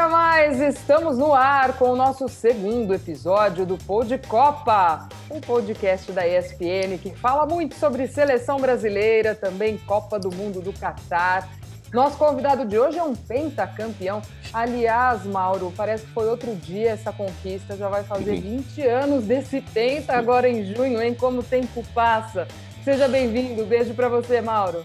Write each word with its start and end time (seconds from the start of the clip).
chega 0.00 0.08
mais! 0.08 0.60
Estamos 0.60 1.18
no 1.18 1.34
ar 1.34 1.76
com 1.76 1.90
o 1.90 1.96
nosso 1.96 2.26
segundo 2.26 2.94
episódio 2.94 3.66
do 3.66 3.76
Pod 3.76 4.16
Copa, 4.26 5.06
um 5.30 5.42
podcast 5.42 6.10
da 6.10 6.26
ESPN 6.26 6.96
que 6.96 7.14
fala 7.14 7.44
muito 7.44 7.74
sobre 7.74 8.06
seleção 8.06 8.58
brasileira, 8.58 9.34
também 9.34 9.76
Copa 9.76 10.18
do 10.18 10.34
Mundo 10.34 10.62
do 10.62 10.72
Catar. 10.72 11.50
Nosso 11.92 12.16
convidado 12.16 12.64
de 12.64 12.78
hoje 12.78 12.96
é 12.96 13.02
um 13.02 13.14
pentacampeão. 13.14 14.22
Aliás, 14.54 15.26
Mauro, 15.26 15.70
parece 15.76 16.06
que 16.06 16.12
foi 16.12 16.30
outro 16.30 16.54
dia 16.56 16.92
essa 16.92 17.12
conquista, 17.12 17.76
já 17.76 17.90
vai 17.90 18.02
fazer 18.02 18.40
20 18.40 18.80
anos 18.82 19.24
desse 19.24 19.60
penta 19.60 20.14
agora 20.14 20.48
em 20.48 20.64
junho, 20.64 21.02
hein? 21.02 21.14
Como 21.14 21.40
o 21.40 21.44
tempo 21.44 21.84
passa. 21.92 22.48
Seja 22.82 23.06
bem-vindo, 23.06 23.66
beijo 23.66 23.92
para 23.92 24.08
você, 24.08 24.40
Mauro. 24.40 24.82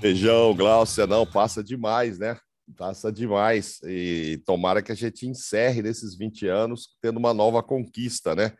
Beijão, 0.00 0.52
Glaucia, 0.52 1.06
não, 1.06 1.24
passa 1.24 1.62
demais, 1.62 2.18
né? 2.18 2.36
Passa 2.74 3.12
demais. 3.12 3.80
E 3.84 4.42
tomara 4.44 4.82
que 4.82 4.90
a 4.90 4.94
gente 4.94 5.26
encerre 5.26 5.82
nesses 5.82 6.16
20 6.16 6.48
anos 6.48 6.96
tendo 7.00 7.18
uma 7.18 7.32
nova 7.32 7.62
conquista, 7.62 8.34
né? 8.34 8.56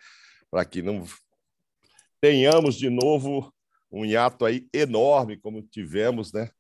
Para 0.51 0.65
que 0.65 0.83
não 0.83 1.05
tenhamos 2.21 2.77
de 2.77 2.89
novo 2.89 3.53
um 3.91 4.05
hiato 4.05 4.45
aí 4.45 4.69
enorme, 4.73 5.37
como 5.37 5.63
tivemos, 5.63 6.33
né? 6.33 6.51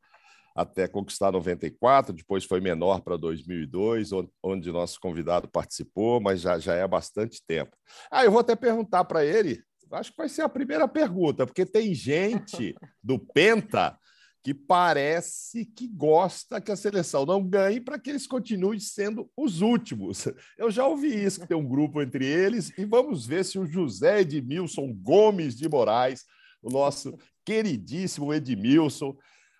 Até 0.54 0.88
conquistar 0.88 1.30
94, 1.30 2.14
depois 2.14 2.44
foi 2.44 2.60
menor 2.60 3.02
para 3.02 3.18
2002, 3.18 4.10
onde 4.42 4.72
nosso 4.72 4.98
convidado 4.98 5.46
participou, 5.48 6.18
mas 6.18 6.40
já, 6.40 6.58
já 6.58 6.74
é 6.74 6.88
bastante 6.88 7.42
tempo. 7.46 7.76
Ah, 8.10 8.24
eu 8.24 8.30
vou 8.30 8.40
até 8.40 8.56
perguntar 8.56 9.04
para 9.04 9.22
ele, 9.22 9.62
acho 9.92 10.12
que 10.12 10.16
vai 10.16 10.28
ser 10.30 10.42
a 10.42 10.48
primeira 10.48 10.88
pergunta, 10.88 11.46
porque 11.46 11.66
tem 11.66 11.94
gente 11.94 12.74
do 13.02 13.18
Penta 13.18 13.98
que 14.46 14.54
parece 14.54 15.64
que 15.64 15.88
gosta 15.88 16.60
que 16.60 16.70
a 16.70 16.76
seleção 16.76 17.26
não 17.26 17.42
ganhe 17.42 17.80
para 17.80 17.98
que 17.98 18.10
eles 18.10 18.28
continuem 18.28 18.78
sendo 18.78 19.28
os 19.36 19.60
últimos. 19.60 20.28
Eu 20.56 20.70
já 20.70 20.86
ouvi 20.86 21.08
isso, 21.08 21.40
que 21.40 21.48
tem 21.48 21.56
um 21.56 21.66
grupo 21.66 22.00
entre 22.00 22.24
eles, 22.24 22.72
e 22.78 22.84
vamos 22.84 23.26
ver 23.26 23.44
se 23.44 23.58
o 23.58 23.66
José 23.66 24.20
Edmilson 24.20 24.94
Gomes 25.02 25.56
de 25.56 25.68
Moraes, 25.68 26.22
o 26.62 26.70
nosso 26.70 27.18
queridíssimo 27.44 28.32
Edmilson, 28.32 29.16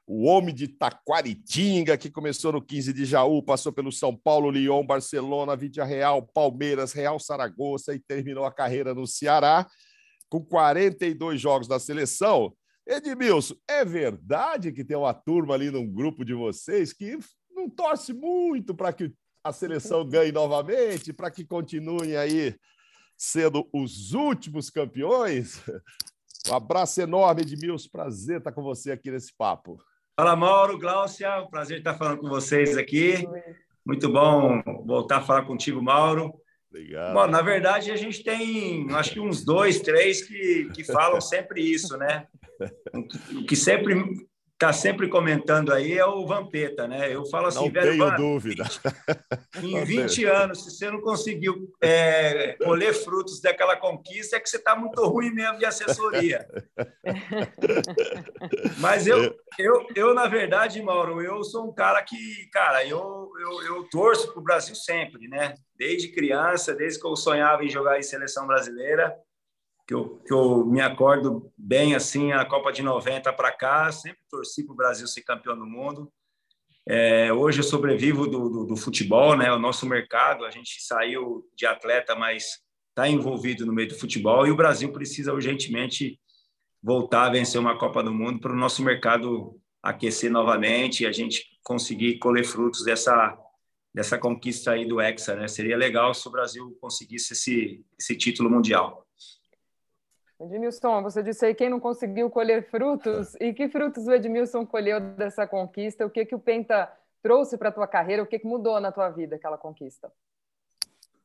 o 0.06 0.22
homem 0.26 0.54
de 0.54 0.68
Taquaritinga, 0.68 1.98
que 1.98 2.08
começou 2.08 2.52
no 2.52 2.62
15 2.62 2.92
de 2.92 3.04
Jaú, 3.04 3.42
passou 3.42 3.72
pelo 3.72 3.90
São 3.90 4.16
Paulo, 4.16 4.52
Lyon, 4.52 4.86
Barcelona, 4.86 5.56
Vidia 5.56 5.84
Real, 5.84 6.22
Palmeiras, 6.22 6.92
Real 6.92 7.18
Saragoça 7.18 7.92
e 7.92 7.98
terminou 7.98 8.44
a 8.44 8.52
carreira 8.52 8.94
no 8.94 9.04
Ceará, 9.04 9.66
com 10.28 10.40
42 10.44 11.40
jogos 11.40 11.66
na 11.66 11.80
seleção 11.80 12.54
Edmilson, 12.86 13.56
é 13.68 13.84
verdade 13.84 14.72
que 14.72 14.84
tem 14.84 14.96
uma 14.96 15.12
turma 15.12 15.54
ali 15.54 15.70
num 15.70 15.90
grupo 15.90 16.24
de 16.24 16.34
vocês 16.34 16.92
que 16.92 17.18
não 17.50 17.68
torce 17.68 18.12
muito 18.12 18.74
para 18.74 18.92
que 18.92 19.12
a 19.42 19.52
seleção 19.52 20.08
ganhe 20.08 20.30
novamente, 20.30 21.12
para 21.12 21.30
que 21.30 21.44
continuem 21.44 22.16
aí 22.16 22.54
sendo 23.16 23.68
os 23.72 24.12
últimos 24.12 24.70
campeões? 24.70 25.62
Um 26.48 26.54
abraço 26.54 27.00
enorme, 27.00 27.42
Edmilson. 27.42 27.88
Prazer 27.90 28.38
estar 28.38 28.52
com 28.52 28.62
você 28.62 28.92
aqui 28.92 29.10
nesse 29.10 29.34
papo. 29.36 29.82
Fala, 30.16 30.36
Mauro, 30.36 30.78
Gláucia. 30.78 31.44
Prazer 31.50 31.78
estar 31.78 31.94
falando 31.94 32.20
com 32.20 32.28
vocês 32.28 32.76
aqui. 32.76 33.26
Muito 33.84 34.12
bom 34.12 34.62
voltar 34.86 35.18
a 35.18 35.22
falar 35.22 35.44
contigo, 35.44 35.82
Mauro. 35.82 36.32
Bom, 37.12 37.26
na 37.26 37.42
verdade, 37.42 37.90
a 37.90 37.96
gente 37.96 38.22
tem, 38.22 38.86
acho 38.92 39.12
que 39.12 39.20
uns 39.20 39.44
dois, 39.44 39.80
três 39.80 40.26
que, 40.26 40.70
que 40.74 40.84
falam 40.84 41.20
sempre 41.20 41.60
isso, 41.62 41.96
né? 41.96 42.26
O 43.34 43.44
que 43.44 43.56
sempre 43.56 43.94
está 44.56 44.72
sempre 44.72 45.06
comentando 45.06 45.70
aí 45.70 45.98
é 45.98 46.06
o 46.06 46.26
Vampeta, 46.26 46.88
né? 46.88 47.14
Eu 47.14 47.26
falo 47.26 47.48
assim, 47.48 47.66
não 47.66 47.70
velho, 47.70 47.90
tenho 47.90 48.04
Van, 48.04 48.16
dúvida. 48.16 48.64
Em 49.62 49.84
20 49.84 50.24
anos, 50.24 50.64
se 50.64 50.70
você 50.70 50.90
não 50.90 51.02
conseguiu 51.02 51.70
é, 51.82 52.54
colher 52.64 52.94
frutos 52.94 53.38
daquela 53.40 53.76
conquista, 53.76 54.36
é 54.36 54.40
que 54.40 54.48
você 54.48 54.56
está 54.56 54.74
muito 54.74 55.04
ruim 55.06 55.30
mesmo 55.30 55.58
de 55.58 55.66
assessoria. 55.66 56.46
Mas 58.80 59.06
eu, 59.06 59.36
eu, 59.58 59.86
eu, 59.94 60.14
na 60.14 60.26
verdade, 60.26 60.80
Mauro, 60.80 61.20
eu 61.20 61.44
sou 61.44 61.68
um 61.68 61.74
cara 61.74 62.02
que, 62.02 62.48
cara, 62.50 62.82
eu, 62.82 63.30
eu, 63.38 63.62
eu 63.62 63.88
torço 63.90 64.32
para 64.32 64.40
o 64.40 64.44
Brasil 64.44 64.74
sempre, 64.74 65.28
né? 65.28 65.52
Desde 65.76 66.08
criança, 66.08 66.74
desde 66.74 66.98
que 66.98 67.06
eu 67.06 67.14
sonhava 67.14 67.62
em 67.62 67.68
jogar 67.68 67.98
em 67.98 68.02
seleção 68.02 68.46
brasileira, 68.46 69.14
que 69.86 69.94
eu, 69.94 70.18
que 70.26 70.32
eu 70.32 70.66
me 70.66 70.80
acordo 70.80 71.52
bem 71.56 71.94
assim, 71.94 72.32
a 72.32 72.44
Copa 72.44 72.72
de 72.72 72.82
90 72.82 73.32
para 73.32 73.52
cá, 73.52 73.92
sempre 73.92 74.18
torci 74.28 74.64
para 74.64 74.72
o 74.72 74.76
Brasil 74.76 75.06
ser 75.06 75.22
campeão 75.22 75.56
do 75.56 75.64
mundo. 75.64 76.12
É, 76.88 77.32
hoje 77.32 77.60
eu 77.60 77.64
sobrevivo 77.64 78.26
do, 78.26 78.48
do, 78.48 78.64
do, 78.66 78.76
futebol, 78.76 79.36
né? 79.36 79.52
O 79.52 79.58
nosso 79.58 79.86
mercado, 79.86 80.44
a 80.44 80.50
gente 80.50 80.82
saiu 80.82 81.48
de 81.54 81.66
atleta, 81.66 82.14
mas 82.14 82.60
está 82.90 83.08
envolvido 83.08 83.64
no 83.64 83.72
meio 83.72 83.88
do 83.88 83.98
futebol 83.98 84.46
e 84.46 84.50
o 84.50 84.56
Brasil 84.56 84.92
precisa 84.92 85.32
urgentemente 85.32 86.18
voltar 86.82 87.26
a 87.26 87.30
vencer 87.30 87.60
uma 87.60 87.78
Copa 87.78 88.02
do 88.02 88.12
Mundo 88.12 88.40
para 88.40 88.52
o 88.52 88.56
nosso 88.56 88.82
mercado 88.82 89.60
aquecer 89.82 90.30
novamente 90.30 91.02
e 91.02 91.06
a 91.06 91.12
gente 91.12 91.44
conseguir 91.62 92.18
colher 92.18 92.44
frutos 92.44 92.84
dessa 92.84 93.36
dessa 93.94 94.18
conquista 94.18 94.72
aí 94.72 94.86
do 94.86 95.00
Hexa, 95.00 95.34
né? 95.34 95.48
Seria 95.48 95.76
legal 95.76 96.12
se 96.12 96.28
o 96.28 96.30
Brasil 96.30 96.76
conseguisse 96.80 97.32
esse 97.32 97.84
esse 97.98 98.14
título 98.16 98.50
mundial. 98.50 99.05
Edmilson, 100.40 101.02
você 101.02 101.22
disse 101.22 101.46
aí 101.46 101.54
quem 101.54 101.70
não 101.70 101.80
conseguiu 101.80 102.28
colher 102.30 102.68
frutos. 102.68 103.34
E 103.40 103.52
que 103.52 103.68
frutos 103.68 104.06
o 104.06 104.12
Edmilson 104.12 104.66
colheu 104.66 105.00
dessa 105.00 105.46
conquista? 105.46 106.04
O 106.04 106.10
que, 106.10 106.26
que 106.26 106.34
o 106.34 106.40
Penta 106.40 106.90
trouxe 107.22 107.56
para 107.56 107.70
a 107.70 107.72
tua 107.72 107.86
carreira? 107.86 108.22
O 108.22 108.26
que, 108.26 108.38
que 108.38 108.46
mudou 108.46 108.78
na 108.80 108.92
tua 108.92 109.08
vida 109.08 109.36
aquela 109.36 109.56
conquista? 109.56 110.12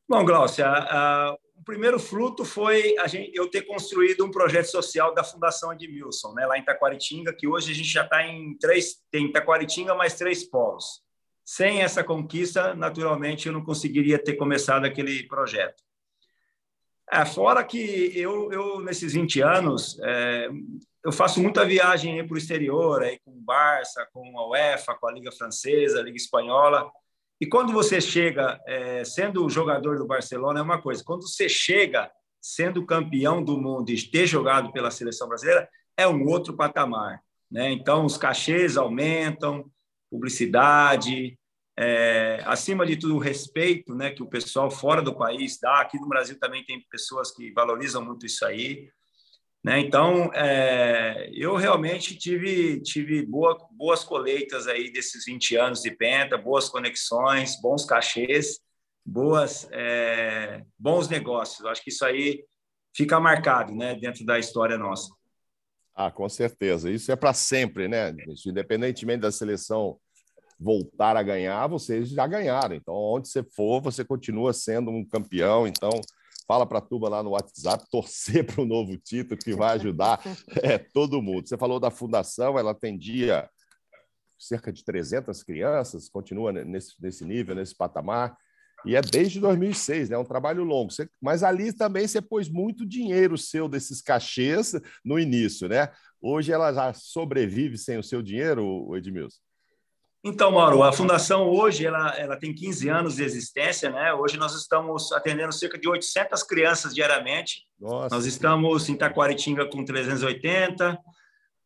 Bom, 0.08 0.24
Glaucia, 0.24 0.66
o 1.56 1.64
primeiro 1.64 1.98
fruto 1.98 2.44
foi 2.44 2.98
a 2.98 3.06
gente, 3.06 3.30
eu 3.34 3.48
ter 3.48 3.62
construído 3.62 4.24
um 4.24 4.30
projeto 4.30 4.66
social 4.66 5.14
da 5.14 5.22
Fundação 5.22 5.72
Edmilson, 5.72 6.34
né, 6.34 6.44
lá 6.44 6.58
em 6.58 6.64
Taquaritinga, 6.64 7.32
que 7.32 7.46
hoje 7.46 7.70
a 7.70 7.74
gente 7.74 7.88
já 7.88 8.02
está 8.02 8.26
em 8.26 8.56
três, 8.58 9.00
tem 9.10 9.30
Taquaritinga 9.30 9.94
mais 9.94 10.14
três 10.14 10.44
polos. 10.44 11.02
Sem 11.44 11.82
essa 11.82 12.02
conquista, 12.02 12.74
naturalmente, 12.74 13.46
eu 13.46 13.52
não 13.52 13.64
conseguiria 13.64 14.18
ter 14.18 14.34
começado 14.34 14.84
aquele 14.84 15.26
projeto. 15.28 15.82
É, 17.12 17.26
fora 17.26 17.62
que 17.62 18.10
eu, 18.14 18.50
eu, 18.50 18.80
nesses 18.80 19.12
20 19.12 19.42
anos, 19.42 20.00
é, 20.02 20.48
eu 21.04 21.12
faço 21.12 21.42
muita 21.42 21.62
viagem 21.62 22.26
para 22.26 22.34
o 22.34 22.38
exterior, 22.38 23.02
aí, 23.02 23.18
com 23.22 23.32
o 23.32 23.40
Barça, 23.40 24.08
com 24.14 24.38
a 24.38 24.48
UEFA, 24.48 24.94
com 24.94 25.06
a 25.06 25.12
Liga 25.12 25.30
Francesa, 25.30 26.00
a 26.00 26.02
Liga 26.02 26.16
Espanhola. 26.16 26.90
E 27.38 27.46
quando 27.46 27.70
você 27.70 28.00
chega 28.00 28.58
é, 28.66 29.04
sendo 29.04 29.46
jogador 29.50 29.98
do 29.98 30.06
Barcelona, 30.06 30.60
é 30.60 30.62
uma 30.62 30.80
coisa. 30.80 31.04
Quando 31.04 31.28
você 31.28 31.50
chega 31.50 32.10
sendo 32.40 32.86
campeão 32.86 33.44
do 33.44 33.60
mundo 33.60 33.90
e 33.90 34.10
ter 34.10 34.26
jogado 34.26 34.72
pela 34.72 34.90
seleção 34.90 35.28
brasileira, 35.28 35.68
é 35.98 36.08
um 36.08 36.26
outro 36.26 36.56
patamar. 36.56 37.20
Né? 37.50 37.72
Então, 37.72 38.06
os 38.06 38.16
cachês 38.16 38.78
aumentam, 38.78 39.70
publicidade, 40.10 41.38
é, 41.78 42.42
acima 42.44 42.84
de 42.84 42.96
tudo, 42.96 43.16
o 43.16 43.20
respeito 43.20 43.94
né, 43.94 44.10
que 44.10 44.22
o 44.22 44.28
pessoal 44.28 44.70
fora 44.70 45.00
do 45.00 45.16
país 45.16 45.58
dá. 45.58 45.80
Aqui 45.80 45.98
no 45.98 46.08
Brasil 46.08 46.38
também 46.38 46.64
tem 46.64 46.80
pessoas 46.90 47.30
que 47.30 47.50
valorizam 47.52 48.04
muito 48.04 48.26
isso 48.26 48.44
aí. 48.44 48.90
Né? 49.64 49.80
Então, 49.80 50.30
é, 50.34 51.30
eu 51.32 51.54
realmente 51.54 52.16
tive, 52.16 52.80
tive 52.82 53.24
boa, 53.24 53.56
boas 53.70 54.04
colheitas 54.04 54.66
aí 54.66 54.92
desses 54.92 55.24
20 55.24 55.56
anos 55.56 55.82
de 55.82 55.90
Penta, 55.92 56.36
boas 56.36 56.68
conexões, 56.68 57.60
bons 57.60 57.84
cachês, 57.84 58.58
boas, 59.04 59.68
é, 59.70 60.62
bons 60.78 61.08
negócios. 61.08 61.64
acho 61.64 61.82
que 61.82 61.90
isso 61.90 62.04
aí 62.04 62.44
fica 62.94 63.18
marcado 63.20 63.74
né, 63.74 63.94
dentro 63.94 64.26
da 64.26 64.38
história 64.38 64.76
nossa. 64.76 65.08
Ah, 65.94 66.10
com 66.10 66.28
certeza. 66.28 66.90
Isso 66.90 67.12
é 67.12 67.16
para 67.16 67.34
sempre, 67.34 67.86
né? 67.86 68.14
Independentemente 68.46 69.20
da 69.20 69.30
seleção 69.30 69.98
voltar 70.62 71.16
a 71.16 71.22
ganhar, 71.22 71.66
vocês 71.66 72.10
já 72.10 72.26
ganharam. 72.26 72.74
Então, 72.74 72.94
onde 72.94 73.28
você 73.28 73.42
for, 73.42 73.80
você 73.80 74.04
continua 74.04 74.52
sendo 74.52 74.90
um 74.90 75.04
campeão. 75.04 75.66
Então, 75.66 75.90
fala 76.46 76.66
para 76.66 76.78
a 76.78 76.82
turma 76.82 77.08
lá 77.08 77.22
no 77.22 77.30
WhatsApp, 77.30 77.84
torcer 77.90 78.44
para 78.46 78.62
o 78.62 78.66
novo 78.66 78.96
título, 78.96 79.38
que 79.38 79.54
vai 79.54 79.76
ajudar 79.76 80.20
é, 80.62 80.78
todo 80.78 81.22
mundo. 81.22 81.48
Você 81.48 81.56
falou 81.56 81.80
da 81.80 81.90
fundação, 81.90 82.58
ela 82.58 82.70
atendia 82.70 83.48
cerca 84.38 84.72
de 84.72 84.84
300 84.84 85.42
crianças, 85.42 86.08
continua 86.08 86.52
nesse, 86.52 86.94
nesse 87.00 87.24
nível, 87.24 87.54
nesse 87.54 87.74
patamar. 87.74 88.36
E 88.84 88.96
é 88.96 89.00
desde 89.00 89.38
2006, 89.38 90.10
né? 90.10 90.16
É 90.16 90.18
um 90.18 90.24
trabalho 90.24 90.64
longo. 90.64 90.90
Você, 90.90 91.08
mas 91.20 91.44
ali 91.44 91.72
também 91.72 92.06
você 92.06 92.20
pôs 92.20 92.48
muito 92.48 92.84
dinheiro 92.84 93.38
seu 93.38 93.68
desses 93.68 94.02
cachês 94.02 94.74
no 95.04 95.18
início, 95.18 95.68
né? 95.68 95.88
Hoje 96.20 96.52
ela 96.52 96.72
já 96.72 96.92
sobrevive 96.92 97.78
sem 97.78 97.96
o 97.98 98.02
seu 98.02 98.20
dinheiro, 98.20 98.96
Edmilson? 98.96 99.38
Então, 100.24 100.52
Mauro, 100.52 100.84
a 100.84 100.92
fundação 100.92 101.50
hoje 101.50 101.84
ela, 101.84 102.16
ela 102.16 102.36
tem 102.36 102.54
15 102.54 102.88
anos 102.88 103.16
de 103.16 103.24
existência, 103.24 103.90
né? 103.90 104.14
Hoje 104.14 104.36
nós 104.36 104.54
estamos 104.54 105.10
atendendo 105.10 105.52
cerca 105.52 105.76
de 105.76 105.88
800 105.88 106.44
crianças 106.44 106.94
diariamente. 106.94 107.66
Nossa. 107.80 108.14
Nós 108.14 108.24
estamos 108.24 108.88
em 108.88 108.94
Taquaritinga 108.94 109.66
com 109.66 109.84
380. 109.84 110.96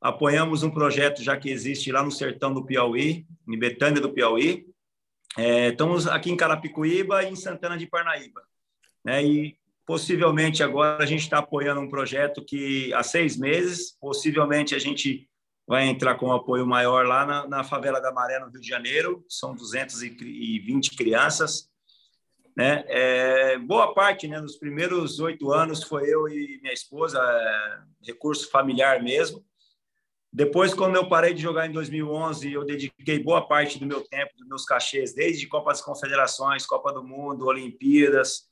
Apoiamos 0.01 0.63
um 0.63 0.71
projeto 0.71 1.23
já 1.23 1.37
que 1.37 1.51
existe 1.51 1.93
lá 1.93 2.03
no 2.03 2.11
sertão 2.11 2.55
do 2.55 2.65
Piauí, 2.65 3.27
em 3.47 3.59
Betânia 3.59 4.01
do 4.01 4.13
Piauí. 4.13 4.65
É, 5.37 5.69
estamos 5.69 6.07
aqui 6.07 6.31
em 6.31 6.37
Carapicuíba 6.37 7.25
e 7.25 7.29
em 7.29 7.37
Santana 7.37 7.77
de 7.77 7.87
Parnaíba. 7.87 8.43
Né? 9.05 9.23
E 9.23 9.57
possivelmente 9.85 10.63
agora 10.63 11.03
a 11.03 11.07
gente 11.07 11.21
está 11.21 11.39
apoiando 11.39 11.83
um 11.83 11.91
projeto 11.91 12.43
que 12.43 12.93
há 12.95 13.03
seis 13.03 13.37
meses, 13.37 13.95
possivelmente 14.01 14.75
a 14.75 14.79
gente 14.79 15.29
vai 15.67 15.89
entrar 15.89 16.15
com 16.15 16.27
um 16.27 16.33
apoio 16.33 16.67
maior 16.67 17.07
lá 17.07 17.27
na, 17.27 17.49
na 17.49 17.65
favela 17.65 18.01
da 18.01 18.13
Maré, 18.13 18.39
no 18.39 18.49
Rio 18.49 18.61
de 18.61 18.69
Janeiro. 18.69 19.25
São 19.29 19.55
220 19.55 20.97
crianças. 20.97 21.69
Né? 22.57 22.85
É, 22.87 23.59
boa 23.59 23.93
parte, 23.93 24.27
né, 24.27 24.41
nos 24.41 24.57
primeiros 24.57 25.19
oito 25.21 25.53
anos, 25.53 25.83
foi 25.83 26.09
eu 26.09 26.27
e 26.29 26.59
minha 26.63 26.73
esposa, 26.73 27.19
é, 27.21 27.79
recurso 28.07 28.51
familiar 28.51 29.03
mesmo. 29.03 29.45
Depois, 30.33 30.73
quando 30.73 30.97
eu 30.97 31.09
parei 31.09 31.35
de 31.35 31.43
jogar 31.43 31.67
em 31.67 31.73
2011, 31.73 32.53
eu 32.53 32.65
dediquei 32.65 33.19
boa 33.19 33.47
parte 33.47 33.79
do 33.79 33.87
meu 33.87 34.03
tempo, 34.03 34.37
dos 34.37 34.47
meus 34.47 34.65
cachês, 34.65 35.15
desde 35.15 35.47
Copa 35.47 35.71
das 35.71 35.83
Confederações, 35.83 36.67
Copa 36.67 36.93
do 36.93 37.03
Mundo, 37.03 37.47
Olimpíadas, 37.47 38.49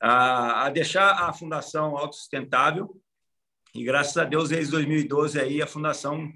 a, 0.00 0.66
a 0.66 0.70
deixar 0.70 1.28
a 1.28 1.32
fundação 1.32 1.96
autossustentável. 1.96 3.00
E 3.74 3.84
graças 3.84 4.16
a 4.16 4.24
Deus, 4.24 4.48
desde 4.48 4.70
2012 4.72 5.38
aí 5.40 5.60
a 5.60 5.66
fundação 5.66 6.32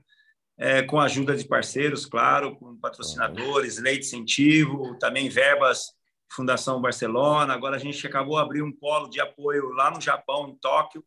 é, 0.63 0.81
com 0.81 1.01
a 1.01 1.07
ajuda 1.07 1.35
de 1.35 1.45
parceiros, 1.45 2.07
claro, 2.07 2.55
com 2.55 2.77
patrocinadores, 2.77 3.79
lei 3.79 3.99
de 3.99 4.07
incentivo, 4.07 4.97
também 4.97 5.29
verbas 5.29 5.93
Fundação 6.31 6.81
Barcelona. 6.81 7.53
Agora 7.53 7.75
a 7.75 7.81
gente 7.81 8.07
acabou 8.07 8.37
de 8.37 8.43
abrir 8.43 8.63
um 8.63 8.71
polo 8.71 9.11
de 9.11 9.21
apoio 9.21 9.71
lá 9.71 9.91
no 9.91 10.01
Japão, 10.01 10.49
em 10.49 10.55
Tóquio. 10.55 11.05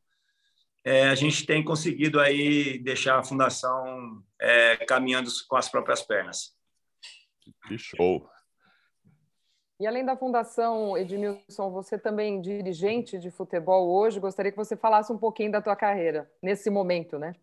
É, 0.84 1.08
a 1.08 1.16
gente 1.16 1.46
tem 1.46 1.64
conseguido 1.64 2.20
aí 2.20 2.80
deixar 2.80 3.18
a 3.18 3.24
fundação 3.24 4.22
é, 4.42 4.76
caminhando 4.86 5.32
com 5.48 5.56
as 5.56 5.70
próprias 5.70 6.02
pernas. 6.02 6.54
Que 7.66 7.78
show! 7.78 8.30
E 9.80 9.88
além 9.88 10.06
da 10.06 10.18
fundação, 10.18 10.98
Edmilson, 10.98 11.72
você 11.72 11.98
também 11.98 12.42
dirigente 12.42 13.18
de 13.18 13.32
futebol 13.32 13.90
hoje. 13.90 14.20
Gostaria 14.20 14.52
que 14.52 14.58
você 14.58 14.76
falasse 14.76 15.14
um 15.14 15.18
pouquinho 15.18 15.54
da 15.54 15.62
tua 15.62 15.78
carreira 15.78 16.30
nesse 16.42 16.70
momento, 16.70 17.18
né? 17.18 17.36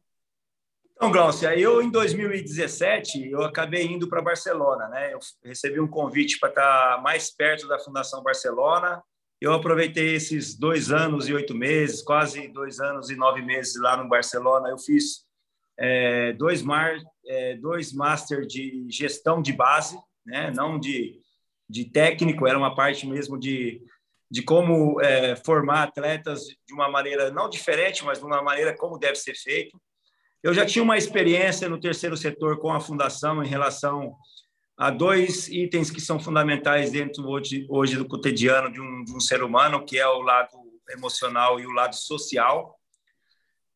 Então, 1.03 1.11
Glaucia, 1.11 1.59
eu 1.59 1.83
em 1.83 1.91
2017 1.91 3.29
eu 3.29 3.43
acabei 3.43 3.85
indo 3.85 4.07
para 4.09 4.23
Barcelona, 4.23 4.87
né? 4.87 5.13
Eu 5.13 5.19
recebi 5.43 5.81
um 5.81 5.89
convite 5.89 6.39
para 6.39 6.51
estar 6.51 7.03
mais 7.03 7.29
perto 7.29 7.67
da 7.67 7.77
Fundação 7.77 8.23
Barcelona. 8.23 9.03
Eu 9.41 9.53
aproveitei 9.53 10.15
esses 10.15 10.57
dois 10.57 10.93
anos 10.93 11.29
e 11.29 11.35
oito 11.35 11.57
meses, 11.57 12.03
quase 12.03 12.47
dois 12.47 12.79
anos 12.79 13.11
e 13.11 13.17
nove 13.17 13.43
meses 13.43 13.75
lá 13.81 13.97
no 13.97 14.09
Barcelona. 14.09 14.69
Eu 14.69 14.79
fiz 14.79 15.25
é, 15.77 16.35
dois, 16.35 16.63
mar, 16.63 16.97
é, 17.27 17.57
dois 17.57 17.93
master 17.93 18.47
de 18.47 18.87
gestão 18.89 19.43
de 19.43 19.53
base, 19.53 19.99
né? 20.25 20.53
Não 20.55 20.79
de 20.79 21.21
de 21.69 21.87
técnico, 21.87 22.47
era 22.47 22.57
uma 22.57 22.77
parte 22.77 23.09
mesmo 23.09 23.37
de, 23.37 23.83
de 24.31 24.41
como 24.43 25.01
é, 25.01 25.35
formar 25.35 25.83
atletas 25.83 26.45
de 26.45 26.73
uma 26.73 26.89
maneira 26.89 27.29
não 27.33 27.51
diferente, 27.51 28.05
mas 28.05 28.21
de 28.21 28.25
uma 28.25 28.41
maneira 28.41 28.77
como 28.77 28.99
deve 28.99 29.17
ser 29.17 29.35
feito. 29.35 29.77
Eu 30.43 30.53
já 30.53 30.67
tinha 30.67 30.83
uma 30.83 30.99
experiência 30.99 31.69
no 31.69 31.79
terceiro 31.79 32.17
setor 32.17 32.59
com 32.59 32.73
a 32.73 32.81
fundação 32.81 33.43
em 33.43 33.49
relação 33.49 34.17
a 34.77 34.91
dois 34.91 35.49
itens 35.49 35.91
que 35.91 36.01
são 36.01 36.19
fundamentais 36.19 36.91
dentro 36.91 37.29
hoje, 37.29 37.67
hoje 37.71 37.97
do 37.97 38.07
cotidiano 38.07 38.73
de 38.73 38.81
um, 38.81 39.05
de 39.05 39.15
um 39.15 39.21
ser 39.21 39.43
humano, 39.43 39.85
que 39.85 39.99
é 39.99 40.07
o 40.07 40.21
lado 40.21 40.57
emocional 40.91 41.61
e 41.61 41.67
o 41.67 41.73
lado 41.73 41.95
social. 41.95 42.77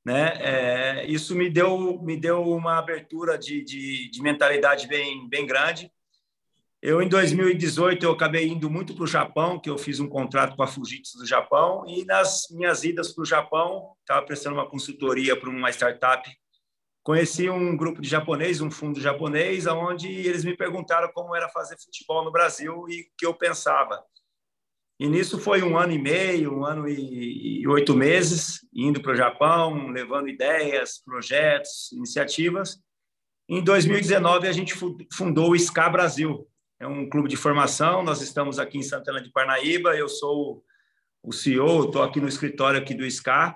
Né? 0.05 0.33
É, 0.41 1.07
isso 1.07 1.35
me 1.35 1.51
deu 1.51 2.01
me 2.03 2.17
deu 2.17 2.43
uma 2.43 2.79
abertura 2.79 3.37
de, 3.37 3.63
de, 3.63 4.11
de 4.11 4.23
mentalidade 4.23 4.87
bem 4.87 5.29
bem 5.29 5.45
grande 5.45 5.91
eu, 6.83 7.03
em 7.03 7.09
2018, 7.09 8.05
eu 8.05 8.13
acabei 8.13 8.47
indo 8.47 8.71
muito 8.71 8.95
para 8.95 9.03
o 9.03 9.09
Japão, 9.09 9.59
que 9.59 9.69
eu 9.69 9.77
fiz 9.77 9.99
um 9.99 10.09
contrato 10.09 10.55
com 10.55 10.63
a 10.63 10.69
Fujitsu 10.69 11.19
do 11.19 11.27
Japão, 11.27 11.85
e 11.85 12.05
nas 12.05 12.47
minhas 12.51 12.85
idas 12.85 13.13
para 13.13 13.23
o 13.23 13.27
Japão, 13.27 13.93
estava 13.99 14.25
prestando 14.25 14.55
uma 14.55 14.69
consultoria 14.69 15.35
para 15.37 15.49
uma 15.49 15.71
startup, 15.71 16.31
conheci 17.07 17.49
um 17.49 17.77
grupo 17.77 18.03
de 18.03 18.09
japonês, 18.09 18.61
um 18.61 18.69
fundo 18.69 19.01
japonês, 19.01 19.65
onde 19.69 20.09
eles 20.09 20.45
me 20.45 20.57
perguntaram 20.57 21.09
como 21.15 21.37
era 21.37 21.49
fazer 21.49 21.79
futebol 21.79 22.25
no 22.25 22.33
Brasil 22.33 22.85
e 22.89 23.03
o 23.03 23.05
que 23.17 23.25
eu 23.25 23.33
pensava. 23.33 24.03
E 24.99 25.07
nisso 25.07 25.39
foi 25.39 25.63
um 25.63 25.79
ano 25.79 25.93
e 25.93 26.03
meio, 26.03 26.53
um 26.53 26.65
ano 26.65 26.89
e 26.89 27.65
oito 27.69 27.95
meses, 27.95 28.59
indo 28.75 29.01
para 29.01 29.13
o 29.13 29.17
Japão, 29.17 29.87
levando 29.91 30.29
ideias, 30.29 30.99
projetos, 30.99 31.93
iniciativas. 31.93 32.77
Em 33.49 33.63
2019, 33.63 34.49
a 34.49 34.53
gente 34.53 34.75
fundou 35.13 35.53
o 35.53 35.57
SCA 35.57 35.89
Brasil, 35.89 36.45
é 36.81 36.89
um 36.89 37.09
clube 37.09 37.29
de 37.29 37.37
formação. 37.37 38.03
Nós 38.03 38.21
estamos 38.21 38.59
aqui 38.59 38.79
em 38.79 38.83
Santana 38.83 39.23
de 39.23 39.31
Parnaíba. 39.31 39.97
Eu 39.97 40.09
sou 40.09 40.65
o 41.23 41.33
CEO, 41.33 41.85
estou 41.85 42.03
aqui 42.03 42.21
no 42.21 42.27
escritório 42.27 42.81
aqui 42.81 42.95
do 42.95 43.09
SCA 43.09 43.55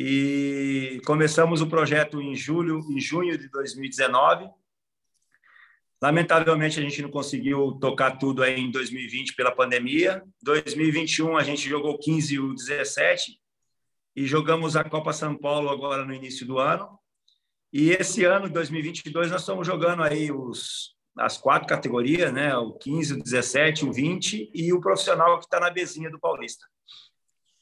e 0.00 1.00
começamos 1.04 1.60
o 1.60 1.66
projeto 1.66 2.22
em 2.22 2.32
julho, 2.32 2.78
em 2.88 3.00
junho 3.00 3.36
de 3.36 3.48
2019. 3.48 4.48
Lamentavelmente 6.00 6.78
a 6.78 6.82
gente 6.84 7.02
não 7.02 7.10
conseguiu 7.10 7.72
tocar 7.80 8.12
tudo 8.12 8.44
aí 8.44 8.60
em 8.60 8.70
2020 8.70 9.34
pela 9.34 9.50
pandemia. 9.50 10.22
2021 10.40 11.36
a 11.36 11.42
gente 11.42 11.68
jogou 11.68 11.98
15 11.98 12.32
e 12.36 12.54
17 12.54 13.40
e 14.14 14.24
jogamos 14.24 14.76
a 14.76 14.84
Copa 14.84 15.12
São 15.12 15.36
Paulo 15.36 15.68
agora 15.68 16.04
no 16.04 16.14
início 16.14 16.46
do 16.46 16.60
ano. 16.60 16.96
E 17.72 17.90
esse 17.90 18.24
ano, 18.24 18.48
2022, 18.48 19.32
nós 19.32 19.40
estamos 19.40 19.66
jogando 19.66 20.04
aí 20.04 20.30
os 20.30 20.96
as 21.18 21.36
quatro 21.36 21.66
categorias, 21.66 22.32
né? 22.32 22.56
O 22.56 22.74
15, 22.74 23.14
o 23.14 23.22
17, 23.24 23.84
o 23.84 23.92
20 23.92 24.52
e 24.54 24.72
o 24.72 24.80
profissional 24.80 25.40
que 25.40 25.46
está 25.46 25.58
na 25.58 25.70
bezinha 25.70 26.08
do 26.08 26.20
Paulista. 26.20 26.64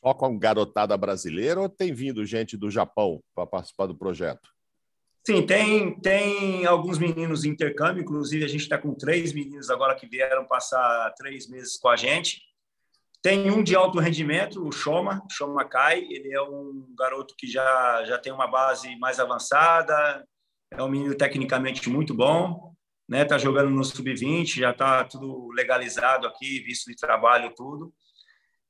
Só 0.07 0.15
com 0.15 0.39
garotada 0.39 0.97
brasileira 0.97 1.61
ou 1.61 1.69
tem 1.69 1.93
vindo 1.93 2.25
gente 2.25 2.57
do 2.57 2.71
Japão 2.71 3.21
para 3.35 3.45
participar 3.45 3.87
do 3.87 3.99
projeto? 3.99 4.49
Sim, 5.27 5.45
tem, 5.45 5.99
tem 5.99 6.65
alguns 6.65 6.97
meninos 6.97 7.45
em 7.45 7.49
intercâmbio, 7.49 8.05
inclusive 8.05 8.45
a 8.45 8.49
gente 8.49 8.61
está 8.61 8.79
com 8.79 8.95
três 8.95 9.33
meninos 9.33 9.69
agora 9.69 9.97
que 9.97 10.07
vieram 10.07 10.47
passar 10.47 11.13
três 11.17 11.49
meses 11.49 11.77
com 11.77 11.89
a 11.89 11.97
gente. 11.97 12.41
Tem 13.21 13.51
um 13.51 13.65
de 13.65 13.75
alto 13.75 13.99
rendimento, 13.99 14.65
o 14.65 14.71
Shoma, 14.71 15.21
Shoma 15.29 15.65
Kai, 15.65 16.07
ele 16.09 16.33
é 16.33 16.41
um 16.41 16.87
garoto 16.97 17.35
que 17.37 17.49
já, 17.49 18.05
já 18.05 18.17
tem 18.17 18.33
uma 18.33 18.47
base 18.47 18.97
mais 19.01 19.19
avançada, 19.19 20.25
é 20.71 20.81
um 20.81 20.89
menino 20.89 21.17
tecnicamente 21.17 21.91
muito 21.91 22.15
bom 22.15 22.77
né? 23.09 23.25
Tá 23.25 23.39
jogando 23.39 23.71
no 23.71 23.85
sub-20, 23.85 24.59
já 24.59 24.73
tá 24.73 25.05
tudo 25.05 25.49
legalizado 25.53 26.27
aqui, 26.27 26.61
visto 26.61 26.91
de 26.91 26.97
trabalho 26.97 27.53
tudo. 27.55 27.93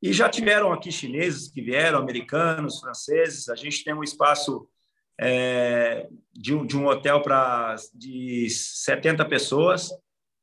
E 0.02 0.12
já 0.12 0.28
tiveram 0.28 0.72
aqui 0.72 0.92
chineses 0.92 1.48
que 1.48 1.62
vieram, 1.62 1.98
americanos, 1.98 2.80
franceses. 2.80 3.48
A 3.48 3.54
gente 3.56 3.82
tem 3.82 3.94
um 3.94 4.02
espaço 4.02 4.68
é, 5.18 6.06
de, 6.32 6.54
um, 6.54 6.66
de 6.66 6.76
um 6.76 6.86
hotel 6.86 7.22
para 7.22 7.74
de 7.94 8.48
70 8.50 9.24
pessoas. 9.24 9.90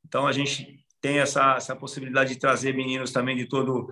Então 0.04 0.26
a 0.26 0.32
gente 0.32 0.84
tem 1.00 1.18
essa, 1.18 1.54
essa 1.56 1.76
possibilidade 1.76 2.34
de 2.34 2.40
trazer 2.40 2.74
meninos 2.74 3.12
também 3.12 3.36
de 3.36 3.46
todo 3.46 3.88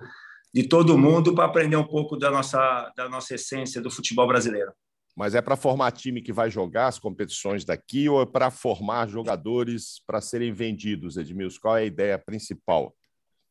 de 0.53 0.67
todo 0.67 0.99
mundo 0.99 1.33
para 1.33 1.45
aprender 1.45 1.75
um 1.75 1.87
pouco 1.87 2.15
da 2.15 2.29
nossa 2.29 2.91
da 2.95 3.09
nossa 3.09 3.33
essência 3.33 3.81
do 3.81 3.89
futebol 3.89 4.27
brasileiro. 4.27 4.71
Mas 5.15 5.35
é 5.35 5.41
para 5.41 5.55
formar 5.55 5.91
time 5.91 6.21
que 6.21 6.33
vai 6.33 6.49
jogar 6.49 6.87
as 6.87 6.99
competições 6.99 7.63
daqui 7.63 8.09
ou 8.09 8.21
é 8.21 8.25
para 8.25 8.49
formar 8.51 9.07
jogadores 9.07 10.01
para 10.05 10.21
serem 10.21 10.53
vendidos, 10.53 11.17
Edmilson? 11.17 11.59
Qual 11.59 11.77
é 11.77 11.81
a 11.81 11.85
ideia 11.85 12.17
principal? 12.17 12.95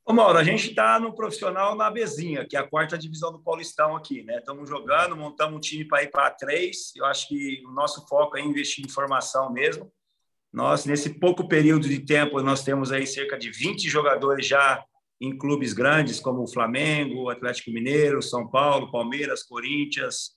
Ô, 0.04 0.12
Mauro, 0.12 0.36
a 0.36 0.42
gente 0.42 0.70
está 0.70 0.98
no 0.98 1.14
profissional 1.14 1.76
na 1.76 1.88
Bezinha, 1.88 2.44
que 2.44 2.56
é 2.56 2.58
a 2.58 2.68
quarta 2.68 2.98
divisão 2.98 3.30
do 3.30 3.40
Paulistão 3.40 3.94
aqui, 3.96 4.24
né? 4.24 4.38
Estamos 4.38 4.68
jogando, 4.68 5.16
montamos 5.16 5.56
um 5.56 5.60
time 5.60 5.84
para 5.84 6.02
ir 6.02 6.10
para 6.10 6.28
três. 6.30 6.92
Eu 6.96 7.04
acho 7.04 7.28
que 7.28 7.62
o 7.64 7.70
nosso 7.70 8.04
foco 8.08 8.36
é 8.36 8.40
investir 8.40 8.84
em 8.84 8.88
formação 8.88 9.52
mesmo. 9.52 9.92
Nós, 10.52 10.84
nesse 10.84 11.20
pouco 11.20 11.46
período 11.46 11.88
de 11.88 12.00
tempo, 12.00 12.42
nós 12.42 12.64
temos 12.64 12.90
aí 12.90 13.06
cerca 13.06 13.38
de 13.38 13.50
20 13.50 13.88
jogadores 13.88 14.44
já 14.44 14.84
em 15.20 15.38
clubes 15.38 15.72
grandes, 15.72 16.18
como 16.18 16.42
o 16.42 16.52
Flamengo, 16.52 17.30
Atlético 17.30 17.70
Mineiro, 17.70 18.20
São 18.20 18.48
Paulo, 18.48 18.90
Palmeiras, 18.90 19.44
Corinthians, 19.44 20.32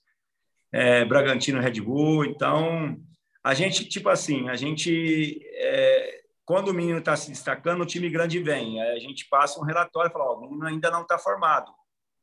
é, 0.72 1.04
Bragantino 1.04 1.60
Red 1.60 1.80
Bull. 1.80 2.24
Então, 2.24 2.96
a 3.42 3.52
gente, 3.52 3.84
tipo 3.84 4.08
assim, 4.08 4.48
a 4.48 4.54
gente, 4.54 5.40
é, 5.54 6.15
quando 6.46 6.68
o 6.68 6.74
menino 6.74 6.98
está 6.98 7.16
se 7.16 7.28
destacando, 7.28 7.82
o 7.82 7.86
time 7.86 8.08
grande 8.08 8.38
vem. 8.38 8.80
A 8.80 8.98
gente 8.98 9.28
passa 9.28 9.60
um 9.60 9.64
relatório 9.64 10.08
e 10.08 10.12
fala: 10.12 10.30
ó, 10.30 10.36
o 10.36 10.40
menino 10.40 10.64
ainda 10.66 10.90
não 10.90 11.02
está 11.02 11.18
formado. 11.18 11.70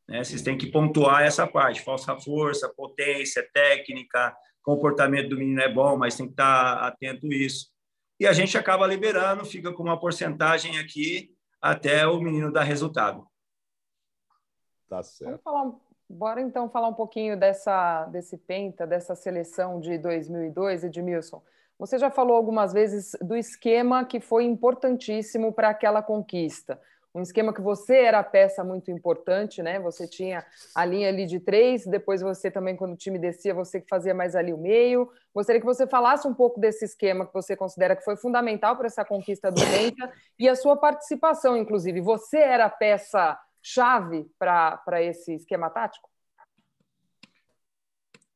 Né? 0.07 0.23
Vocês 0.23 0.41
têm 0.41 0.57
que 0.57 0.71
pontuar 0.71 1.21
essa 1.21 1.45
parte: 1.45 1.81
falsa 1.81 2.17
força, 2.19 2.73
potência, 2.73 3.47
técnica, 3.53 4.35
comportamento 4.63 5.29
do 5.29 5.37
menino 5.37 5.61
é 5.61 5.71
bom, 5.71 5.97
mas 5.97 6.15
tem 6.15 6.25
que 6.25 6.33
estar 6.33 6.77
tá 6.77 6.87
atento 6.87 7.27
a 7.27 7.35
isso. 7.35 7.71
E 8.19 8.25
a 8.25 8.33
gente 8.33 8.57
acaba 8.57 8.87
liberando, 8.87 9.45
fica 9.45 9.71
com 9.73 9.83
uma 9.83 9.99
porcentagem 9.99 10.79
aqui 10.79 11.35
até 11.61 12.07
o 12.07 12.19
menino 12.19 12.51
dar 12.51 12.63
resultado. 12.63 13.27
Tá 14.87 15.03
certo. 15.03 15.41
Vamos 15.43 15.43
falar 15.43 15.93
Bora 16.13 16.41
então 16.41 16.69
falar 16.69 16.89
um 16.89 16.93
pouquinho 16.93 17.37
dessa, 17.37 18.05
desse 18.05 18.37
Penta, 18.37 18.85
dessa 18.85 19.15
seleção 19.15 19.79
de 19.79 19.97
2002, 19.97 20.83
Edmilson. 20.83 21.41
Você 21.83 21.97
já 21.97 22.09
falou 22.09 22.37
algumas 22.37 22.71
vezes 22.71 23.11
do 23.21 23.35
esquema 23.35 24.05
que 24.05 24.21
foi 24.21 24.45
importantíssimo 24.45 25.51
para 25.51 25.67
aquela 25.67 26.01
conquista 26.01 26.79
um 27.15 27.21
esquema 27.21 27.53
que 27.53 27.61
você 27.61 27.97
era 27.97 28.19
a 28.19 28.23
peça 28.23 28.63
muito 28.63 28.89
importante, 28.89 29.61
né? 29.61 29.79
Você 29.81 30.07
tinha 30.07 30.43
a 30.73 30.83
linha 30.83 31.09
ali 31.09 31.27
de 31.27 31.39
três, 31.39 31.85
depois 31.85 32.21
você 32.21 32.49
também, 32.49 32.75
quando 32.75 32.93
o 32.93 32.97
time 32.97 33.19
descia, 33.19 33.53
você 33.53 33.79
que 33.79 33.87
fazia 33.87 34.15
mais 34.15 34.35
ali 34.35 34.51
o 34.51 34.57
meio. 34.57 35.07
Gostaria 35.31 35.61
que 35.61 35.65
você 35.65 35.85
falasse 35.85 36.27
um 36.27 36.33
pouco 36.33 36.59
desse 36.59 36.85
esquema 36.85 37.27
que 37.27 37.33
você 37.33 37.55
considera 37.55 37.95
que 37.95 38.03
foi 38.03 38.15
fundamental 38.15 38.75
para 38.75 38.87
essa 38.87 39.05
conquista 39.05 39.51
do 39.51 39.61
Penta 39.61 40.11
e 40.39 40.49
a 40.49 40.55
sua 40.55 40.75
participação, 40.75 41.55
inclusive. 41.55 42.01
Você 42.01 42.37
era 42.37 42.65
a 42.65 42.69
peça 42.69 43.39
chave 43.61 44.25
para 44.39 45.03
esse 45.03 45.35
esquema 45.35 45.69
tático? 45.69 46.12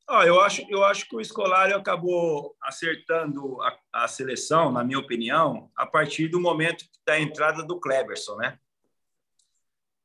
Ah, 0.10 0.26
eu, 0.26 0.40
acho, 0.40 0.66
eu 0.70 0.86
acho 0.86 1.08
que 1.10 1.16
o 1.18 1.22
Escolário 1.22 1.76
acabou 1.76 2.56
acertando 2.62 3.62
a, 3.62 3.78
a, 3.92 4.08
seleção, 4.08 4.72
na 4.72 4.82
minha 4.82 5.00
opinião, 5.00 5.70
a 5.76 5.86
partir 5.86 6.30
do 6.30 6.40
momento 6.40 6.86
da 7.06 7.20
entrada 7.20 7.62
do 7.62 7.78
Kleberson, 7.78 8.38
né? 8.38 8.58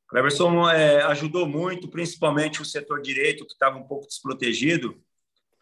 Cleverson 0.09 0.69
é, 0.69 1.03
ajudou 1.05 1.47
muito, 1.47 1.89
principalmente 1.89 2.61
o 2.61 2.65
setor 2.65 3.01
direito, 3.01 3.47
que 3.47 3.53
estava 3.53 3.79
um 3.79 3.87
pouco 3.87 4.07
desprotegido. 4.07 5.01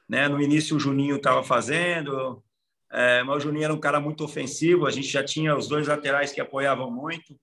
Né? 0.08 0.26
No 0.26 0.42
início, 0.42 0.74
o 0.74 0.80
Juninho 0.80 1.16
estava 1.16 1.44
fazendo, 1.44 2.42
é, 2.90 3.22
mas 3.22 3.36
o 3.36 3.40
Juninho 3.40 3.64
era 3.64 3.74
um 3.74 3.78
cara 3.78 4.00
muito 4.00 4.24
ofensivo. 4.24 4.86
A 4.86 4.90
gente 4.90 5.06
já 5.06 5.22
tinha 5.22 5.56
os 5.56 5.68
dois 5.68 5.86
laterais 5.86 6.32
que 6.32 6.40
apoiavam 6.40 6.90
muito. 6.90 7.38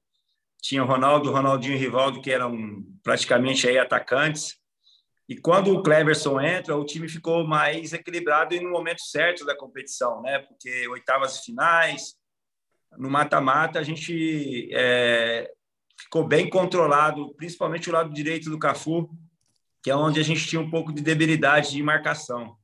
Tinha 0.62 0.84
o 0.84 0.88
Ronaldo, 0.88 1.30
o 1.30 1.34
Ronaldinho 1.34 1.76
e 1.76 1.78
o 1.78 1.80
Rivaldo, 1.80 2.22
que 2.22 2.30
eram 2.32 2.84
praticamente 3.02 3.70
aí 3.70 3.78
atacantes. 3.78 4.58
E 5.28 5.36
quando 5.36 5.74
o 5.74 5.84
Cleverson 5.84 6.40
entra, 6.40 6.78
o 6.78 6.86
time 6.86 7.10
ficou 7.10 7.46
mais 7.46 7.92
equilibrado 7.92 8.56
e 8.56 8.62
no 8.62 8.70
momento 8.70 9.02
certo 9.02 9.46
da 9.46 9.56
competição, 9.56 10.22
né? 10.22 10.40
Porque 10.40 10.88
oitavas 10.88 11.38
e 11.38 11.46
finais, 11.46 12.16
no 12.98 13.10
mata-mata, 13.10 13.78
a 13.78 13.84
gente 13.84 14.70
é, 14.74 15.52
ficou 16.00 16.26
bem 16.26 16.50
controlado, 16.50 17.34
principalmente 17.36 17.90
o 17.90 17.94
lado 17.94 18.14
direito 18.14 18.50
do 18.50 18.58
Cafu, 18.58 19.10
que 19.84 19.92
é 19.92 19.96
onde 19.96 20.20
a 20.20 20.24
gente 20.24 20.48
tinha 20.48 20.62
um 20.62 20.70
pouco 20.70 20.94
de 20.94 21.02
debilidade 21.02 21.72
de 21.72 21.84
marcação. 21.84 22.56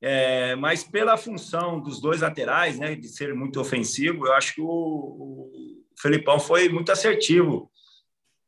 É, 0.00 0.54
mas 0.54 0.84
pela 0.84 1.16
função 1.16 1.80
dos 1.80 2.00
dois 2.00 2.20
laterais, 2.20 2.78
né, 2.78 2.94
de 2.94 3.08
ser 3.08 3.34
muito 3.34 3.60
ofensivo, 3.60 4.26
eu 4.26 4.34
acho 4.34 4.54
que 4.54 4.60
o, 4.60 4.66
o 4.66 5.52
Felipão 5.98 6.38
foi 6.38 6.68
muito 6.68 6.92
assertivo 6.92 7.70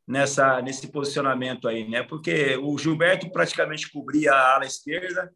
nessa 0.07 0.61
nesse 0.63 0.89
posicionamento 0.89 1.69
aí, 1.69 1.89
né? 1.89 2.03
Porque 2.03 2.57
o 2.57 2.79
Gilberto 2.79 3.31
praticamente 3.31 3.91
cobria 3.91 4.33
a 4.33 4.55
ala 4.55 4.67
esquerda. 4.67 5.33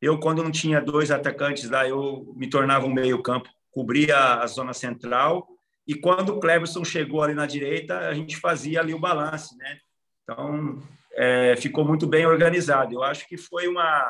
Eu, 0.00 0.18
quando 0.20 0.44
não 0.44 0.50
tinha 0.50 0.80
dois 0.80 1.10
atacantes 1.10 1.68
lá, 1.68 1.88
eu 1.88 2.32
me 2.36 2.48
tornava 2.48 2.86
um 2.86 2.92
meio 2.92 3.20
campo, 3.22 3.48
cobria 3.70 4.34
a 4.34 4.46
zona 4.46 4.72
central 4.72 5.48
e 5.88 5.94
quando 5.94 6.34
o 6.34 6.38
Cleverson 6.38 6.84
chegou 6.84 7.22
ali 7.22 7.32
na 7.32 7.46
direita, 7.46 7.98
a 8.00 8.12
gente 8.12 8.36
fazia 8.36 8.80
ali 8.80 8.92
o 8.92 8.98
balance, 8.98 9.56
né? 9.56 9.78
Então, 10.22 10.82
é, 11.14 11.56
ficou 11.56 11.82
muito 11.82 12.06
bem 12.06 12.26
organizado. 12.26 12.92
Eu 12.92 13.02
acho 13.02 13.26
que 13.26 13.38
foi 13.38 13.66
uma 13.66 14.06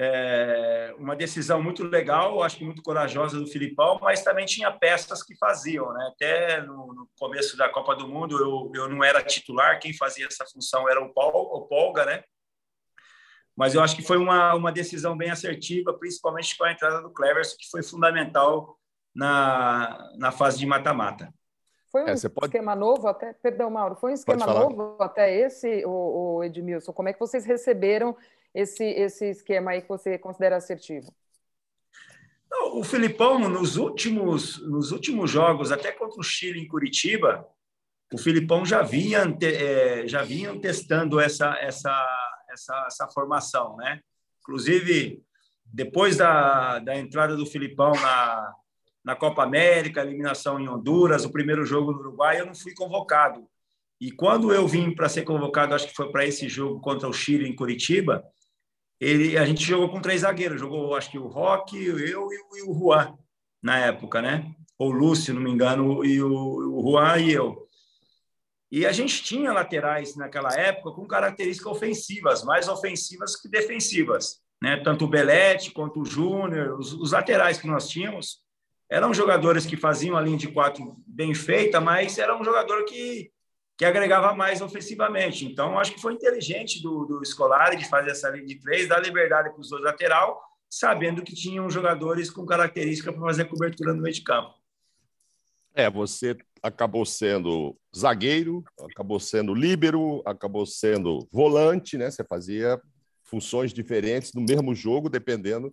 é, 0.00 0.94
uma 0.96 1.16
decisão 1.16 1.60
muito 1.60 1.82
legal, 1.82 2.40
acho 2.44 2.56
que 2.56 2.64
muito 2.64 2.82
corajosa 2.82 3.40
do 3.40 3.48
Filipão, 3.48 3.98
mas 4.00 4.22
também 4.22 4.46
tinha 4.46 4.70
peças 4.70 5.24
que 5.24 5.36
faziam, 5.36 5.92
né? 5.92 6.10
Até 6.12 6.62
no, 6.62 6.94
no 6.94 7.10
começo 7.18 7.56
da 7.56 7.68
Copa 7.68 7.96
do 7.96 8.06
Mundo 8.06 8.38
eu, 8.38 8.70
eu 8.80 8.88
não 8.88 9.02
era 9.02 9.20
titular, 9.24 9.80
quem 9.80 9.92
fazia 9.92 10.26
essa 10.26 10.46
função 10.46 10.88
era 10.88 11.02
o, 11.02 11.12
Paul, 11.12 11.32
o 11.52 11.66
Polga, 11.66 12.04
né? 12.04 12.22
Mas 13.56 13.74
eu 13.74 13.82
acho 13.82 13.96
que 13.96 14.02
foi 14.02 14.18
uma, 14.18 14.54
uma 14.54 14.70
decisão 14.70 15.16
bem 15.16 15.32
assertiva, 15.32 15.92
principalmente 15.92 16.56
com 16.56 16.62
a 16.62 16.70
entrada 16.70 17.02
do 17.02 17.10
Cleverson, 17.10 17.56
que 17.58 17.68
foi 17.68 17.82
fundamental 17.82 18.78
na, 19.12 20.12
na 20.16 20.30
fase 20.30 20.60
de 20.60 20.66
mata-mata. 20.66 21.34
Foi 21.90 22.02
um 22.02 22.08
é, 22.08 22.14
pode... 22.28 22.46
esquema 22.46 22.76
novo 22.76 23.08
até, 23.08 23.32
perdão, 23.32 23.68
Mauro, 23.68 23.96
foi 23.96 24.12
um 24.12 24.14
esquema 24.14 24.46
novo 24.46 24.96
até 25.00 25.34
esse, 25.34 25.84
o, 25.84 26.36
o, 26.36 26.44
Edmilson? 26.44 26.92
Como 26.92 27.08
é 27.08 27.12
que 27.12 27.18
vocês 27.18 27.44
receberam 27.44 28.16
esse, 28.54 28.84
esse 28.84 29.30
esquema 29.30 29.72
aí 29.72 29.82
que 29.82 29.88
você 29.88 30.18
considera 30.18 30.56
assertivo? 30.56 31.12
Não, 32.50 32.78
o 32.78 32.84
Filipão, 32.84 33.38
nos 33.48 33.76
últimos, 33.76 34.58
nos 34.66 34.90
últimos 34.90 35.30
jogos, 35.30 35.70
até 35.70 35.92
contra 35.92 36.18
o 36.18 36.24
Chile 36.24 36.60
em 36.60 36.68
Curitiba, 36.68 37.46
o 38.12 38.16
Filipão 38.16 38.64
já 38.64 38.82
vinha, 38.82 39.36
é, 39.42 40.06
já 40.06 40.22
vinha 40.22 40.58
testando 40.58 41.20
essa, 41.20 41.56
essa, 41.60 41.92
essa, 42.50 42.84
essa 42.86 43.08
formação, 43.08 43.76
né? 43.76 44.00
Inclusive, 44.40 45.22
depois 45.66 46.16
da, 46.16 46.78
da 46.78 46.96
entrada 46.96 47.36
do 47.36 47.44
Filipão 47.44 47.92
na, 47.92 48.54
na 49.04 49.14
Copa 49.14 49.42
América, 49.42 50.00
eliminação 50.00 50.58
em 50.58 50.68
Honduras, 50.68 51.26
o 51.26 51.32
primeiro 51.32 51.66
jogo 51.66 51.92
no 51.92 51.98
Uruguai, 51.98 52.40
eu 52.40 52.46
não 52.46 52.54
fui 52.54 52.72
convocado. 52.74 53.46
E 54.00 54.10
quando 54.10 54.52
eu 54.54 54.66
vim 54.66 54.94
para 54.94 55.08
ser 55.08 55.22
convocado, 55.22 55.74
acho 55.74 55.88
que 55.88 55.94
foi 55.94 56.10
para 56.10 56.24
esse 56.24 56.48
jogo 56.48 56.80
contra 56.80 57.08
o 57.08 57.12
Chile 57.12 57.46
em 57.46 57.54
Curitiba, 57.54 58.24
ele, 59.00 59.38
a 59.38 59.44
gente 59.44 59.64
jogou 59.64 59.88
com 59.88 60.00
três 60.00 60.22
zagueiros, 60.22 60.60
jogou 60.60 60.94
acho 60.96 61.10
que 61.10 61.18
o 61.18 61.26
Roque, 61.26 61.82
eu 61.82 61.98
e 62.32 62.62
o, 62.66 62.74
Juan 62.74 63.16
na 63.62 63.78
época, 63.78 64.20
né? 64.20 64.54
Ou 64.78 64.90
o 64.90 64.92
Lúcio, 64.92 65.34
não 65.34 65.42
me 65.42 65.50
engano, 65.50 66.04
e 66.04 66.22
o, 66.22 66.30
o 66.30 66.92
Juan 66.92 67.18
e 67.18 67.32
eu. 67.32 67.68
E 68.70 68.84
a 68.84 68.92
gente 68.92 69.22
tinha 69.22 69.52
laterais 69.52 70.14
naquela 70.16 70.52
época 70.52 70.92
com 70.92 71.06
características 71.06 71.72
ofensivas, 71.72 72.44
mais 72.44 72.68
ofensivas 72.68 73.34
que 73.34 73.48
defensivas, 73.48 74.40
né? 74.62 74.76
Tanto 74.78 75.04
o 75.04 75.08
Belete 75.08 75.70
quanto 75.70 76.00
o 76.00 76.04
Júnior, 76.04 76.78
os, 76.78 76.92
os 76.92 77.12
laterais 77.12 77.58
que 77.58 77.66
nós 77.66 77.88
tínhamos 77.88 78.42
eram 78.90 79.12
jogadores 79.12 79.66
que 79.66 79.76
faziam 79.76 80.16
a 80.16 80.20
linha 80.20 80.38
de 80.38 80.48
quatro 80.48 80.96
bem 81.06 81.34
feita, 81.34 81.80
mas 81.80 82.18
era 82.18 82.36
um 82.36 82.42
jogador 82.42 82.84
que, 82.84 83.30
que 83.78 83.84
agregava 83.84 84.34
mais 84.34 84.60
ofensivamente. 84.60 85.46
Então, 85.46 85.78
acho 85.78 85.94
que 85.94 86.00
foi 86.00 86.12
inteligente 86.12 86.82
do, 86.82 87.04
do 87.04 87.24
Scolari 87.24 87.76
de 87.76 87.88
fazer 87.88 88.10
essa 88.10 88.28
linha 88.28 88.44
de 88.44 88.56
três, 88.56 88.88
dar 88.88 89.00
liberdade 89.00 89.50
para 89.50 89.60
os 89.60 89.70
dois 89.70 89.84
lateral, 89.84 90.42
sabendo 90.68 91.22
que 91.22 91.32
tinham 91.32 91.70
jogadores 91.70 92.28
com 92.28 92.44
característica 92.44 93.12
para 93.12 93.22
fazer 93.22 93.44
cobertura 93.44 93.94
no 93.94 94.02
meio 94.02 94.12
de 94.12 94.22
campo. 94.22 94.52
É, 95.72 95.88
você 95.88 96.36
acabou 96.60 97.06
sendo 97.06 97.78
zagueiro, 97.96 98.64
acabou 98.80 99.20
sendo 99.20 99.54
líbero, 99.54 100.22
acabou 100.26 100.66
sendo 100.66 101.28
volante, 101.30 101.96
né? 101.96 102.10
Você 102.10 102.24
fazia 102.24 102.82
funções 103.22 103.72
diferentes 103.72 104.32
no 104.32 104.40
mesmo 104.40 104.74
jogo, 104.74 105.08
dependendo 105.08 105.72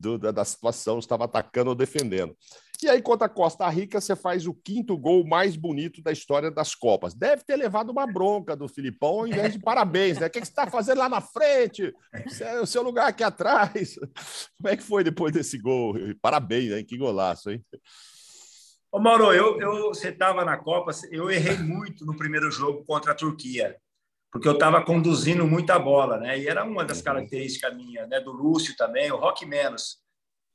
do, 0.00 0.16
da, 0.16 0.30
da 0.30 0.44
situação, 0.44 0.98
estava 0.98 1.26
atacando 1.26 1.68
ou 1.68 1.76
defendendo. 1.76 2.34
E 2.82 2.88
aí, 2.88 3.00
contra 3.00 3.26
a 3.26 3.30
Costa 3.30 3.68
Rica, 3.68 4.00
você 4.00 4.14
faz 4.14 4.46
o 4.46 4.52
quinto 4.52 4.96
gol 4.96 5.26
mais 5.26 5.56
bonito 5.56 6.02
da 6.02 6.12
história 6.12 6.50
das 6.50 6.74
Copas. 6.74 7.14
Deve 7.14 7.42
ter 7.44 7.56
levado 7.56 7.90
uma 7.90 8.06
bronca 8.06 8.54
do 8.54 8.68
Filipão 8.68 9.20
ao 9.20 9.26
invés 9.26 9.52
de 9.52 9.58
parabéns, 9.58 10.18
né? 10.18 10.26
O 10.26 10.30
que, 10.30 10.38
você 10.38 10.50
está 10.50 10.66
fazendo 10.66 10.98
lá 10.98 11.08
na 11.08 11.20
frente? 11.20 11.94
É 12.40 12.60
o 12.60 12.66
seu 12.66 12.82
lugar 12.82 13.08
aqui 13.08 13.22
atrás. 13.22 13.94
Como 14.58 14.68
é 14.68 14.76
que 14.76 14.82
foi 14.82 15.02
depois 15.02 15.32
desse 15.32 15.58
gol? 15.58 15.94
Parabéns, 16.20 16.72
hein? 16.72 16.84
Que 16.84 16.98
golaço, 16.98 17.50
hein? 17.50 17.64
Ô, 18.92 19.00
Mauro, 19.00 19.32
eu, 19.32 19.60
eu, 19.60 19.88
você 19.88 20.08
estava 20.08 20.44
na 20.44 20.56
Copa, 20.56 20.90
eu 21.10 21.30
errei 21.30 21.56
muito 21.56 22.04
no 22.04 22.16
primeiro 22.16 22.50
jogo 22.50 22.84
contra 22.84 23.12
a 23.12 23.14
Turquia 23.14 23.76
porque 24.34 24.48
eu 24.48 24.54
estava 24.54 24.84
conduzindo 24.84 25.46
muita 25.46 25.78
bola, 25.78 26.18
né? 26.18 26.36
E 26.36 26.48
era 26.48 26.64
uma 26.64 26.84
das 26.84 26.98
uhum. 26.98 27.04
características 27.04 27.72
minhas, 27.76 28.08
né? 28.08 28.18
Do 28.18 28.32
Lúcio 28.32 28.76
também, 28.76 29.12
o 29.12 29.16
Rock 29.16 29.46
menos. 29.46 30.02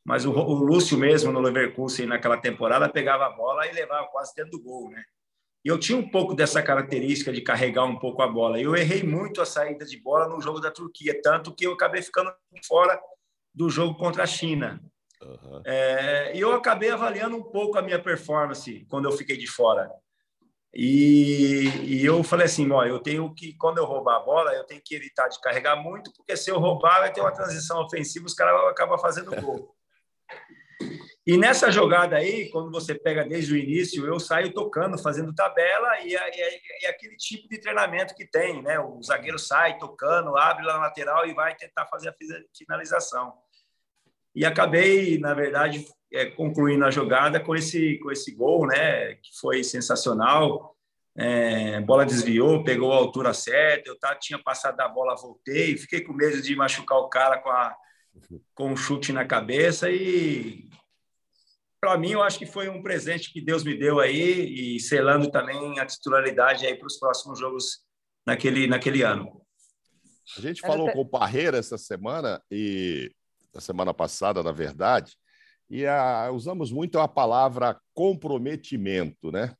Mas 0.10 0.25
o, 0.25 0.32
o 0.32 0.56
Lúcio 0.56 0.98
mesmo 0.98 1.32
no 1.32 1.39
Leverkusen 1.39 2.08
naquela 2.08 2.36
temporada 2.36 2.89
pegava 2.89 3.28
a 3.28 3.30
bola 3.30 3.68
e 3.68 3.72
levava 3.72 4.08
quase 4.08 4.34
dentro 4.34 4.54
do 4.54 4.60
gol, 4.60 4.89
né? 4.89 5.04
E 5.63 5.68
eu 5.68 5.78
tinha 5.78 5.96
um 5.96 6.10
pouco 6.10 6.34
dessa 6.34 6.63
característica 6.63 7.32
de 7.32 7.42
carregar 7.42 7.86
um 7.86 8.00
pouco 8.00 8.20
a 8.24 8.28
bola. 8.28 8.60
Eu 8.60 8.75
errei 8.75 9.04
muito 9.04 9.39
a 9.39 9.46
saída 9.46 9.86
de 9.86 10.01
bola 10.01 10.28
no 10.28 10.42
jogo 10.42 10.60
da 10.60 10.72
Turquia, 10.72 11.22
tanto 11.22 11.54
que 11.54 11.68
eu 11.68 11.74
acabei 11.74 12.01
ficando 12.01 12.34
fora 12.66 13.00
do 13.54 13.70
jogo 13.70 14.00
contra 14.00 14.24
a 14.24 14.25
China. 14.25 14.82
Uhum. 15.22 15.62
É, 15.63 16.36
e 16.36 16.39
eu 16.39 16.56
acabei 16.56 16.89
avaliando 16.89 17.38
um 17.38 17.44
pouco 17.44 17.78
a 17.78 17.82
minha 17.84 18.01
performance 18.01 18.88
quando 18.89 19.06
eu 19.06 19.12
fiquei 19.12 19.38
de 19.38 19.46
fora. 19.46 19.92
E, 20.74 21.70
e, 21.84 22.04
eu 22.04 22.24
falei 22.24 22.48
assim, 22.48 22.68
ó, 22.72 22.84
eu 22.84 22.98
tenho 22.98 23.32
que, 23.36 23.54
quando 23.54 23.78
eu 23.78 23.86
roubar 23.86 24.16
a 24.16 24.22
bola, 24.22 24.54
eu 24.54 24.63
tenho 24.63 24.82
que 24.84 24.96
evitar 24.96 25.28
de 25.28 25.39
carregar 25.39 25.75
muito, 25.75 26.12
porque 26.18 26.36
se 26.36 26.50
eu 26.50 26.58
roubar, 26.58 27.01
vai 27.01 27.13
ter 27.13 27.22
uma 27.22 27.32
transição 27.32 27.80
ofensiva, 27.84 28.25
os 28.25 28.34
caras 28.34 28.72
acabam 28.72 28.98
fazendo 28.98 29.39
gol. 29.39 29.72
E 31.28 31.38
nessa 31.38 31.70
jogada 31.70 32.16
aí, 32.16 32.50
quando 32.50 32.72
você 32.72 32.96
pega 32.96 33.24
desde 33.24 33.54
o 33.54 33.58
início, 33.58 34.06
eu 34.06 34.20
saio 34.20 34.52
tocando, 34.52 34.98
fazendo 34.98 35.36
tabela, 35.36 36.00
e 36.02 36.16
é, 36.16 36.42
é, 36.42 36.60
é 36.86 36.90
aquele 36.90 37.16
tipo 37.18 37.48
de 37.48 37.60
treinamento 37.60 38.16
que 38.16 38.26
tem, 38.26 38.64
né? 38.64 38.80
O 38.80 39.00
zagueiro 39.04 39.38
sai 39.38 39.78
tocando, 39.78 40.36
abre 40.36 40.66
lá 40.66 40.74
na 40.74 40.80
lateral 40.86 41.28
e 41.28 41.34
vai 41.34 41.56
tentar 41.56 41.86
fazer 41.86 42.10
a 42.10 42.16
finalização. 42.58 43.34
E 44.34 44.46
acabei, 44.46 45.20
na 45.20 45.34
verdade, 45.34 45.86
é, 46.12 46.26
concluindo 46.26 46.86
a 46.86 46.92
jogada 46.92 47.40
com 47.40 47.56
esse, 47.56 48.00
com 48.00 48.12
esse 48.12 48.34
gol, 48.34 48.66
né, 48.66 49.16
que 49.16 49.38
foi 49.40 49.64
sensacional. 49.64 50.76
É, 51.16 51.82
bola 51.82 52.06
desviou, 52.06 52.64
pegou 52.64 52.94
a 52.94 52.98
altura 52.98 53.34
certa. 53.34 53.90
Eu 53.90 54.00
tá, 54.00 54.16
tinha 54.16 54.42
passado 54.42 54.78
da 54.78 54.88
bola, 54.88 55.16
voltei. 55.16 55.78
Fiquei 55.78 56.02
com 56.02 56.14
medo 56.14 56.42
de 56.42 56.56
machucar 56.56 57.00
o 57.00 57.10
cara 57.10 57.38
com 57.40 57.50
a, 57.50 57.76
com 58.54 58.72
um 58.72 58.78
chute 58.78 59.12
na 59.12 59.26
cabeça 59.26 59.90
e 59.90 60.70
para 61.80 61.98
mim 61.98 62.12
eu 62.12 62.22
acho 62.22 62.38
que 62.38 62.46
foi 62.46 62.70
um 62.70 62.82
presente 62.82 63.32
que 63.32 63.42
Deus 63.42 63.64
me 63.64 63.78
deu 63.78 64.00
aí 64.00 64.76
e 64.76 64.80
selando 64.80 65.32
também 65.32 65.80
a 65.80 65.86
titularidade 65.86 66.66
aí 66.66 66.76
para 66.76 66.88
os 66.88 66.98
próximos 66.98 67.40
jogos 67.40 67.86
naquele 68.26 68.68
naquele 68.68 69.02
ano. 69.02 69.42
A 70.38 70.42
gente 70.42 70.62
falou 70.62 70.92
com 70.92 71.00
o 71.00 71.10
Parreira 71.10 71.58
essa 71.58 71.78
semana 71.78 72.42
e 72.52 73.12
da 73.54 73.60
semana 73.60 73.94
passada, 73.94 74.44
na 74.44 74.52
verdade, 74.52 75.16
e 75.70 75.86
a, 75.86 76.30
usamos 76.32 76.72
muito 76.72 77.00
a 77.00 77.08
palavra 77.08 77.80
comprometimento, 77.94 79.32
né? 79.32 79.56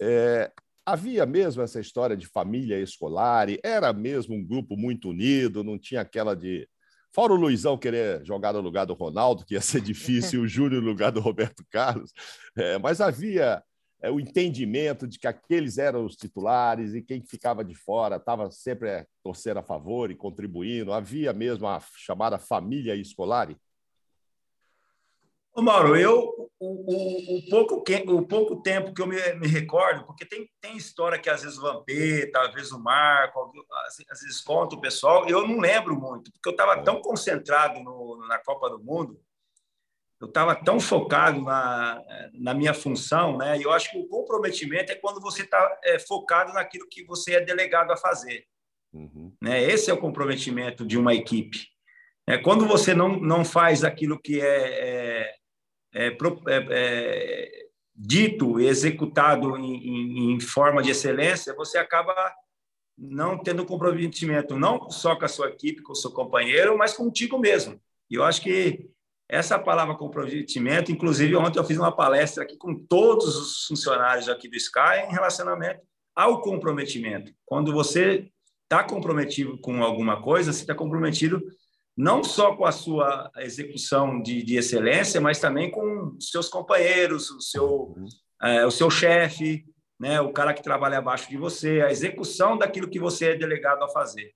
É, 0.00 0.50
havia 0.84 1.26
mesmo 1.26 1.62
essa 1.62 1.80
história 1.80 2.16
de 2.16 2.26
família 2.26 2.80
escolar, 2.80 3.48
e 3.48 3.60
era 3.62 3.92
mesmo 3.92 4.34
um 4.34 4.44
grupo 4.44 4.76
muito 4.76 5.10
unido, 5.10 5.64
não 5.64 5.78
tinha 5.78 6.00
aquela 6.00 6.34
de. 6.34 6.68
Fora 7.12 7.32
o 7.32 7.36
Luizão 7.36 7.76
querer 7.76 8.24
jogar 8.24 8.52
no 8.52 8.60
lugar 8.60 8.84
do 8.84 8.94
Ronaldo, 8.94 9.44
que 9.44 9.54
ia 9.54 9.60
ser 9.60 9.80
difícil, 9.80 10.42
o 10.42 10.48
Júnior 10.48 10.80
no 10.82 10.88
lugar 10.88 11.10
do 11.10 11.20
Roberto 11.20 11.64
Carlos, 11.70 12.12
é, 12.56 12.78
mas 12.78 13.00
havia 13.00 13.62
é, 14.02 14.10
o 14.10 14.18
entendimento 14.18 15.06
de 15.06 15.18
que 15.18 15.26
aqueles 15.26 15.76
eram 15.76 16.04
os 16.04 16.16
titulares 16.16 16.94
e 16.94 17.02
quem 17.02 17.22
ficava 17.22 17.64
de 17.64 17.74
fora 17.74 18.16
estava 18.16 18.50
sempre 18.50 18.88
é, 18.88 19.06
torcendo 19.22 19.58
a 19.58 19.62
favor 19.62 20.10
e 20.10 20.16
contribuindo. 20.16 20.92
Havia 20.92 21.32
mesmo 21.32 21.66
a 21.66 21.80
chamada 21.96 22.38
família 22.38 22.94
escolar? 22.94 23.50
Ô 25.52 25.62
Mauro, 25.62 25.96
eu 25.96 26.50
o, 26.58 26.66
o, 26.66 27.38
o, 27.38 27.50
pouco, 27.50 27.82
o 28.08 28.26
pouco 28.26 28.62
tempo 28.62 28.94
que 28.94 29.02
eu 29.02 29.06
me, 29.06 29.16
me, 29.34 29.48
recordo, 29.48 30.04
porque 30.04 30.24
tem, 30.24 30.48
tem 30.60 30.76
história 30.76 31.18
que 31.18 31.30
às 31.30 31.42
vezes 31.42 31.58
o 31.58 31.62
Vampeta, 31.62 32.40
às 32.40 32.52
vezes 32.52 32.70
o 32.70 32.78
Marco, 32.78 33.50
às, 33.86 33.96
às 34.10 34.20
vezes 34.20 34.40
conta 34.40 34.76
o 34.76 34.80
pessoal, 34.80 35.26
eu 35.28 35.46
não 35.48 35.58
lembro 35.58 35.98
muito, 35.98 36.30
porque 36.32 36.48
eu 36.48 36.52
estava 36.52 36.82
tão 36.84 37.00
concentrado 37.00 37.80
no, 37.80 38.26
na 38.28 38.38
Copa 38.38 38.68
do 38.68 38.78
Mundo 38.78 39.18
eu 40.20 40.28
estava 40.28 40.54
tão 40.54 40.78
focado 40.78 41.40
na, 41.40 42.02
na 42.34 42.52
minha 42.52 42.74
função, 42.74 43.38
né? 43.38 43.56
E 43.58 43.62
eu 43.62 43.72
acho 43.72 43.90
que 43.90 43.98
o 43.98 44.06
comprometimento 44.06 44.92
é 44.92 44.94
quando 44.94 45.18
você 45.18 45.42
está 45.42 45.80
é, 45.82 45.98
focado 45.98 46.52
naquilo 46.52 46.86
que 46.88 47.02
você 47.04 47.36
é 47.36 47.40
delegado 47.40 47.90
a 47.90 47.96
fazer. 47.96 48.44
Uhum. 48.92 49.32
Né? 49.40 49.62
Esse 49.62 49.90
é 49.90 49.94
o 49.94 50.00
comprometimento 50.00 50.84
de 50.84 50.98
uma 50.98 51.14
equipe. 51.14 51.68
É 52.30 52.38
quando 52.38 52.64
você 52.64 52.94
não, 52.94 53.18
não 53.20 53.44
faz 53.44 53.82
aquilo 53.82 54.16
que 54.16 54.40
é, 54.40 55.32
é, 55.92 56.06
é, 56.06 56.06
é, 56.06 56.66
é 56.70 57.50
dito, 57.92 58.60
executado 58.60 59.56
em, 59.56 60.34
em, 60.34 60.40
forma 60.40 60.80
de 60.80 60.90
excelência, 60.90 61.56
você 61.56 61.76
acaba 61.76 62.14
não 62.96 63.36
tendo 63.36 63.66
comprometimento 63.66 64.56
não 64.56 64.88
só 64.90 65.16
com 65.16 65.24
a 65.24 65.28
sua 65.28 65.48
equipe, 65.48 65.82
com 65.82 65.92
o 65.92 65.96
seu 65.96 66.12
companheiro, 66.12 66.78
mas 66.78 66.92
contigo 66.92 67.36
mesmo. 67.36 67.80
E 68.08 68.14
eu 68.14 68.22
acho 68.22 68.40
que 68.42 68.88
essa 69.28 69.58
palavra 69.58 69.96
comprometimento, 69.96 70.92
inclusive 70.92 71.34
ontem 71.34 71.58
eu 71.58 71.64
fiz 71.64 71.78
uma 71.78 71.90
palestra 71.90 72.44
aqui 72.44 72.56
com 72.56 72.76
todos 72.76 73.36
os 73.36 73.66
funcionários 73.66 74.28
aqui 74.28 74.48
do 74.48 74.56
Sky 74.56 75.06
em 75.08 75.12
relacionamento 75.12 75.80
ao 76.14 76.40
comprometimento. 76.40 77.32
Quando 77.44 77.72
você 77.72 78.30
está 78.62 78.84
comprometido 78.84 79.58
com 79.58 79.82
alguma 79.82 80.22
coisa, 80.22 80.52
você 80.52 80.60
está 80.60 80.76
comprometido 80.76 81.42
não 82.00 82.24
só 82.24 82.56
com 82.56 82.64
a 82.64 82.72
sua 82.72 83.30
execução 83.36 84.22
de, 84.22 84.42
de 84.42 84.56
excelência, 84.56 85.20
mas 85.20 85.38
também 85.38 85.70
com 85.70 86.16
os 86.16 86.30
seus 86.30 86.48
companheiros, 86.48 87.30
o 87.30 87.42
seu, 87.42 87.94
é, 88.42 88.64
o 88.64 88.70
seu 88.70 88.88
chefe, 88.90 89.66
né, 89.98 90.18
o 90.18 90.32
cara 90.32 90.54
que 90.54 90.62
trabalha 90.62 90.96
abaixo 90.96 91.28
de 91.28 91.36
você, 91.36 91.82
a 91.82 91.90
execução 91.90 92.56
daquilo 92.56 92.88
que 92.88 92.98
você 92.98 93.32
é 93.32 93.36
delegado 93.36 93.84
a 93.84 93.88
fazer. 93.88 94.32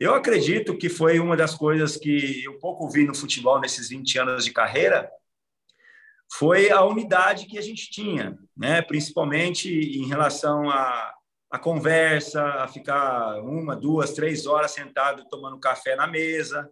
Eu 0.00 0.14
acredito 0.14 0.78
que 0.78 0.88
foi 0.88 1.20
uma 1.20 1.36
das 1.36 1.54
coisas 1.54 1.98
que 1.98 2.42
eu 2.44 2.58
pouco 2.58 2.88
vi 2.88 3.04
no 3.04 3.14
futebol 3.14 3.60
nesses 3.60 3.90
20 3.90 4.18
anos 4.20 4.44
de 4.46 4.50
carreira, 4.50 5.10
foi 6.32 6.70
a 6.70 6.82
unidade 6.82 7.44
que 7.44 7.58
a 7.58 7.62
gente 7.62 7.90
tinha, 7.90 8.38
né? 8.56 8.80
principalmente 8.80 9.68
em 9.68 10.06
relação 10.06 10.70
à, 10.70 11.12
à 11.50 11.58
conversa, 11.58 12.42
a 12.42 12.66
ficar 12.66 13.42
uma, 13.42 13.76
duas, 13.76 14.14
três 14.14 14.46
horas 14.46 14.70
sentado 14.70 15.28
tomando 15.28 15.60
café 15.60 15.94
na 15.94 16.06
mesa. 16.06 16.70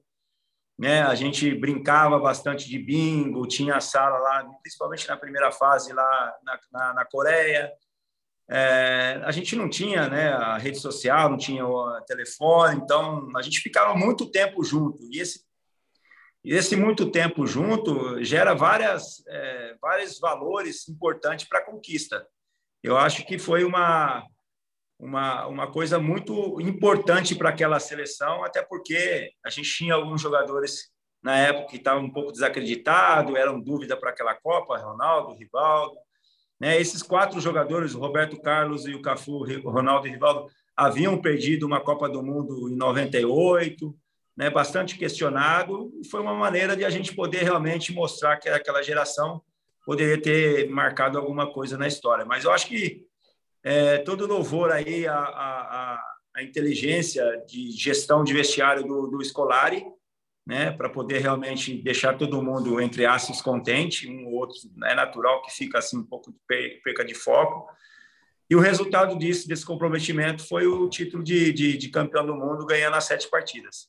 Né? 0.79 1.03
A 1.03 1.15
gente 1.15 1.55
brincava 1.55 2.19
bastante 2.19 2.69
de 2.69 2.79
bingo, 2.79 3.47
tinha 3.47 3.77
a 3.77 3.81
sala 3.81 4.19
lá, 4.19 4.45
principalmente 4.63 5.09
na 5.09 5.17
primeira 5.17 5.51
fase 5.51 5.93
lá 5.93 6.35
na, 6.45 6.61
na, 6.73 6.95
na 6.95 7.05
Coreia, 7.05 7.73
é, 8.49 9.21
a 9.25 9.33
gente 9.33 9.57
não 9.57 9.69
tinha 9.69 10.09
né, 10.09 10.29
a 10.29 10.57
rede 10.57 10.79
social, 10.79 11.29
não 11.29 11.37
tinha 11.37 11.67
o 11.67 12.01
telefone, 12.03 12.77
então 12.77 13.29
a 13.37 13.43
gente 13.43 13.61
ficava 13.61 13.95
muito 13.95 14.31
tempo 14.31 14.63
junto. 14.63 15.03
E 15.11 15.19
esse, 15.19 15.45
esse 16.45 16.77
muito 16.77 17.11
tempo 17.11 17.47
junto 17.47 18.23
gera 18.23 18.55
várias, 18.55 19.25
é, 19.27 19.75
vários 19.81 20.21
valores 20.21 20.89
importantes 20.89 21.49
para 21.49 21.59
a 21.59 21.65
conquista. 21.65 22.25
Eu 22.83 22.97
acho 22.97 23.27
que 23.27 23.37
foi 23.37 23.65
uma, 23.65 24.25
uma, 24.99 25.47
uma 25.47 25.71
coisa 25.71 25.99
muito 25.99 26.61
importante 26.61 27.35
para 27.35 27.51
aquela 27.51 27.79
seleção, 27.79 28.45
até 28.45 28.63
porque 28.63 29.31
a 29.45 29.51
gente 29.51 29.71
tinha 29.71 29.95
alguns 29.95 30.21
jogadores 30.21 30.91
na 31.23 31.37
época 31.37 31.69
que 31.71 31.77
estavam 31.77 32.05
um 32.05 32.13
pouco 32.13 32.33
desacreditados, 32.33 33.35
eram 33.35 33.61
dúvida 33.61 33.97
para 33.97 34.11
aquela 34.11 34.35
Copa, 34.35 34.79
Ronaldo, 34.79 35.35
Rivaldo, 35.35 35.97
né? 36.59 36.81
Esses 36.81 37.03
quatro 37.03 37.41
jogadores, 37.41 37.95
o 37.95 37.99
Roberto 37.99 38.41
Carlos 38.41 38.87
e 38.87 38.95
o 38.95 39.03
Cafu, 39.03 39.45
o 39.45 39.71
Ronaldo 39.71 40.07
e 40.07 40.11
o 40.11 40.13
Rivaldo, 40.15 40.49
haviam 40.75 41.21
perdido 41.21 41.67
uma 41.67 41.81
Copa 41.81 42.09
do 42.09 42.23
Mundo 42.23 42.71
em 42.71 42.77
98, 42.77 43.95
né? 44.37 44.51
bastante 44.51 44.99
questionado, 44.99 45.93
e 46.01 46.07
foi 46.07 46.21
uma 46.21 46.35
maneira 46.35 46.77
de 46.77 46.85
a 46.85 46.91
gente 46.91 47.15
poder 47.15 47.43
realmente 47.43 47.93
mostrar 47.93 48.37
que 48.37 48.49
aquela 48.49 48.83
geração 48.83 49.43
poderia 49.85 50.21
ter 50.21 50.69
marcado 50.69 51.19
alguma 51.19 51.51
coisa 51.53 51.79
na 51.79 51.87
história. 51.87 52.25
Mas 52.25 52.45
eu 52.45 52.51
acho 52.51 52.67
que 52.67 53.05
é, 53.67 53.99
todo 53.99 54.29
louvor 54.29 54.71
aí 54.71 55.09
à, 55.09 55.19
à, 55.19 56.01
à, 56.37 56.43
inteligência 56.45 57.43
de 57.49 57.73
gestão 57.73 58.23
de 58.23 58.33
vestiário 58.33 58.85
do, 58.85 59.09
do 59.09 59.25
Scolari, 59.25 59.85
né, 60.47 60.71
para 60.71 60.89
poder 60.89 61.19
realmente 61.19 61.83
deixar 61.83 62.17
todo 62.17 62.41
mundo, 62.41 62.81
entre 62.81 63.05
aspas, 63.05 63.43
contente, 63.43 64.09
um 64.09 64.27
ou 64.27 64.35
outro, 64.35 64.57
é 64.85 64.95
natural 64.95 65.43
que 65.43 65.51
fica 65.51 65.79
assim 65.79 65.99
um 65.99 66.05
pouco 66.05 66.31
de 66.31 66.39
perca 66.85 67.05
de 67.05 67.13
foco. 67.13 67.69
E 68.49 68.55
o 68.55 68.61
resultado 68.61 69.19
disso, 69.19 69.49
desse 69.49 69.67
comprometimento, 69.67 70.47
foi 70.47 70.69
o 70.69 70.89
título 70.89 71.25
de, 71.25 71.53
de, 71.53 71.77
de 71.77 71.89
campeão 71.89 72.25
do 72.25 72.37
mundo, 72.37 72.65
ganhando 72.65 72.95
as 72.95 73.03
sete 73.03 73.29
partidas. 73.29 73.89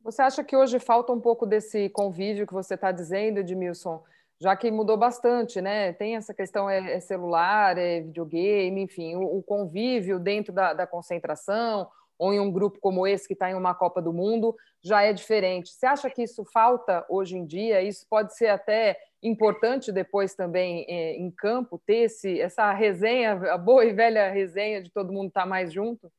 Você 0.00 0.22
acha 0.22 0.42
que 0.42 0.56
hoje 0.56 0.78
falta 0.78 1.12
um 1.12 1.20
pouco 1.20 1.44
desse 1.44 1.90
convívio 1.90 2.46
que 2.46 2.54
você 2.54 2.72
está 2.72 2.90
dizendo, 2.90 3.40
Edmilson? 3.40 4.02
Já 4.40 4.54
que 4.54 4.70
mudou 4.70 4.96
bastante, 4.96 5.60
né? 5.60 5.92
Tem 5.92 6.14
essa 6.14 6.32
questão 6.32 6.70
é, 6.70 6.94
é 6.94 7.00
celular, 7.00 7.76
é 7.76 8.00
videogame, 8.00 8.82
enfim, 8.82 9.16
o, 9.16 9.38
o 9.38 9.42
convívio 9.42 10.18
dentro 10.18 10.52
da, 10.52 10.72
da 10.72 10.86
concentração, 10.86 11.88
ou 12.16 12.32
em 12.32 12.40
um 12.40 12.50
grupo 12.50 12.78
como 12.80 13.06
esse 13.06 13.26
que 13.26 13.32
está 13.32 13.50
em 13.50 13.54
uma 13.54 13.74
Copa 13.74 14.02
do 14.02 14.12
Mundo, 14.12 14.54
já 14.82 15.02
é 15.02 15.12
diferente. 15.12 15.70
Você 15.70 15.86
acha 15.86 16.10
que 16.10 16.22
isso 16.22 16.44
falta 16.44 17.04
hoje 17.08 17.36
em 17.36 17.44
dia? 17.44 17.82
Isso 17.82 18.06
pode 18.08 18.36
ser 18.36 18.48
até 18.48 18.98
importante 19.22 19.90
depois 19.90 20.34
também 20.34 20.84
é, 20.88 21.16
em 21.16 21.30
campo, 21.30 21.80
ter 21.84 22.04
esse, 22.04 22.40
essa 22.40 22.72
resenha, 22.72 23.32
a 23.52 23.58
boa 23.58 23.84
e 23.84 23.92
velha 23.92 24.30
resenha 24.30 24.82
de 24.82 24.90
todo 24.90 25.12
mundo 25.12 25.28
estar 25.28 25.42
tá 25.42 25.46
mais 25.46 25.72
junto? 25.72 26.10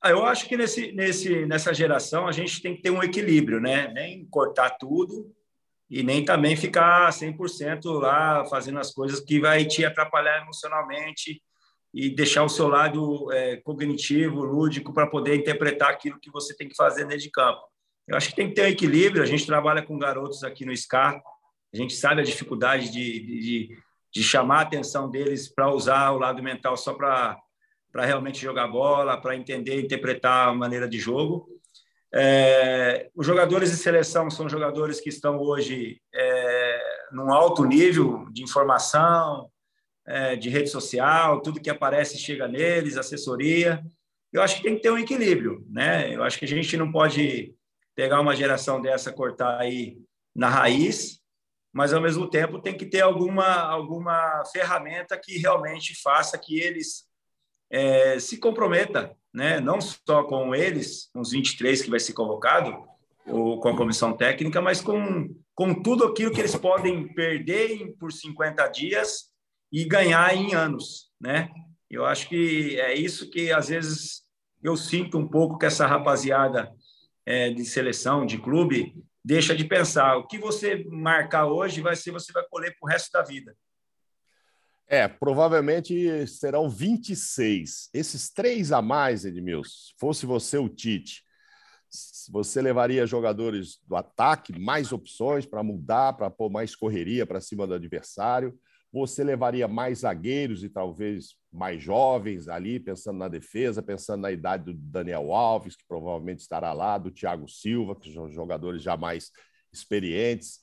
Ah, 0.00 0.10
eu 0.10 0.24
acho 0.24 0.48
que 0.48 0.56
nesse, 0.56 0.90
nesse, 0.92 1.46
nessa 1.46 1.72
geração 1.72 2.26
a 2.26 2.32
gente 2.32 2.60
tem 2.60 2.74
que 2.74 2.82
ter 2.82 2.90
um 2.90 3.02
equilíbrio, 3.02 3.60
né? 3.60 3.88
Nem 3.88 4.26
cortar 4.26 4.70
tudo 4.70 5.32
e 5.92 6.02
nem 6.02 6.24
também 6.24 6.56
ficar 6.56 7.10
100% 7.10 7.84
lá 8.00 8.46
fazendo 8.46 8.78
as 8.78 8.90
coisas 8.90 9.20
que 9.20 9.38
vai 9.38 9.66
te 9.66 9.84
atrapalhar 9.84 10.40
emocionalmente 10.40 11.42
e 11.92 12.08
deixar 12.08 12.44
o 12.44 12.48
seu 12.48 12.66
lado 12.66 13.30
é, 13.30 13.56
cognitivo, 13.58 14.42
lúdico, 14.42 14.94
para 14.94 15.06
poder 15.06 15.36
interpretar 15.36 15.90
aquilo 15.90 16.18
que 16.18 16.30
você 16.30 16.56
tem 16.56 16.66
que 16.66 16.74
fazer 16.74 17.04
dentro 17.04 17.22
de 17.22 17.30
campo. 17.30 17.60
Eu 18.08 18.16
acho 18.16 18.30
que 18.30 18.34
tem 18.34 18.48
que 18.48 18.54
ter 18.54 18.62
um 18.62 18.68
equilíbrio. 18.68 19.22
A 19.22 19.26
gente 19.26 19.44
trabalha 19.44 19.82
com 19.82 19.98
garotos 19.98 20.42
aqui 20.42 20.64
no 20.64 20.74
SCAR, 20.74 21.20
a 21.74 21.76
gente 21.76 21.92
sabe 21.94 22.22
a 22.22 22.24
dificuldade 22.24 22.90
de, 22.90 23.20
de, 23.20 23.78
de 24.14 24.22
chamar 24.22 24.60
a 24.60 24.62
atenção 24.62 25.10
deles 25.10 25.46
para 25.46 25.70
usar 25.70 26.10
o 26.12 26.18
lado 26.18 26.42
mental 26.42 26.74
só 26.74 26.94
para 26.94 27.36
realmente 27.94 28.40
jogar 28.40 28.66
bola, 28.66 29.20
para 29.20 29.36
entender 29.36 29.78
interpretar 29.78 30.48
a 30.48 30.54
maneira 30.54 30.88
de 30.88 30.98
jogo. 30.98 31.50
É, 32.14 33.10
os 33.14 33.26
jogadores 33.26 33.70
de 33.70 33.76
seleção 33.76 34.30
são 34.30 34.48
jogadores 34.48 35.00
que 35.00 35.08
estão 35.08 35.38
hoje 35.38 36.00
é, 36.14 37.06
num 37.12 37.32
alto 37.32 37.64
nível 37.64 38.26
de 38.30 38.42
informação, 38.42 39.50
é, 40.06 40.36
de 40.36 40.50
rede 40.50 40.68
social, 40.68 41.40
tudo 41.40 41.60
que 41.60 41.70
aparece 41.70 42.18
chega 42.18 42.46
neles, 42.46 42.96
assessoria. 42.96 43.82
Eu 44.32 44.42
acho 44.42 44.56
que 44.56 44.62
tem 44.62 44.76
que 44.76 44.82
ter 44.82 44.90
um 44.90 44.98
equilíbrio, 44.98 45.64
né? 45.70 46.14
Eu 46.14 46.22
acho 46.22 46.38
que 46.38 46.44
a 46.44 46.48
gente 46.48 46.76
não 46.76 46.90
pode 46.90 47.54
pegar 47.94 48.20
uma 48.20 48.36
geração 48.36 48.80
dessa, 48.80 49.12
cortar 49.12 49.58
aí 49.58 49.98
na 50.34 50.48
raiz, 50.48 51.20
mas 51.72 51.92
ao 51.92 52.00
mesmo 52.00 52.28
tempo 52.28 52.60
tem 52.60 52.76
que 52.76 52.86
ter 52.86 53.00
alguma, 53.00 53.60
alguma 53.60 54.42
ferramenta 54.52 55.18
que 55.18 55.38
realmente 55.38 55.94
faça 56.02 56.38
que 56.38 56.58
eles 56.60 57.06
é, 57.72 58.20
se 58.20 58.36
comprometa, 58.36 59.16
né? 59.32 59.58
não 59.58 59.80
só 59.80 60.24
com 60.24 60.54
eles, 60.54 61.08
com 61.12 61.20
os 61.20 61.30
23 61.30 61.80
que 61.80 61.90
vai 61.90 61.98
ser 61.98 62.12
convocado, 62.12 62.76
ou 63.26 63.58
com 63.60 63.70
a 63.70 63.76
comissão 63.76 64.12
técnica, 64.12 64.60
mas 64.60 64.80
com, 64.80 65.34
com 65.54 65.82
tudo 65.82 66.04
aquilo 66.04 66.32
que 66.32 66.40
eles 66.40 66.54
podem 66.54 67.08
perder 67.14 67.94
por 67.98 68.12
50 68.12 68.66
dias 68.68 69.30
e 69.72 69.84
ganhar 69.84 70.36
em 70.36 70.54
anos, 70.54 71.10
né? 71.18 71.48
Eu 71.88 72.04
acho 72.04 72.28
que 72.28 72.78
é 72.78 72.94
isso 72.94 73.30
que 73.30 73.52
às 73.52 73.68
vezes 73.68 74.22
eu 74.62 74.76
sinto 74.76 75.18
um 75.18 75.26
pouco 75.26 75.56
que 75.56 75.66
essa 75.66 75.86
rapaziada 75.86 76.72
é, 77.24 77.50
de 77.50 77.64
seleção, 77.64 78.26
de 78.26 78.38
clube, 78.38 78.94
deixa 79.24 79.54
de 79.54 79.64
pensar. 79.64 80.16
O 80.16 80.26
que 80.26 80.38
você 80.38 80.84
marcar 80.90 81.46
hoje 81.46 81.80
vai 81.80 81.94
ser 81.94 82.10
você 82.10 82.32
vai 82.32 82.44
colher 82.50 82.74
para 82.78 82.86
o 82.86 82.90
resto 82.90 83.12
da 83.12 83.22
vida. 83.22 83.54
É, 84.92 85.08
provavelmente 85.08 86.26
serão 86.26 86.68
26. 86.68 87.88
Esses 87.94 88.28
três 88.28 88.70
a 88.72 88.82
mais, 88.82 89.24
Edmilson, 89.24 89.94
fosse 89.98 90.26
você 90.26 90.58
o 90.58 90.68
Tite, 90.68 91.22
você 92.30 92.60
levaria 92.60 93.06
jogadores 93.06 93.78
do 93.88 93.96
ataque, 93.96 94.52
mais 94.60 94.92
opções 94.92 95.46
para 95.46 95.62
mudar, 95.62 96.12
para 96.12 96.28
pôr 96.28 96.50
mais 96.50 96.76
correria 96.76 97.24
para 97.24 97.40
cima 97.40 97.66
do 97.66 97.72
adversário? 97.72 98.54
Você 98.92 99.24
levaria 99.24 99.66
mais 99.66 100.00
zagueiros 100.00 100.62
e 100.62 100.68
talvez 100.68 101.36
mais 101.50 101.82
jovens 101.82 102.46
ali, 102.46 102.78
pensando 102.78 103.16
na 103.16 103.28
defesa, 103.28 103.82
pensando 103.82 104.20
na 104.20 104.30
idade 104.30 104.64
do 104.64 104.74
Daniel 104.74 105.32
Alves, 105.32 105.74
que 105.74 105.86
provavelmente 105.88 106.40
estará 106.40 106.74
lá, 106.74 106.98
do 106.98 107.10
Thiago 107.10 107.48
Silva, 107.48 107.96
que 107.96 108.12
são 108.12 108.30
jogadores 108.30 108.82
já 108.82 108.94
mais 108.94 109.30
experientes. 109.72 110.60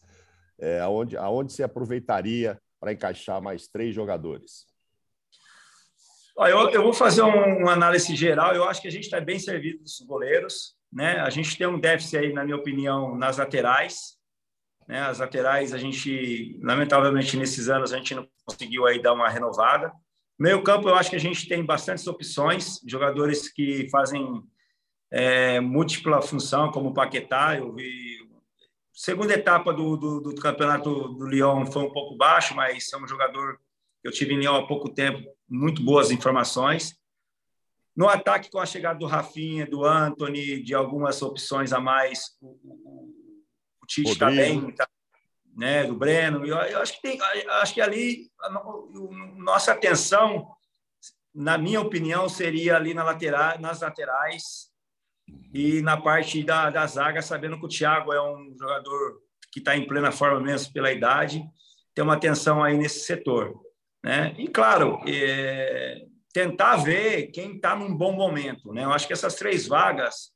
É, 0.60 0.82
aonde, 0.82 1.18
aonde 1.18 1.52
se 1.52 1.64
aproveitaria 1.64 2.62
para 2.80 2.94
encaixar 2.94 3.42
mais 3.42 3.68
três 3.68 3.94
jogadores? 3.94 4.68
Eu, 6.38 6.70
eu 6.70 6.84
vou 6.84 6.94
fazer 6.94 7.22
um, 7.22 7.58
uma 7.60 7.74
análise 7.74 8.16
geral. 8.16 8.56
Eu 8.56 8.64
acho 8.64 8.82
que 8.82 8.88
a 8.88 8.92
gente 8.92 9.04
está 9.04 9.20
bem 9.20 9.38
servido 9.38 9.84
dos 9.84 10.00
goleiros. 10.02 10.76
Né? 10.92 11.20
A 11.20 11.30
gente 11.30 11.58
tem 11.58 11.68
um 11.68 11.80
déficit 11.80 12.18
aí, 12.18 12.34
na 12.34 12.46
minha 12.46 12.56
opinião, 12.56 13.16
nas 13.16 13.38
laterais. 13.38 14.18
Né? 14.88 15.02
As 15.02 15.20
laterais, 15.20 15.74
a 15.74 15.78
gente, 15.78 16.58
lamentavelmente, 16.64 17.36
nesses 17.36 17.70
anos, 17.70 17.92
a 17.92 17.98
gente 17.98 18.16
não 18.16 18.28
conseguiu 18.46 18.88
aí 18.88 19.02
dar 19.02 19.14
uma 19.14 19.30
renovada. 19.30 19.92
Meio 20.40 20.64
campo, 20.64 20.88
eu 20.88 20.96
acho 20.96 21.10
que 21.10 21.18
a 21.18 21.20
gente 21.20 21.48
tem 21.50 21.66
bastantes 21.66 22.08
opções, 22.08 22.80
jogadores 22.88 23.52
que 23.52 23.90
fazem 23.90 24.42
é, 25.12 25.60
múltipla 25.60 26.22
função, 26.22 26.72
como 26.72 26.90
o 26.90 26.94
Paquetá. 26.94 27.58
Eu 27.58 27.74
vi. 27.74 28.19
Segunda 29.00 29.34
etapa 29.34 29.72
do, 29.72 29.96
do, 29.96 30.20
do 30.20 30.36
campeonato 30.36 31.14
do 31.14 31.26
Lyon 31.26 31.66
foi 31.66 31.84
um 31.84 31.90
pouco 31.90 32.18
baixo, 32.18 32.54
mas 32.54 32.92
é 32.92 32.98
um 32.98 33.08
jogador 33.08 33.58
que 34.02 34.10
eu 34.10 34.12
tive 34.12 34.34
em 34.34 34.40
Lyon 34.40 34.58
há 34.58 34.68
pouco 34.68 34.90
tempo, 34.90 35.26
muito 35.48 35.82
boas 35.82 36.12
informações. 36.12 37.00
No 37.96 38.10
ataque, 38.10 38.52
com 38.52 38.60
a 38.60 38.66
chegada 38.66 39.00
do 39.00 39.06
Rafinha, 39.06 39.66
do 39.66 39.86
Anthony, 39.86 40.62
de 40.62 40.76
algumas 40.76 41.22
opções 41.22 41.72
a 41.72 41.80
mais, 41.80 42.38
o, 42.42 42.48
o, 42.62 43.14
o 43.82 43.86
Tite 43.86 44.12
está 44.12 44.30
bem, 44.30 44.70
tá, 44.72 44.86
né, 45.56 45.86
do 45.86 45.96
Breno. 45.96 46.46
Eu, 46.46 46.58
eu, 46.58 46.82
acho 46.82 46.96
que 46.96 47.02
tem, 47.02 47.22
acho 47.22 47.74
que 47.74 47.80
ali 47.80 48.30
a, 48.42 48.48
a, 48.48 48.64
nossa 49.38 49.72
atenção, 49.72 50.46
na 51.34 51.58
minha 51.58 51.80
opinião, 51.80 52.28
seria 52.28 52.76
ali 52.76 52.94
na 52.94 53.06
lateral, 53.06 53.58
nas 53.60 53.80
laterais 53.80 54.69
e 55.54 55.82
na 55.82 55.98
parte 55.98 56.44
da, 56.44 56.70
da 56.70 56.86
zaga, 56.86 57.22
sabendo 57.22 57.60
que 57.60 57.66
o 57.66 57.70
Thiago 57.70 58.14
é 58.14 58.22
um 58.22 58.56
jogador 58.58 59.22
que 59.52 59.60
está 59.60 59.76
em 59.76 59.88
plena 59.88 60.12
forma 60.12 60.40
mesmo 60.40 60.72
pela 60.72 60.92
idade, 60.92 61.44
tem 61.94 62.04
uma 62.04 62.14
atenção 62.14 62.64
aí 62.64 62.78
nesse 62.78 63.00
setor, 63.02 63.60
né? 64.04 64.36
E 64.38 64.48
claro, 64.48 65.02
é, 65.08 66.06
tentar 66.32 66.78
ver 66.78 67.28
quem 67.28 67.56
está 67.56 67.76
num 67.76 67.94
bom 67.94 68.14
momento. 68.14 68.72
Né? 68.74 68.84
Eu 68.84 68.94
acho 68.94 69.08
que 69.08 69.14
essas 69.14 69.36
três 69.36 69.68
vagas, 69.68 70.32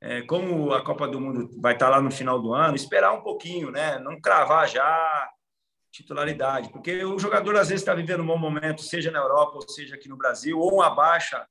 é, 0.00 0.22
como 0.22 0.72
a 0.72 0.84
Copa 0.84 1.08
do 1.08 1.20
Mundo 1.20 1.50
vai 1.60 1.72
estar 1.72 1.86
tá 1.86 1.92
lá 1.92 2.00
no 2.00 2.10
final 2.10 2.40
do 2.40 2.52
ano, 2.52 2.76
esperar 2.76 3.12
um 3.12 3.22
pouquinho, 3.22 3.70
né? 3.70 3.98
não 3.98 4.20
cravar 4.20 4.68
já 4.68 5.30
titularidade, 5.90 6.68
porque 6.70 7.02
o 7.04 7.18
jogador 7.18 7.56
às 7.56 7.68
vezes 7.68 7.80
está 7.80 7.94
vivendo 7.94 8.22
um 8.22 8.26
bom 8.26 8.36
momento, 8.36 8.82
seja 8.82 9.10
na 9.10 9.18
Europa 9.18 9.54
ou 9.54 9.68
seja 9.68 9.94
aqui 9.94 10.10
no 10.10 10.16
Brasil, 10.16 10.58
ou 10.58 10.74
uma 10.74 10.90
baixa, 10.90 11.46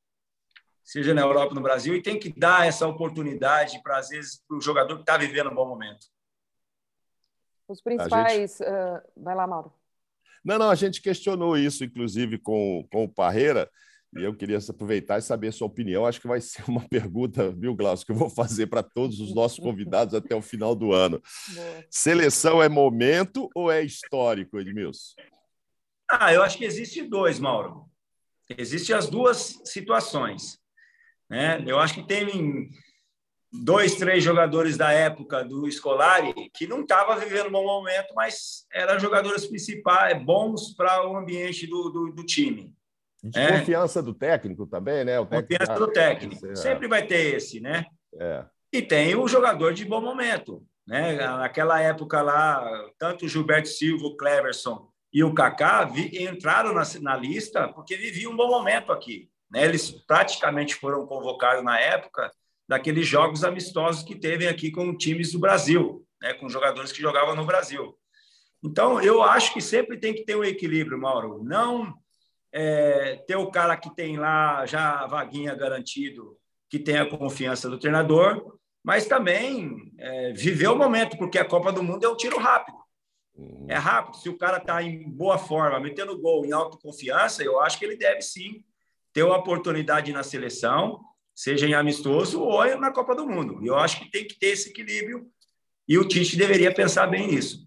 seja 0.85 1.15
na 1.15 1.21
Europa 1.21 1.49
ou 1.49 1.55
no 1.55 1.61
Brasil, 1.61 1.95
e 1.95 2.01
tem 2.01 2.19
que 2.19 2.29
dar 2.29 2.67
essa 2.67 2.87
oportunidade 2.87 3.81
para, 3.81 3.97
às 3.97 4.09
vezes, 4.09 4.41
para 4.47 4.55
o 4.55 4.61
jogador 4.61 4.95
que 4.95 5.01
está 5.01 5.17
vivendo 5.17 5.49
um 5.49 5.55
bom 5.55 5.67
momento. 5.67 6.05
Os 7.67 7.81
principais. 7.81 8.57
Gente... 8.57 8.69
Uh, 8.69 9.01
vai 9.17 9.33
lá, 9.33 9.47
Mauro. 9.47 9.73
Não, 10.43 10.59
não, 10.59 10.69
a 10.69 10.75
gente 10.75 11.01
questionou 11.01 11.57
isso, 11.57 11.83
inclusive, 11.83 12.37
com, 12.37 12.87
com 12.91 13.05
o 13.05 13.09
Parreira, 13.09 13.67
e 14.15 14.23
eu 14.23 14.35
queria 14.35 14.59
aproveitar 14.59 15.17
e 15.17 15.23
saber 15.23 15.47
a 15.47 15.51
sua 15.51 15.65
opinião. 15.65 16.05
Acho 16.05 16.21
que 16.21 16.27
vai 16.27 16.39
ser 16.39 16.63
uma 16.69 16.81
pergunta, 16.87 17.51
viu, 17.51 17.75
Glaucio, 17.75 18.05
que 18.05 18.11
eu 18.11 18.15
vou 18.15 18.29
fazer 18.29 18.67
para 18.67 18.83
todos 18.83 19.19
os 19.19 19.33
nossos 19.33 19.57
convidados 19.57 20.13
até 20.13 20.35
o 20.35 20.41
final 20.41 20.75
do 20.75 20.93
ano. 20.93 21.19
Boa. 21.53 21.85
Seleção 21.89 22.61
é 22.61 22.69
momento 22.69 23.49
ou 23.55 23.71
é 23.71 23.81
histórico, 23.83 24.59
Edmilson? 24.59 25.15
Ah, 26.09 26.31
eu 26.31 26.43
acho 26.43 26.59
que 26.59 26.65
existe 26.65 27.01
dois, 27.01 27.39
Mauro. 27.39 27.89
Existem 28.55 28.95
as 28.95 29.09
duas 29.09 29.59
situações. 29.65 30.59
Né? 31.29 31.63
Eu 31.65 31.79
acho 31.79 31.95
que 31.95 32.03
tem 32.03 32.69
dois, 33.51 33.95
três 33.95 34.23
jogadores 34.23 34.77
da 34.77 34.91
época 34.91 35.43
do 35.43 35.69
Scolari 35.71 36.33
que 36.53 36.67
não 36.67 36.81
estavam 36.81 37.17
vivendo 37.17 37.47
um 37.47 37.51
bom 37.51 37.65
momento, 37.65 38.13
mas 38.15 38.65
eram 38.73 38.99
jogadores 38.99 39.45
principais, 39.45 40.23
bons 40.23 40.73
para 40.75 41.07
o 41.07 41.15
ambiente 41.15 41.67
do, 41.67 41.89
do, 41.89 42.11
do 42.11 42.25
time. 42.25 42.73
De 43.23 43.39
é. 43.39 43.59
confiança 43.59 44.03
do 44.03 44.13
técnico 44.13 44.67
também, 44.67 45.03
né? 45.03 45.19
O 45.19 45.25
técnico 45.25 45.57
confiança 45.57 45.79
do 45.79 45.91
técnico. 45.91 46.45
É. 46.47 46.55
Sempre 46.55 46.87
vai 46.87 47.05
ter 47.07 47.35
esse, 47.35 47.59
né? 47.59 47.85
É. 48.19 48.45
E 48.71 48.81
tem 48.81 49.15
o 49.15 49.27
jogador 49.27 49.73
de 49.73 49.85
bom 49.85 50.01
momento. 50.01 50.63
Né? 50.85 51.15
Naquela 51.15 51.81
época 51.81 52.21
lá, 52.21 52.63
tanto 52.99 53.25
o 53.25 53.27
Gilberto 53.27 53.69
Silva, 53.69 54.05
o 54.05 54.15
Cleverson 54.15 54.87
e 55.11 55.23
o 55.23 55.33
Kaká 55.33 55.85
vi, 55.85 56.23
entraram 56.23 56.73
na, 56.73 56.83
na 57.01 57.17
lista 57.17 57.67
porque 57.69 57.95
viviam 57.95 58.33
um 58.33 58.35
bom 58.35 58.49
momento 58.49 58.91
aqui. 58.91 59.29
Né? 59.49 59.65
Eles 59.65 59.91
praticamente 59.91 60.75
foram 60.75 61.05
convocados 61.05 61.63
na 61.63 61.79
época 61.79 62.31
daqueles 62.67 63.07
jogos 63.07 63.43
amistosos 63.43 64.03
que 64.03 64.15
teve 64.15 64.47
aqui 64.47 64.71
com 64.71 64.97
times 64.97 65.31
do 65.31 65.39
Brasil, 65.39 66.05
né, 66.21 66.33
com 66.33 66.49
jogadores 66.49 66.91
que 66.91 67.01
jogavam 67.01 67.35
no 67.35 67.45
Brasil. 67.45 67.95
Então, 68.63 68.99
eu 68.99 69.21
acho 69.21 69.53
que 69.53 69.61
sempre 69.61 69.97
tem 69.97 70.13
que 70.13 70.23
ter 70.23 70.35
um 70.35 70.43
equilíbrio, 70.43 70.99
Mauro. 70.99 71.43
Não 71.43 71.95
é, 72.51 73.17
ter 73.27 73.35
o 73.35 73.51
cara 73.51 73.77
que 73.77 73.93
tem 73.93 74.17
lá 74.17 74.65
já 74.65 75.01
a 75.01 75.07
vaguinha 75.07 75.53
garantido, 75.53 76.35
que 76.69 76.79
tem 76.79 76.97
a 76.97 77.05
confiança 77.05 77.69
do 77.69 77.77
treinador, 77.77 78.57
mas 78.83 79.05
também 79.05 79.91
é, 79.99 80.33
viver 80.33 80.67
o 80.67 80.75
momento, 80.75 81.17
porque 81.17 81.37
a 81.37 81.45
Copa 81.45 81.71
do 81.71 81.83
Mundo 81.83 82.05
é 82.05 82.09
um 82.09 82.17
tiro 82.17 82.39
rápido. 82.39 82.77
Uhum. 83.35 83.65
É 83.69 83.75
rápido. 83.75 84.17
Se 84.17 84.29
o 84.29 84.37
cara 84.37 84.57
está 84.57 84.81
em 84.81 85.09
boa 85.09 85.37
forma, 85.37 85.79
metendo 85.79 86.19
gol 86.19 86.45
em 86.45 86.51
autoconfiança, 86.51 87.43
eu 87.43 87.59
acho 87.61 87.77
que 87.77 87.85
ele 87.85 87.97
deve 87.97 88.21
sim 88.21 88.63
ter 89.15 89.23
uma 89.23 89.37
oportunidade 89.37 90.11
na 90.11 90.23
seleção 90.23 90.99
seja 91.33 91.65
em 91.65 91.73
amistoso 91.73 92.41
ou 92.41 92.77
na 92.77 92.91
Copa 92.91 93.15
do 93.15 93.25
Mundo. 93.25 93.63
E 93.63 93.67
eu 93.67 93.77
acho 93.77 93.97
que 93.97 94.11
tem 94.11 94.27
que 94.27 94.37
ter 94.37 94.47
esse 94.47 94.71
equilíbrio 94.71 95.25
e 95.87 95.97
o 95.97 96.05
Tite 96.05 96.35
deveria 96.35 96.73
pensar 96.73 97.07
bem 97.07 97.27
nisso. 97.27 97.65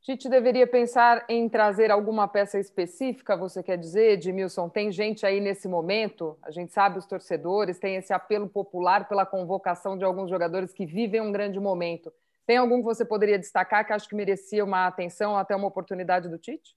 Tite 0.00 0.30
deveria 0.30 0.66
pensar 0.66 1.26
em 1.28 1.50
trazer 1.50 1.90
alguma 1.90 2.26
peça 2.26 2.58
específica, 2.58 3.36
você 3.36 3.62
quer 3.62 3.76
dizer, 3.76 4.12
Edmilson? 4.12 4.70
Tem 4.70 4.90
gente 4.90 5.26
aí 5.26 5.38
nesse 5.38 5.68
momento, 5.68 6.38
a 6.42 6.50
gente 6.50 6.72
sabe, 6.72 6.98
os 6.98 7.04
torcedores, 7.04 7.78
tem 7.78 7.96
esse 7.96 8.14
apelo 8.14 8.48
popular 8.48 9.06
pela 9.06 9.26
convocação 9.26 9.98
de 9.98 10.04
alguns 10.04 10.30
jogadores 10.30 10.72
que 10.72 10.86
vivem 10.86 11.20
um 11.20 11.32
grande 11.32 11.60
momento. 11.60 12.10
Tem 12.46 12.56
algum 12.56 12.78
que 12.78 12.84
você 12.84 13.04
poderia 13.04 13.38
destacar 13.38 13.86
que 13.86 13.92
acho 13.92 14.08
que 14.08 14.14
merecia 14.14 14.64
uma 14.64 14.86
atenção, 14.86 15.36
até 15.36 15.54
uma 15.54 15.68
oportunidade 15.68 16.26
do 16.26 16.38
Tite? 16.38 16.74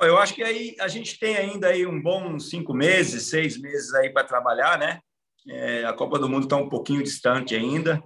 Eu 0.00 0.18
acho 0.18 0.34
que 0.34 0.42
aí 0.42 0.76
a 0.80 0.88
gente 0.88 1.18
tem 1.18 1.36
ainda 1.36 1.68
aí 1.68 1.86
um 1.86 2.00
bom 2.00 2.38
cinco 2.38 2.74
meses, 2.74 3.28
seis 3.28 3.60
meses 3.60 3.94
aí 3.94 4.10
para 4.10 4.26
trabalhar, 4.26 4.78
né? 4.78 5.00
É, 5.48 5.84
a 5.84 5.92
Copa 5.92 6.18
do 6.18 6.28
Mundo 6.28 6.44
está 6.44 6.56
um 6.56 6.68
pouquinho 6.68 7.02
distante 7.02 7.54
ainda. 7.54 8.02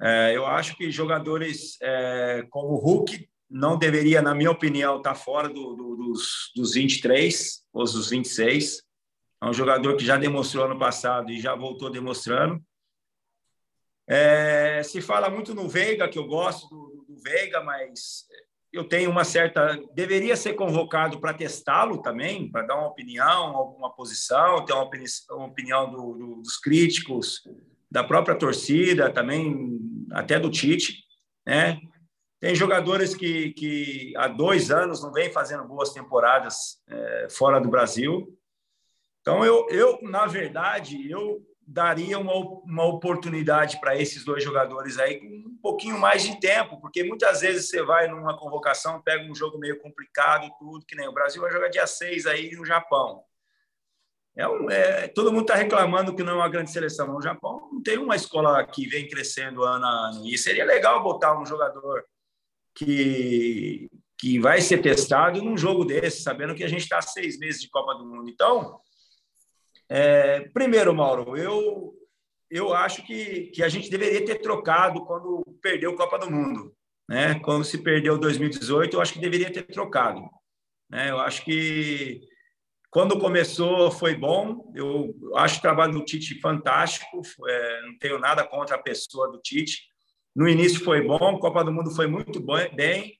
É, 0.00 0.32
eu 0.34 0.46
acho 0.46 0.76
que 0.76 0.90
jogadores 0.90 1.76
é, 1.82 2.46
como 2.50 2.74
o 2.74 2.78
Hulk 2.78 3.28
não 3.48 3.78
deveria, 3.78 4.20
na 4.20 4.34
minha 4.34 4.50
opinião, 4.50 4.98
estar 4.98 5.10
tá 5.10 5.16
fora 5.16 5.48
do, 5.48 5.74
do, 5.74 5.96
dos, 5.96 6.52
dos 6.54 6.74
23 6.74 7.62
ou 7.72 7.84
dos 7.84 8.10
26. 8.10 8.82
É 9.42 9.46
um 9.46 9.52
jogador 9.52 9.96
que 9.96 10.04
já 10.04 10.16
demonstrou 10.16 10.64
ano 10.64 10.78
passado 10.78 11.30
e 11.30 11.40
já 11.40 11.54
voltou 11.54 11.90
demonstrando. 11.90 12.62
É, 14.08 14.82
se 14.82 15.00
fala 15.00 15.28
muito 15.28 15.54
no 15.54 15.68
Veiga, 15.68 16.08
que 16.08 16.18
eu 16.18 16.26
gosto 16.26 16.68
do, 16.68 17.04
do 17.08 17.16
Veiga, 17.22 17.62
mas 17.62 18.26
eu 18.78 18.84
tenho 18.84 19.10
uma 19.10 19.24
certa. 19.24 19.78
Deveria 19.94 20.36
ser 20.36 20.54
convocado 20.54 21.20
para 21.20 21.34
testá-lo 21.34 22.02
também, 22.02 22.50
para 22.50 22.62
dar 22.62 22.76
uma 22.76 22.88
opinião, 22.88 23.56
alguma 23.56 23.90
posição, 23.94 24.64
ter 24.64 24.72
uma 24.72 24.82
opinião, 24.82 25.08
uma 25.30 25.46
opinião 25.46 25.90
do, 25.90 26.14
do, 26.14 26.36
dos 26.42 26.56
críticos, 26.56 27.42
da 27.90 28.04
própria 28.04 28.36
torcida, 28.36 29.12
também 29.12 29.78
até 30.12 30.38
do 30.38 30.50
Tite. 30.50 31.04
Né? 31.46 31.80
Tem 32.40 32.54
jogadores 32.54 33.14
que, 33.14 33.52
que 33.52 34.12
há 34.16 34.28
dois 34.28 34.70
anos 34.70 35.02
não 35.02 35.12
vêm 35.12 35.32
fazendo 35.32 35.64
boas 35.64 35.90
temporadas 35.92 36.80
é, 36.88 37.28
fora 37.30 37.60
do 37.60 37.68
Brasil. 37.68 38.36
Então, 39.20 39.44
eu, 39.44 39.66
eu, 39.70 39.98
na 40.02 40.26
verdade, 40.26 41.10
eu 41.10 41.42
daria 41.66 42.18
uma, 42.18 42.32
uma 42.34 42.84
oportunidade 42.84 43.80
para 43.80 43.96
esses 44.00 44.24
dois 44.24 44.44
jogadores 44.44 44.98
aí 44.98 45.18
com 45.18 45.26
um 45.26 45.58
pouquinho 45.60 45.98
mais 45.98 46.22
de 46.22 46.38
tempo, 46.38 46.80
porque 46.80 47.02
muitas 47.02 47.40
vezes 47.40 47.68
você 47.68 47.82
vai 47.82 48.06
numa 48.06 48.38
convocação, 48.38 49.02
pega 49.02 49.28
um 49.28 49.34
jogo 49.34 49.58
meio 49.58 49.80
complicado, 49.80 50.48
tudo, 50.60 50.86
que 50.86 50.94
nem 50.94 51.08
o 51.08 51.12
Brasil 51.12 51.42
vai 51.42 51.50
jogar 51.50 51.68
dia 51.68 51.86
6 51.86 52.26
aí 52.26 52.54
no 52.54 52.64
Japão. 52.64 53.24
É 54.36 54.46
um, 54.46 54.70
é, 54.70 55.08
todo 55.08 55.32
mundo 55.32 55.42
está 55.42 55.54
reclamando 55.54 56.14
que 56.14 56.22
não 56.22 56.34
é 56.34 56.36
uma 56.36 56.48
grande 56.48 56.70
seleção. 56.70 57.16
O 57.16 57.22
Japão 57.22 57.68
não 57.72 57.82
tem 57.82 57.96
uma 57.96 58.14
escola 58.14 58.64
que 58.64 58.86
vem 58.86 59.08
crescendo 59.08 59.64
ano 59.64 59.86
a 59.86 60.08
ano. 60.08 60.26
E 60.26 60.36
seria 60.36 60.64
legal 60.64 61.02
botar 61.02 61.40
um 61.40 61.46
jogador 61.46 62.04
que, 62.74 63.88
que 64.18 64.38
vai 64.38 64.60
ser 64.60 64.82
testado 64.82 65.42
num 65.42 65.56
jogo 65.56 65.86
desse, 65.86 66.22
sabendo 66.22 66.54
que 66.54 66.62
a 66.62 66.68
gente 66.68 66.82
está 66.82 67.00
seis 67.00 67.38
meses 67.38 67.62
de 67.62 67.70
Copa 67.70 67.94
do 67.94 68.04
Mundo. 68.04 68.28
Então, 68.28 68.78
é, 69.88 70.40
primeiro, 70.48 70.94
Mauro, 70.94 71.36
eu, 71.36 71.94
eu 72.50 72.74
acho 72.74 73.04
que, 73.06 73.46
que 73.48 73.62
a 73.62 73.68
gente 73.68 73.90
deveria 73.90 74.24
ter 74.24 74.36
trocado 74.36 75.04
quando 75.04 75.44
perdeu 75.62 75.92
a 75.92 75.96
Copa 75.96 76.18
do 76.18 76.30
Mundo. 76.30 76.74
Né? 77.08 77.38
Quando 77.40 77.64
se 77.64 77.78
perdeu 77.78 78.18
2018, 78.18 78.96
eu 78.96 79.00
acho 79.00 79.12
que 79.12 79.20
deveria 79.20 79.52
ter 79.52 79.62
trocado. 79.62 80.20
Né? 80.90 81.10
Eu 81.10 81.18
acho 81.20 81.44
que 81.44 82.20
quando 82.90 83.18
começou 83.18 83.90
foi 83.90 84.14
bom. 84.14 84.72
Eu 84.74 85.14
acho 85.36 85.58
o 85.58 85.62
trabalho 85.62 85.92
do 85.92 86.04
Tite 86.04 86.40
fantástico. 86.40 87.20
É, 87.48 87.82
não 87.82 87.98
tenho 87.98 88.18
nada 88.18 88.44
contra 88.44 88.76
a 88.76 88.82
pessoa 88.82 89.30
do 89.30 89.40
Tite. 89.40 89.82
No 90.34 90.48
início 90.48 90.84
foi 90.84 91.00
bom, 91.00 91.38
Copa 91.38 91.64
do 91.64 91.72
Mundo 91.72 91.94
foi 91.94 92.06
muito 92.06 92.40
bem, 92.74 93.18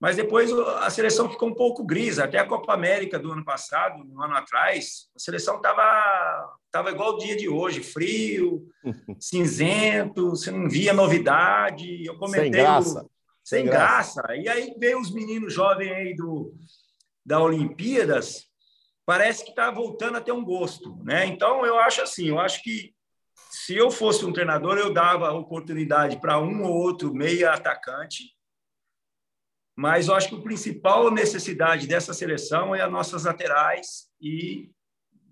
mas 0.00 0.16
depois 0.16 0.50
a 0.50 0.88
seleção 0.88 1.28
ficou 1.28 1.50
um 1.50 1.54
pouco 1.54 1.84
gris. 1.84 2.18
Até 2.18 2.38
a 2.38 2.46
Copa 2.46 2.72
América 2.72 3.18
do 3.18 3.32
ano 3.32 3.44
passado, 3.44 4.02
um 4.02 4.22
ano 4.22 4.34
atrás, 4.34 5.10
a 5.14 5.18
seleção 5.18 5.56
estava 5.56 6.56
tava 6.70 6.90
igual 6.90 7.14
o 7.14 7.18
dia 7.18 7.36
de 7.36 7.48
hoje, 7.48 7.82
frio, 7.82 8.66
cinzento, 9.20 10.30
você 10.30 10.50
não 10.50 10.70
via 10.70 10.94
novidade. 10.94 12.06
Eu 12.06 12.16
comentei 12.16 12.44
sem 12.44 12.50
graça. 12.52 13.02
O... 13.02 13.10
Sem, 13.44 13.58
sem 13.58 13.64
graça. 13.66 14.22
graça. 14.22 14.36
E 14.36 14.48
aí 14.48 14.74
veio 14.78 14.98
os 14.98 15.12
meninos 15.12 15.52
jovens 15.52 15.92
aí 15.92 16.14
do, 16.14 16.54
da 17.24 17.38
Olimpíadas, 17.38 18.46
parece 19.04 19.44
que 19.44 19.50
está 19.50 19.70
voltando 19.70 20.16
a 20.16 20.20
ter 20.22 20.32
um 20.32 20.44
gosto, 20.44 20.96
né? 21.04 21.26
Então 21.26 21.66
eu 21.66 21.78
acho 21.78 22.00
assim, 22.00 22.28
eu 22.28 22.38
acho 22.38 22.62
que 22.62 22.94
se 23.50 23.76
eu 23.76 23.90
fosse 23.90 24.24
um 24.24 24.32
treinador 24.32 24.78
eu 24.78 24.94
dava 24.94 25.32
oportunidade 25.32 26.18
para 26.20 26.40
um 26.40 26.62
ou 26.62 26.72
outro 26.72 27.12
meia 27.12 27.52
atacante, 27.52 28.34
mas 29.80 30.08
eu 30.08 30.14
acho 30.14 30.28
que 30.28 30.34
a 30.34 30.42
principal 30.42 31.10
necessidade 31.10 31.86
dessa 31.86 32.12
seleção 32.12 32.74
é 32.74 32.82
as 32.82 32.92
nossas 32.92 33.24
laterais 33.24 34.10
e 34.20 34.70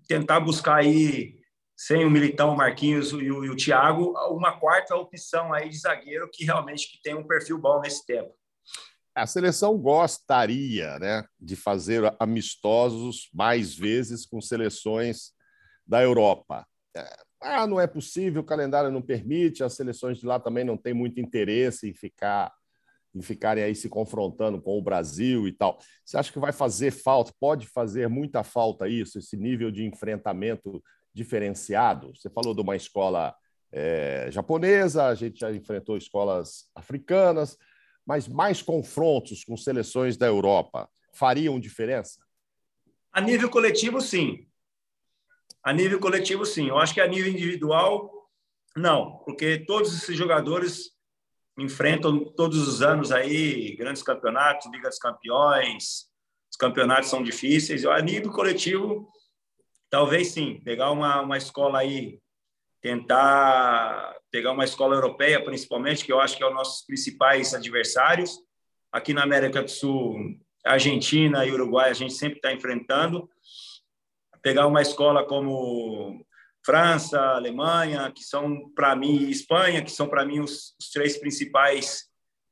tentar 0.07 0.39
buscar 0.39 0.77
aí 0.77 1.37
sem 1.77 2.03
o 2.03 2.09
Militão, 2.09 2.55
o 2.55 2.57
Marquinhos 2.57 3.11
e 3.11 3.31
o, 3.31 3.45
e 3.45 3.49
o 3.51 3.55
Thiago, 3.55 4.11
uma 4.31 4.59
quarta 4.59 4.95
opção 4.95 5.53
aí 5.53 5.69
de 5.69 5.77
zagueiro 5.77 6.27
que 6.33 6.45
realmente 6.45 6.89
que 6.91 6.99
tem 6.99 7.13
um 7.13 7.27
perfil 7.27 7.59
bom 7.59 7.79
nesse 7.79 8.03
tempo. 8.07 8.33
A 9.13 9.27
seleção 9.27 9.77
gostaria 9.77 10.97
né, 10.97 11.23
de 11.39 11.55
fazer 11.55 12.11
amistosos 12.19 13.29
mais 13.31 13.75
vezes 13.75 14.25
com 14.25 14.41
seleções 14.41 15.31
da 15.85 16.01
Europa. 16.01 16.65
É, 16.97 17.07
ah, 17.39 17.67
não 17.67 17.79
é 17.79 17.85
possível, 17.85 18.41
o 18.41 18.45
calendário 18.45 18.89
não 18.89 19.01
permite, 19.03 19.63
as 19.63 19.75
seleções 19.75 20.17
de 20.17 20.25
lá 20.25 20.39
também 20.39 20.63
não 20.63 20.75
têm 20.75 20.95
muito 20.95 21.19
interesse 21.19 21.87
em 21.87 21.93
ficar 21.93 22.51
em 23.13 23.21
ficarem 23.21 23.63
aí 23.63 23.75
se 23.75 23.89
confrontando 23.89 24.61
com 24.61 24.77
o 24.77 24.81
Brasil 24.81 25.47
e 25.47 25.51
tal. 25.51 25.79
Você 26.05 26.17
acha 26.17 26.31
que 26.31 26.39
vai 26.39 26.51
fazer 26.51 26.91
falta? 26.91 27.33
Pode 27.39 27.67
fazer 27.67 28.07
muita 28.07 28.43
falta 28.43 28.87
isso, 28.87 29.17
esse 29.19 29.35
nível 29.35 29.71
de 29.71 29.85
enfrentamento 29.85 30.83
diferenciado? 31.13 32.13
Você 32.15 32.29
falou 32.29 32.53
de 32.53 32.61
uma 32.61 32.75
escola 32.75 33.35
é, 33.71 34.27
japonesa, 34.31 35.05
a 35.05 35.15
gente 35.15 35.39
já 35.39 35.51
enfrentou 35.51 35.97
escolas 35.97 36.69
africanas 36.75 37.57
mas 38.09 38.27
mais 38.27 38.59
confrontos 38.59 39.43
com 39.43 39.55
seleções 39.55 40.17
da 40.17 40.25
Europa 40.25 40.89
fariam 41.13 41.59
diferença? 41.59 42.19
A 43.13 43.21
nível 43.21 43.51
coletivo, 43.51 44.01
sim. 44.01 44.47
A 45.63 45.71
nível 45.71 45.99
coletivo, 45.99 46.43
sim. 46.43 46.69
Eu 46.69 46.79
acho 46.79 46.91
que 46.91 47.01
a 47.01 47.07
nível 47.07 47.31
individual, 47.31 48.27
não, 48.75 49.19
porque 49.19 49.59
todos 49.59 49.95
esses 49.95 50.17
jogadores 50.17 50.89
enfrentam 51.63 52.23
todos 52.23 52.67
os 52.67 52.81
anos 52.81 53.11
aí 53.11 53.75
grandes 53.75 54.03
campeonatos, 54.03 54.71
Liga 54.71 54.89
dos 54.89 54.99
Campeões, 54.99 56.09
os 56.49 56.57
campeonatos 56.57 57.09
são 57.09 57.23
difíceis. 57.23 57.85
A 57.85 58.01
nível 58.01 58.31
coletivo, 58.31 59.07
talvez 59.89 60.29
sim, 60.29 60.59
pegar 60.63 60.91
uma, 60.91 61.21
uma 61.21 61.37
escola 61.37 61.79
aí, 61.79 62.19
tentar 62.81 64.15
pegar 64.31 64.51
uma 64.51 64.63
escola 64.63 64.95
europeia, 64.95 65.43
principalmente, 65.43 66.05
que 66.05 66.11
eu 66.11 66.19
acho 66.19 66.37
que 66.37 66.43
é 66.43 66.47
os 66.47 66.53
nossos 66.53 66.85
principais 66.85 67.53
adversários. 67.53 68.39
Aqui 68.91 69.13
na 69.13 69.23
América 69.23 69.61
do 69.61 69.69
Sul, 69.69 70.15
Argentina 70.65 71.45
e 71.45 71.51
Uruguai, 71.51 71.89
a 71.89 71.93
gente 71.93 72.13
sempre 72.13 72.37
está 72.37 72.51
enfrentando. 72.51 73.29
Pegar 74.41 74.67
uma 74.67 74.81
escola 74.81 75.25
como 75.25 76.25
França, 76.69 77.19
Alemanha, 77.19 78.11
que 78.11 78.23
são 78.23 78.69
para 78.75 78.95
mim, 78.95 79.23
e 79.23 79.31
Espanha, 79.31 79.83
que 79.83 79.89
são 79.89 80.07
para 80.07 80.23
mim 80.23 80.39
os, 80.39 80.75
os, 80.79 80.91
três 80.91 81.17
principais 81.17 82.03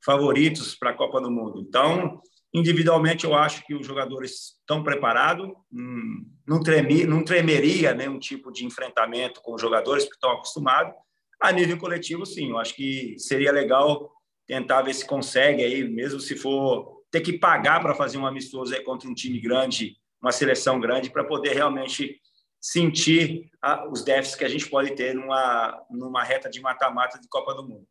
favoritos 0.04 0.74
para 0.74 0.90
a 0.90 0.94
Copa 0.94 1.22
do 1.22 1.30
Mundo. 1.30 1.60
Então, 1.62 2.20
individualmente, 2.52 3.26
eu 3.26 3.36
acho 3.36 3.64
que 3.64 3.76
os 3.76 3.86
jogadores 3.86 4.58
estão 4.60 4.82
preparados, 4.82 5.48
hum, 5.72 6.26
não, 6.48 6.60
não 7.08 7.24
tremeria 7.24 7.94
nenhum 7.94 8.18
tipo 8.18 8.52
de 8.52 8.66
enfrentamento 8.66 9.40
com 9.44 9.54
os 9.54 9.62
jogadores, 9.62 10.04
porque 10.06 10.16
estão 10.16 10.32
acostumados. 10.32 10.96
A 11.40 11.52
nível 11.52 11.78
coletivo, 11.78 12.26
sim, 12.26 12.50
eu 12.50 12.58
acho 12.58 12.74
que 12.74 13.14
seria 13.20 13.52
legal 13.52 14.12
tentar 14.48 14.82
ver 14.82 14.96
se 14.96 15.06
consegue 15.06 15.64
aí, 15.64 15.88
mesmo 15.88 16.20
se 16.20 16.36
for 16.36 17.04
ter 17.12 17.22
que 17.22 17.34
pagar 17.34 17.82
para 17.82 17.94
fazer 17.94 18.18
um 18.18 18.26
amistoso 18.26 18.74
aí 18.74 18.82
contra 18.84 19.08
um 19.08 19.14
time 19.14 19.40
grande, 19.40 19.96
uma 20.20 20.32
seleção 20.32 20.80
grande, 20.80 21.12
para 21.12 21.24
poder 21.24 21.54
realmente 21.54 22.20
sentir 22.60 23.52
a, 23.62 23.88
os 23.88 24.04
déficits 24.04 24.38
que 24.38 24.46
a 24.46 24.50
gente 24.50 24.70
pode 24.70 24.96
ter 24.96 25.14
numa, 25.14 25.86
numa 25.90 26.24
reta 26.24 26.50
de 26.50 26.60
mata-mata 26.62 27.20
de 27.20 27.28
Copa 27.28 27.54
do 27.54 27.68
Mundo. 27.68 27.88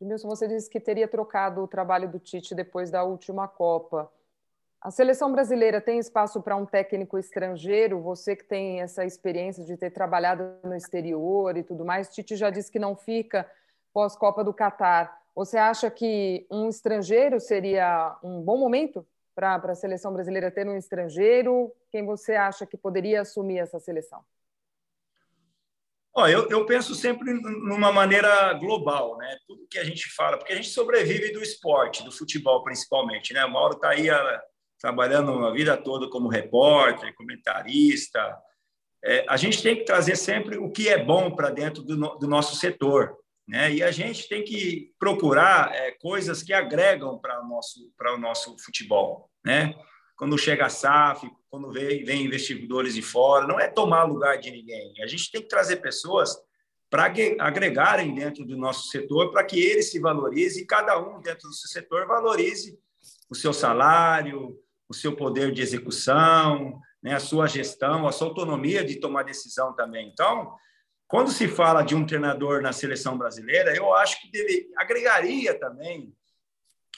Edmilson, 0.00 0.28
você 0.28 0.48
disse 0.48 0.68
que 0.68 0.80
teria 0.80 1.06
trocado 1.06 1.62
o 1.62 1.68
trabalho 1.68 2.10
do 2.10 2.18
Tite 2.18 2.54
depois 2.54 2.90
da 2.90 3.04
última 3.04 3.46
Copa. 3.46 4.10
A 4.80 4.90
seleção 4.90 5.30
brasileira 5.30 5.78
tem 5.78 5.98
espaço 5.98 6.40
para 6.40 6.56
um 6.56 6.64
técnico 6.64 7.18
estrangeiro? 7.18 8.00
Você 8.00 8.34
que 8.34 8.44
tem 8.44 8.80
essa 8.80 9.04
experiência 9.04 9.62
de 9.62 9.76
ter 9.76 9.90
trabalhado 9.90 10.54
no 10.64 10.74
exterior 10.74 11.54
e 11.56 11.62
tudo 11.62 11.84
mais, 11.84 12.08
Tite 12.08 12.34
já 12.34 12.48
disse 12.48 12.72
que 12.72 12.78
não 12.78 12.96
fica 12.96 13.46
pós-Copa 13.92 14.42
do 14.42 14.54
Catar. 14.54 15.20
Você 15.34 15.58
acha 15.58 15.90
que 15.90 16.46
um 16.50 16.68
estrangeiro 16.68 17.38
seria 17.38 18.18
um 18.22 18.40
bom 18.40 18.56
momento 18.56 19.06
para 19.34 19.56
a 19.56 19.74
seleção 19.74 20.14
brasileira 20.14 20.50
ter 20.50 20.66
um 20.66 20.76
estrangeiro? 20.76 21.70
Quem 21.90 22.04
você 22.04 22.34
acha 22.34 22.66
que 22.66 22.76
poderia 22.76 23.22
assumir 23.22 23.58
essa 23.58 23.78
seleção? 23.78 24.24
Ó, 26.12 26.26
eu, 26.26 26.48
eu 26.48 26.66
penso 26.66 26.94
sempre 26.94 27.32
numa 27.32 27.92
maneira 27.92 28.52
global, 28.54 29.16
né? 29.16 29.36
Tudo 29.46 29.66
que 29.68 29.78
a 29.78 29.84
gente 29.84 30.10
fala, 30.10 30.36
porque 30.36 30.52
a 30.52 30.56
gente 30.56 30.68
sobrevive 30.68 31.32
do 31.32 31.40
esporte, 31.40 32.04
do 32.04 32.10
futebol 32.10 32.64
principalmente, 32.64 33.32
né? 33.32 33.44
O 33.44 33.52
Mauro 33.52 33.74
está 33.74 33.90
aí 33.90 34.10
a 34.10 34.42
trabalhando 34.80 35.46
a 35.46 35.52
vida 35.52 35.76
toda 35.76 36.08
como 36.08 36.28
repórter, 36.28 37.14
comentarista. 37.14 38.36
É, 39.04 39.24
a 39.28 39.36
gente 39.36 39.62
tem 39.62 39.76
que 39.76 39.84
trazer 39.84 40.16
sempre 40.16 40.56
o 40.56 40.70
que 40.70 40.88
é 40.88 41.02
bom 41.02 41.30
para 41.30 41.50
dentro 41.50 41.82
do, 41.82 41.96
no, 41.96 42.18
do, 42.18 42.26
nosso 42.26 42.56
setor. 42.56 43.16
Né? 43.46 43.74
E 43.74 43.82
a 43.82 43.90
gente 43.90 44.26
tem 44.28 44.42
que 44.42 44.92
procurar 44.98 45.74
é, 45.74 45.92
coisas 45.92 46.42
que 46.42 46.52
agregam 46.52 47.18
para 47.18 47.42
o 47.42 47.46
nosso, 47.46 47.92
para 47.96 48.14
o 48.14 48.18
nosso 48.18 48.56
futebol. 48.58 49.30
Né? 49.44 49.74
Quando 50.16 50.38
chega 50.38 50.66
a 50.66 50.70
SAF, 50.70 51.30
quando 51.50 51.70
vem, 51.72 52.04
vem 52.04 52.24
investidores 52.24 52.94
de 52.94 53.02
fora, 53.02 53.46
não 53.46 53.58
é 53.58 53.68
tomar 53.68 54.04
lugar 54.04 54.38
de 54.38 54.50
ninguém. 54.50 54.94
A 55.02 55.06
gente 55.06 55.30
tem 55.32 55.42
que 55.42 55.48
trazer 55.48 55.76
pessoas 55.76 56.36
para 56.88 57.12
agregarem 57.40 58.14
dentro 58.14 58.44
do 58.44 58.56
nosso 58.56 58.88
setor, 58.88 59.30
para 59.30 59.44
que 59.44 59.60
ele 59.60 59.82
se 59.82 59.98
valorize 59.98 60.60
e 60.60 60.66
cada 60.66 60.98
um 60.98 61.20
dentro 61.20 61.48
do 61.48 61.54
seu 61.54 61.68
setor 61.68 62.06
valorize 62.06 62.78
o 63.28 63.34
seu 63.34 63.52
salário, 63.52 64.58
o 64.88 64.94
seu 64.94 65.14
poder 65.14 65.52
de 65.52 65.62
execução, 65.62 66.80
né, 67.02 67.14
a 67.14 67.20
sua 67.20 67.46
gestão, 67.46 68.06
a 68.06 68.12
sua 68.12 68.28
autonomia 68.28 68.84
de 68.84 68.96
tomar 68.96 69.22
decisão 69.22 69.72
também. 69.74 70.08
Então, 70.08 70.52
quando 71.06 71.30
se 71.30 71.46
fala 71.48 71.82
de 71.82 71.94
um 71.94 72.04
treinador 72.04 72.60
na 72.60 72.72
seleção 72.72 73.16
brasileira, 73.16 73.74
eu 73.74 73.94
acho 73.94 74.20
que 74.20 74.30
deve, 74.30 74.70
agregaria 74.76 75.58
também 75.58 76.12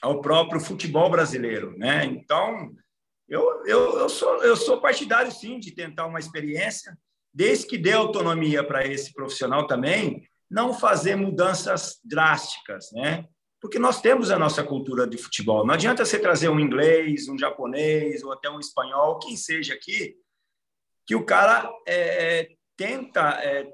ao 0.01 0.21
próprio 0.21 0.61
futebol 0.61 1.11
brasileiro, 1.11 1.77
né? 1.79 2.05
Então, 2.05 2.75
eu, 3.33 3.65
eu, 3.67 3.99
eu, 4.01 4.09
sou, 4.09 4.45
eu 4.45 4.57
sou 4.57 4.81
partidário, 4.81 5.33
sim, 5.33 5.59
de 5.59 5.73
tentar 5.73 6.07
uma 6.07 6.19
experiência, 6.19 6.97
desde 7.33 7.67
que 7.67 7.79
dê 7.79 7.93
autonomia 7.93 8.63
para 8.63 8.87
esse 8.87 9.13
profissional 9.13 9.67
também, 9.67 10.23
não 10.51 10.75
fazer 10.75 11.17
mudanças 11.17 11.99
drásticas, 12.05 12.91
né? 12.93 13.27
porque 13.63 13.79
nós 13.79 14.03
temos 14.03 14.31
a 14.33 14.39
nossa 14.39 14.65
cultura 14.65 15.07
de 15.07 15.17
futebol. 15.17 15.65
Não 15.65 15.73
adianta 15.73 16.05
você 16.05 16.19
trazer 16.19 16.49
um 16.49 16.59
inglês, 16.59 17.29
um 17.29 17.39
japonês 17.39 18.25
ou 18.25 18.33
até 18.33 18.51
um 18.51 18.59
espanhol, 18.59 19.21
quem 19.21 19.37
seja 19.37 19.73
aqui, 19.73 20.17
que 21.07 21.15
o 21.15 21.25
cara 21.25 21.71
é, 21.87 22.49
tenta 22.77 23.41
é, 23.41 23.71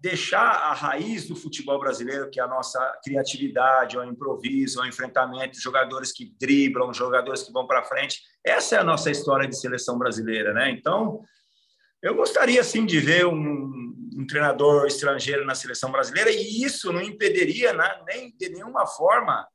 deixar 0.00 0.48
a 0.48 0.72
raiz 0.72 1.26
do 1.26 1.34
futebol 1.34 1.80
brasileiro, 1.80 2.30
que 2.30 2.38
é 2.38 2.42
a 2.44 2.48
nossa 2.48 2.80
criatividade, 3.02 3.98
o 3.98 4.04
improviso, 4.04 4.80
o 4.80 4.86
enfrentamento, 4.86 5.60
jogadores 5.60 6.12
que 6.12 6.32
driblam, 6.38 6.94
jogadores 6.94 7.42
que 7.42 7.52
vão 7.52 7.66
para 7.66 7.82
frente. 7.82 8.20
Essa 8.44 8.76
é 8.76 8.78
a 8.78 8.84
nossa 8.84 9.10
história 9.10 9.48
de 9.48 9.58
seleção 9.58 9.98
brasileira, 9.98 10.52
né? 10.52 10.70
Então, 10.70 11.22
eu 12.02 12.14
gostaria 12.14 12.62
sim 12.64 12.84
de 12.84 12.98
ver 12.98 13.26
um, 13.26 13.94
um 14.16 14.26
treinador 14.26 14.86
estrangeiro 14.86 15.44
na 15.44 15.54
seleção 15.54 15.92
brasileira 15.92 16.30
e 16.30 16.62
isso 16.62 16.92
não 16.92 17.00
impediria 17.00 17.72
né, 17.72 18.02
nem 18.06 18.34
de 18.36 18.48
nenhuma 18.48 18.86
forma, 18.86 19.46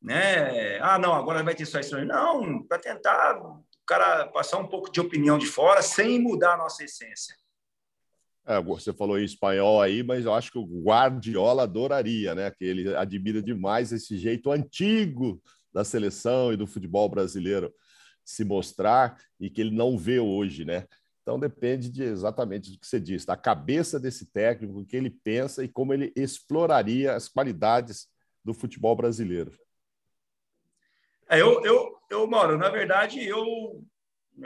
né? 0.00 0.78
Ah, 0.80 0.98
não, 0.98 1.14
agora 1.14 1.42
vai 1.42 1.54
ter 1.54 1.66
só 1.66 1.80
estrangeiro. 1.80 2.14
Não, 2.14 2.62
para 2.64 2.78
tentar 2.78 3.36
o 3.42 3.64
cara 3.86 4.26
passar 4.28 4.58
um 4.58 4.68
pouco 4.68 4.90
de 4.90 5.00
opinião 5.00 5.36
de 5.36 5.46
fora 5.46 5.82
sem 5.82 6.20
mudar 6.20 6.54
a 6.54 6.58
nossa 6.58 6.84
essência. 6.84 7.34
É, 8.44 8.60
você 8.60 8.92
falou 8.92 9.18
em 9.18 9.24
espanhol 9.24 9.80
aí, 9.80 10.02
mas 10.02 10.24
eu 10.24 10.34
acho 10.34 10.50
que 10.50 10.58
o 10.58 10.82
Guardiola 10.82 11.62
adoraria, 11.62 12.34
né? 12.34 12.50
Que 12.50 12.64
ele 12.64 12.94
admira 12.94 13.40
demais 13.40 13.92
esse 13.92 14.16
jeito 14.16 14.50
antigo 14.50 15.40
da 15.72 15.84
seleção 15.84 16.52
e 16.52 16.56
do 16.56 16.66
futebol 16.66 17.08
brasileiro 17.08 17.72
se 18.24 18.44
mostrar 18.44 19.20
e 19.38 19.50
que 19.50 19.60
ele 19.60 19.74
não 19.74 19.96
vê 19.96 20.18
hoje, 20.18 20.64
né? 20.64 20.86
Então 21.22 21.38
depende 21.38 21.88
de 21.88 22.02
exatamente 22.02 22.72
do 22.72 22.78
que 22.78 22.86
você 22.86 22.98
disse, 22.98 23.26
da 23.26 23.36
cabeça 23.36 23.98
desse 23.98 24.26
técnico, 24.26 24.80
o 24.80 24.84
que 24.84 24.96
ele 24.96 25.10
pensa 25.10 25.62
e 25.64 25.68
como 25.68 25.94
ele 25.94 26.12
exploraria 26.16 27.14
as 27.14 27.28
qualidades 27.28 28.08
do 28.44 28.52
futebol 28.52 28.96
brasileiro. 28.96 29.52
É, 31.28 31.40
eu, 31.40 31.64
eu, 31.64 31.96
eu, 32.10 32.26
Mauro, 32.26 32.58
na 32.58 32.68
verdade, 32.68 33.24
eu 33.24 33.82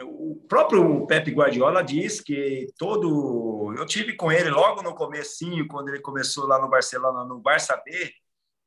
o 0.03 0.45
próprio 0.49 1.07
Pepe 1.07 1.31
Guardiola 1.31 1.83
diz 1.83 2.21
que 2.21 2.67
todo. 2.77 3.73
Eu 3.77 3.87
tive 3.87 4.17
com 4.17 4.33
ele 4.33 4.51
logo 4.51 4.83
no 4.83 4.95
comecinho, 4.95 5.69
quando 5.69 5.89
ele 5.89 6.01
começou 6.01 6.47
lá 6.47 6.61
no 6.61 6.69
Barcelona, 6.69 7.25
no 7.25 7.41
Barça 7.41 7.81
B. 7.85 8.13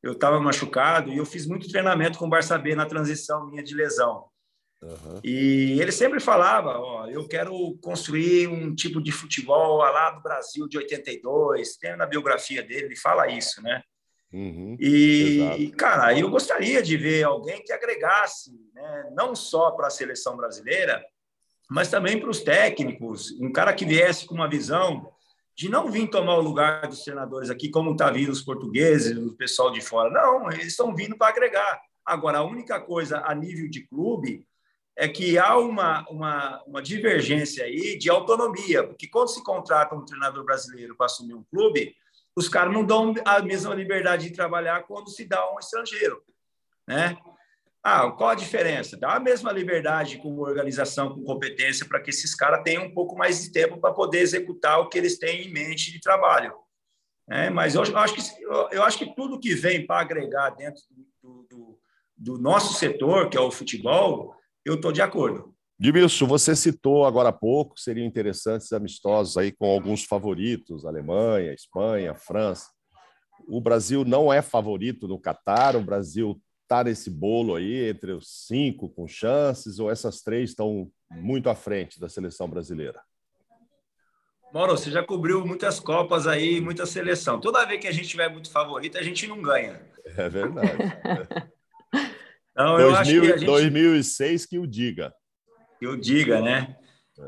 Eu 0.02 0.13
estava 0.13 0.39
machucado 0.39 1.12
e 1.12 1.17
eu 1.17 1.26
fiz 1.26 1.45
muito 1.45 1.67
treinamento 1.67 2.17
com 2.17 2.26
o 2.26 2.30
Barça 2.30 2.58
B 2.58 2.74
na 2.74 2.86
transição 2.86 3.45
minha 3.45 3.62
de 3.62 3.76
lesão. 3.76 4.30
Uhum. 4.82 5.20
E 5.24 5.78
ele 5.82 5.92
sempre 5.92 6.20
falava: 6.20 6.80
ó, 6.80 7.08
eu 7.08 7.28
quero 7.28 7.78
construir 7.82 8.48
um 8.48 8.74
tipo 8.74 9.02
de 9.02 9.12
futebol 9.12 9.78
lá 9.78 10.12
do 10.12 10.22
Brasil 10.22 10.68
de 10.68 10.78
82. 10.78 11.76
Tem 11.78 11.98
na 11.98 12.06
biografia 12.06 12.63
dele, 12.63 12.86
ele 12.86 12.96
fala 12.96 13.28
isso, 13.28 13.62
né? 13.62 13.84
Uhum, 14.32 14.78
e, 14.80 15.39
exato. 15.39 15.78
cara, 15.78 16.18
eu 16.18 16.30
gostaria 16.30 16.84
de 16.84 16.96
ver 16.96 17.24
alguém 17.24 17.63
que 17.63 17.74
agregasse, 17.74 18.52
né, 18.76 19.10
não 19.15 19.36
só 19.36 19.72
para 19.72 19.88
a 19.88 19.89
seleção 19.89 20.38
brasileira, 20.38 21.04
mas 21.68 21.89
também 21.89 22.20
para 22.20 22.30
os 22.30 22.42
técnicos, 22.42 23.32
um 23.42 23.52
cara 23.52 23.74
que 23.74 23.86
viesse 23.86 24.28
com 24.28 24.36
uma 24.36 24.48
visão 24.48 25.12
de 25.56 25.68
não 25.68 25.89
vir 25.89 26.08
tomar 26.10 26.36
o 26.36 26.42
lugar 26.42 26.88
dos 26.88 27.04
treinadores 27.04 27.50
aqui, 27.50 27.70
como 27.70 27.92
está 27.92 28.12
vindo 28.12 28.32
os 28.32 28.42
portugueses, 28.42 29.18
o 29.18 29.36
pessoal 29.36 29.72
de 29.72 29.82
fora. 29.82 30.10
Não, 30.10 30.50
eles 30.52 30.68
estão 30.68 30.96
vindo 30.96 31.18
para 31.18 31.30
agregar. 31.30 31.82
Agora, 32.06 32.38
a 32.38 32.44
única 32.44 32.80
coisa 32.80 33.22
a 33.26 33.36
nível 33.36 33.70
de 33.70 33.86
clube 33.88 34.48
é 35.00 35.08
que 35.08 35.38
há 35.38 35.58
uma, 35.58 36.06
uma, 36.10 36.62
uma 36.68 36.82
divergência 36.82 37.64
aí 37.64 37.98
de 37.98 38.10
autonomia, 38.10 38.86
porque 38.86 39.08
quando 39.08 39.30
se 39.30 39.42
contrata 39.42 39.96
um 39.96 40.04
treinador 40.04 40.44
brasileiro 40.44 40.94
para 40.94 41.06
assumir 41.06 41.34
um 41.34 41.44
clube, 41.44 41.96
os 42.36 42.50
caras 42.50 42.74
não 42.74 42.84
dão 42.84 43.14
a 43.24 43.42
mesma 43.42 43.74
liberdade 43.74 44.28
de 44.28 44.36
trabalhar 44.36 44.84
quando 44.84 45.10
se 45.10 45.24
dá 45.24 45.50
um 45.54 45.58
estrangeiro, 45.58 46.22
né? 46.86 47.18
Ah, 47.82 48.12
qual 48.12 48.32
a 48.32 48.36
diferença? 48.36 48.98
Dá 48.98 49.14
a 49.14 49.20
mesma 49.22 49.54
liberdade 49.54 50.18
com 50.18 50.38
organização, 50.40 51.16
com 51.16 51.24
competência, 51.24 51.86
para 51.88 52.02
que 52.02 52.10
esses 52.10 52.36
caras 52.36 52.62
tenham 52.62 52.84
um 52.84 52.94
pouco 52.94 53.16
mais 53.16 53.42
de 53.42 53.54
tempo 53.54 53.80
para 53.80 53.94
poder 53.94 54.20
executar 54.20 54.82
o 54.82 54.90
que 54.90 54.98
eles 54.98 55.18
têm 55.18 55.48
em 55.48 55.54
mente 55.54 55.94
de 55.94 56.02
trabalho. 56.02 56.54
É, 57.30 57.50
mas 57.50 57.76
eu 57.76 57.82
acho, 57.82 58.14
que, 58.14 58.44
eu 58.76 58.84
acho 58.84 58.98
que 58.98 59.16
tudo 59.16 59.40
que 59.40 59.56
vem 59.56 59.88
para 59.88 60.02
agregar 60.02 60.50
dentro 60.50 60.82
do, 61.24 61.48
do, 61.50 61.80
do, 62.18 62.38
nosso 62.38 62.74
setor, 62.74 63.30
que 63.30 63.38
é 63.38 63.42
o 63.42 63.52
futebol, 63.52 64.36
eu 64.65 64.76
estou 64.76 64.91
de 64.91 65.02
acordo. 65.02 65.54
Dimilson, 65.80 66.28
você 66.28 66.56
citou 66.56 67.06
agora 67.06 67.30
há 67.30 67.34
pouco, 67.34 67.80
seriam 67.80 68.06
interessantes 68.06 68.74
amistosos 68.74 69.38
aí 69.38 69.52
com 69.52 69.65
alguns 69.65 70.04
favoritos, 70.04 70.86
Alemanha, 70.86 71.54
Espanha, 71.54 72.13
França. 72.13 72.69
O 73.48 73.62
Brasil 73.62 74.04
não 74.04 74.32
é 74.32 74.41
favorito 74.41 75.08
no 75.08 75.17
Catar, 75.17 75.78
o 75.78 75.84
Brasil 75.84 76.39
está 76.63 76.84
nesse 76.84 77.10
bolo 77.10 77.56
aí 77.56 77.89
entre 77.89 78.12
os 78.12 78.45
cinco 78.45 78.89
com 78.89 79.08
chances, 79.08 79.80
ou 79.80 79.89
essas 79.89 80.22
três 80.22 80.50
estão 80.50 80.91
muito 81.10 81.50
à 81.50 81.56
frente 81.56 82.00
da 82.00 82.10
seleção 82.10 82.50
brasileira? 82.50 83.02
Mauro, 84.54 84.78
você 84.78 84.91
já 84.91 85.04
cobriu 85.04 85.45
muitas 85.45 85.80
Copas 85.80 86.28
aí, 86.28 86.60
muita 86.60 86.86
seleção. 86.86 87.39
Toda 87.39 87.65
vez 87.65 87.80
que 87.80 87.88
a 87.88 87.91
gente 87.91 88.08
tiver 88.08 88.30
muito 88.30 88.52
favorito, 88.52 88.98
a 88.98 89.04
gente 89.04 89.28
não 89.28 89.41
ganha. 89.41 89.82
É 90.04 90.28
verdade. 90.28 90.78
Então, 92.60 92.76
2000, 92.76 92.89
eu 92.89 92.95
acho 92.95 93.12
que 93.12 93.28
gente... 93.28 93.45
2006 93.45 94.45
que 94.45 94.60
o 94.60 94.67
diga 94.67 95.13
que 95.80 95.88
eu 95.88 95.95
diga, 95.95 96.41
né? 96.41 96.76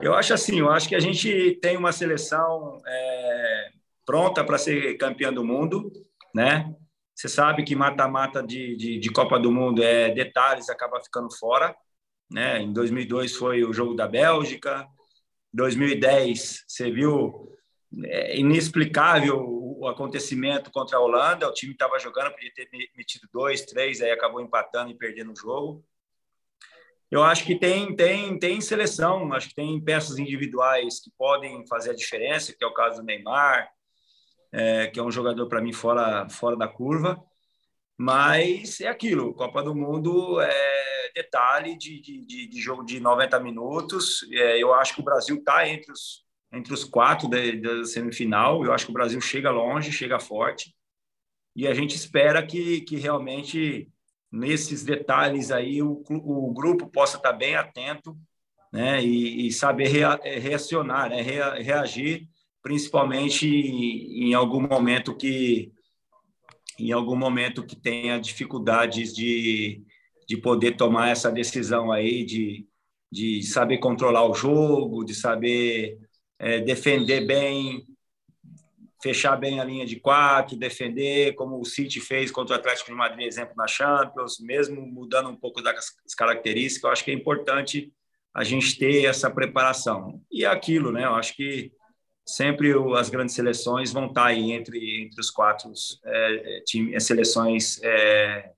Eu 0.02 0.13
acho 0.13 0.34
assim, 0.34 0.60
eu 0.60 0.70
acho 0.70 0.88
que 0.88 0.96
a 0.96 1.00
gente 1.00 1.58
tem 1.62 1.78
uma 1.78 1.91
seleção 1.91 2.82
é, 2.86 3.70
pronta 4.06 4.44
para 4.44 4.58
ser 4.58 4.98
campeã 4.98 5.34
do 5.34 5.44
mundo, 5.44 5.91
né? 6.36 6.76
Você 7.15 7.30
sabe 7.30 7.63
que 7.63 7.76
mata-mata 7.76 8.44
de, 8.44 8.76
de, 8.76 9.00
de, 9.00 9.12
Copa 9.12 9.39
do 9.39 9.52
Mundo 9.52 9.84
é 9.84 10.10
detalhes, 10.12 10.70
acaba 10.70 11.02
ficando 11.02 11.30
fora, 11.32 11.76
né? 12.30 12.62
Em 12.62 12.74
2002 12.74 13.36
foi 13.36 13.63
o 13.63 13.74
jogo 13.74 13.96
da 13.96 14.08
Bélgica, 14.08 14.86
2010 15.54 16.65
você 16.67 16.91
viu 16.91 17.50
é 18.06 18.38
inexplicável 18.38 19.38
o 19.39 19.88
acontecimento 19.88 20.71
contra 20.71 20.97
a 20.97 21.01
Holanda, 21.01 21.49
o 21.49 21.54
time 21.54 21.73
estava 21.73 21.97
jogando, 21.97 22.32
podia 22.32 22.54
ter 22.54 22.69
metido 22.95 23.27
dois, 23.34 23.65
três, 23.65 24.01
aí 24.01 24.12
acabou 24.12 24.39
empatando 24.39 24.91
e 24.91 24.97
perdendo 24.97 25.32
o 25.32 25.36
jogo 25.36 25.84
eu 27.12 27.21
acho 27.21 27.43
que 27.43 27.60
tem, 27.60 27.93
tem, 27.93 28.39
tem 28.39 28.62
seleção, 28.62 29.34
acho 29.34 29.49
que 29.49 29.56
tem 29.56 29.84
peças 29.84 30.17
individuais 30.17 31.01
que 31.01 31.12
podem 31.17 31.67
fazer 31.67 31.91
a 31.91 31.95
diferença, 31.95 32.56
que 32.58 32.63
é 32.63 32.67
o 32.67 32.73
caso 32.73 33.01
do 33.01 33.04
Neymar, 33.04 33.69
é, 34.54 34.88
que 34.88 34.97
é 34.97 35.04
um 35.04 35.12
jogador 35.12 35.45
para 35.49 35.62
mim 35.62 35.73
fora, 35.73 36.30
fora 36.30 36.56
da 36.56 36.69
curva. 36.69 37.21
Mas 37.97 38.80
é 38.80 38.88
aquilo, 38.88 39.34
Copa 39.34 39.62
do 39.62 39.75
Mundo 39.75 40.39
é 40.39 41.12
detalhe 41.13 41.77
de, 41.77 41.99
de, 42.01 42.47
de 42.47 42.62
jogo 42.62 42.86
de 42.86 43.01
90 43.01 43.38
minutos. 43.41 44.25
É, 44.32 44.63
eu 44.63 44.73
acho 44.73 44.95
que 44.95 45.01
o 45.01 45.06
Brasil 45.06 45.36
está 45.36 45.67
entre 45.67 45.91
os, 45.91 46.23
entre 46.52 46.74
os 46.74 46.84
quatro 46.84 47.30
da, 47.30 47.86
semifinal. 47.86 48.64
Eu 48.64 48.74
acho 48.74 48.86
que 48.86 48.92
o 48.92 48.94
Brasil 48.94 49.20
chega 49.22 49.50
longe, 49.52 49.92
chega 49.92 50.20
forte. 50.20 50.76
E 51.56 51.68
a 51.68 51.74
gente 51.74 51.96
espera 51.96 52.46
que, 52.46 52.82
que 52.82 52.98
realmente 52.98 53.90
nesses 54.32 54.84
detalhes 54.84 55.52
aí 55.52 55.82
o, 55.82 56.04
o 56.10 56.54
grupo 56.54 56.88
possa 56.88 57.18
estar 57.18 57.34
bem 57.34 57.56
atento 57.56 58.18
né, 58.72 59.04
e, 59.04 59.48
e 59.48 59.52
saber 59.52 59.90
rea, 59.90 60.20
é, 60.24 60.40
reacionar, 60.40 61.10
né, 61.10 61.22
rea, 61.22 61.56
reagir, 61.56 62.30
principalmente 62.64 63.46
em 63.48 64.34
algum 64.34 64.62
momento 64.62 65.16
que 65.16 65.72
em 66.80 66.92
algum 66.92 67.16
momento 67.16 67.66
que 67.66 67.76
tenha 67.76 68.20
dificuldades 68.20 69.14
de, 69.14 69.84
de 70.28 70.38
poder 70.38 70.78
tomar 70.78 71.10
essa 71.10 71.32
decisão 71.32 71.92
aí 71.92 72.24
de, 72.24 72.66
de 73.12 73.44
saber 73.44 73.78
controlar 73.78 74.26
o 74.26 74.34
jogo, 74.34 75.04
de 75.04 75.14
saber 75.14 76.00
é, 76.41 76.60
defender 76.60 77.21
bem, 77.21 77.86
fechar 79.01 79.38
bem 79.38 79.60
a 79.60 79.63
linha 79.63 79.86
de 79.86 79.99
quatro, 79.99 80.58
defender, 80.58 81.36
como 81.36 81.60
o 81.60 81.65
City 81.65 82.01
fez 82.01 82.32
contra 82.32 82.56
o 82.56 82.60
Atlético 82.60 82.89
de 82.89 82.97
Madrid, 82.97 83.27
exemplo, 83.27 83.54
na 83.56 83.67
Champions, 83.67 84.39
mesmo 84.39 84.82
mudando 84.82 85.30
um 85.30 85.35
pouco 85.35 85.62
das 85.62 85.94
características, 86.17 86.83
eu 86.83 86.89
acho 86.89 87.06
que 87.06 87.12
é 87.12 87.13
importante 87.13 87.94
a 88.33 88.44
gente 88.44 88.77
ter 88.79 89.06
essa 89.06 89.29
preparação. 89.29 90.19
E 90.31 90.44
é 90.44 90.48
aquilo, 90.48 90.92
né? 90.92 91.06
Eu 91.06 91.13
acho 91.13 91.35
que 91.35 91.71
sempre 92.25 92.73
as 92.98 93.10
grandes 93.10 93.35
seleções 93.35 93.92
vão 93.92 94.08
estar 94.08 94.25
aí 94.25 94.52
entre, 94.52 95.04
entre 95.04 95.21
os 95.21 95.29
quatro 95.29 95.71
é, 96.04 96.63
time, 96.65 97.00
seleções 97.00 97.79
é, 97.83 98.52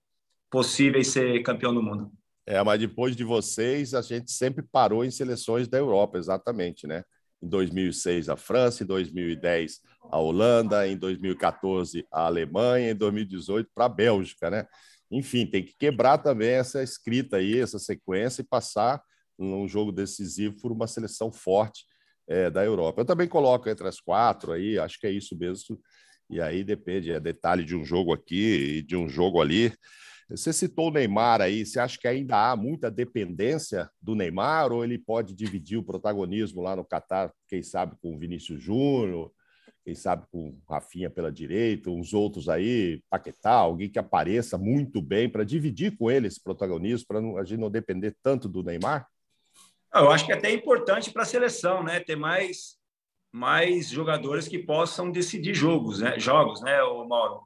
possíveis 0.49 1.07
ser 1.07 1.41
campeão 1.41 1.73
do 1.73 1.83
mundo. 1.83 2.11
É, 2.45 2.61
mas 2.63 2.79
depois 2.79 3.15
de 3.15 3.25
vocês, 3.25 3.93
a 3.93 4.01
gente 4.01 4.31
sempre 4.31 4.63
parou 4.63 5.03
em 5.03 5.11
seleções 5.11 5.67
da 5.67 5.77
Europa, 5.77 6.17
exatamente, 6.17 6.87
né? 6.87 7.03
Em 7.43 7.47
2006 7.47 8.29
a 8.29 8.37
França, 8.37 8.83
em 8.83 8.87
2010 8.87 9.81
a 10.09 10.17
Holanda, 10.17 10.87
em 10.87 10.95
2014 10.97 12.05
a 12.11 12.25
Alemanha, 12.25 12.91
em 12.91 12.95
2018 12.95 13.69
para 13.75 13.85
a 13.85 13.89
Bélgica, 13.89 14.49
né? 14.49 14.65
Enfim, 15.11 15.45
tem 15.45 15.63
que 15.63 15.75
quebrar 15.77 16.17
também 16.17 16.49
essa 16.49 16.81
escrita 16.81 17.37
aí, 17.37 17.59
essa 17.59 17.77
sequência 17.77 18.41
e 18.41 18.45
passar 18.45 19.01
num 19.37 19.67
jogo 19.67 19.91
decisivo 19.91 20.55
por 20.61 20.71
uma 20.71 20.87
seleção 20.87 21.31
forte 21.31 21.85
é, 22.27 22.49
da 22.49 22.63
Europa. 22.63 23.01
Eu 23.01 23.05
também 23.05 23.27
coloco 23.27 23.69
entre 23.69 23.87
as 23.87 23.99
quatro 23.99 24.53
aí, 24.53 24.79
acho 24.79 24.99
que 24.99 25.05
é 25.05 25.11
isso 25.11 25.37
mesmo. 25.37 25.79
E 26.29 26.41
aí 26.41 26.63
depende, 26.63 27.11
é 27.11 27.19
detalhe 27.19 27.63
de 27.63 27.75
um 27.75 27.83
jogo 27.83 28.13
aqui 28.13 28.77
e 28.77 28.81
de 28.81 28.95
um 28.95 29.07
jogo 29.09 29.41
ali. 29.41 29.73
Você 30.35 30.51
citou 30.51 30.87
o 30.87 30.91
Neymar 30.91 31.41
aí, 31.41 31.63
você 31.63 31.79
acha 31.79 31.95
que 31.95 32.07
ainda 32.07 32.35
há 32.35 32.55
muita 32.55 32.89
dependência 32.89 33.87
do 34.01 34.15
Neymar 34.15 34.71
ou 34.71 34.83
ele 34.83 34.97
pode 34.97 35.35
dividir 35.35 35.77
o 35.77 35.83
protagonismo 35.83 36.59
lá 36.59 36.75
no 36.75 36.83
Catar, 36.83 37.31
quem 37.47 37.61
sabe 37.61 37.95
com 38.01 38.15
o 38.15 38.17
Vinícius 38.17 38.59
Júnior, 38.59 39.31
quem 39.85 39.93
sabe 39.93 40.25
com 40.31 40.49
o 40.49 40.57
Rafinha 40.67 41.07
pela 41.07 41.31
direita, 41.31 41.91
uns 41.91 42.15
outros 42.15 42.49
aí, 42.49 42.99
Paquetá, 43.11 43.51
alguém 43.51 43.87
que 43.87 43.99
apareça 43.99 44.57
muito 44.57 45.03
bem 45.03 45.29
para 45.29 45.43
dividir 45.43 45.95
com 45.95 46.09
ele 46.09 46.25
esse 46.25 46.41
protagonismo, 46.41 47.05
para 47.07 47.19
a 47.19 47.43
gente 47.43 47.59
não 47.59 47.69
depender 47.69 48.17
tanto 48.23 48.49
do 48.49 48.63
Neymar? 48.63 49.07
Eu 49.93 50.09
acho 50.09 50.25
que 50.25 50.31
é 50.31 50.35
até 50.35 50.51
importante 50.51 51.11
para 51.11 51.21
a 51.21 51.25
seleção, 51.25 51.83
né? 51.83 51.99
Ter 51.99 52.15
mais, 52.15 52.77
mais 53.31 53.89
jogadores 53.89 54.47
que 54.47 54.57
possam 54.57 55.11
decidir 55.11 55.53
jogos, 55.53 55.99
né? 55.99 56.17
Jogos, 56.17 56.59
né, 56.63 56.79
Mauro? 57.07 57.43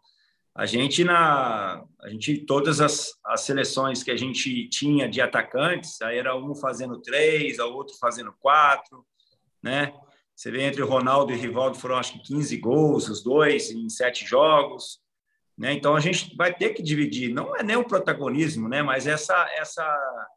A 0.57 0.65
gente 0.65 1.03
na 1.03 1.83
a 2.01 2.09
gente 2.09 2.39
todas 2.39 2.81
as, 2.81 3.11
as 3.23 3.41
seleções 3.41 4.01
que 4.01 4.09
a 4.09 4.17
gente 4.17 4.67
tinha 4.69 5.07
de 5.07 5.21
atacantes, 5.21 6.01
aí 6.01 6.17
era 6.17 6.35
um 6.35 6.55
fazendo 6.55 6.99
três, 6.99 7.59
o 7.59 7.73
outro 7.73 7.95
fazendo 7.99 8.33
quatro, 8.39 9.05
né? 9.61 9.93
Você 10.35 10.49
vê 10.49 10.63
entre 10.63 10.81
Ronaldo 10.81 11.31
e 11.31 11.35
Rivaldo 11.35 11.77
foram 11.77 11.97
acho 11.97 12.13
que 12.13 12.33
15 12.33 12.57
gols, 12.57 13.07
os 13.07 13.21
dois 13.21 13.69
em 13.69 13.87
sete 13.87 14.25
jogos, 14.25 14.99
né? 15.55 15.73
Então 15.73 15.95
a 15.95 15.99
gente 15.99 16.35
vai 16.35 16.51
ter 16.51 16.71
que 16.71 16.81
dividir, 16.81 17.31
não 17.31 17.55
é 17.55 17.61
nem 17.61 17.75
o 17.75 17.85
protagonismo, 17.85 18.67
né? 18.67 18.81
Mas 18.81 19.05
essa 19.05 19.35
essa 19.59 20.27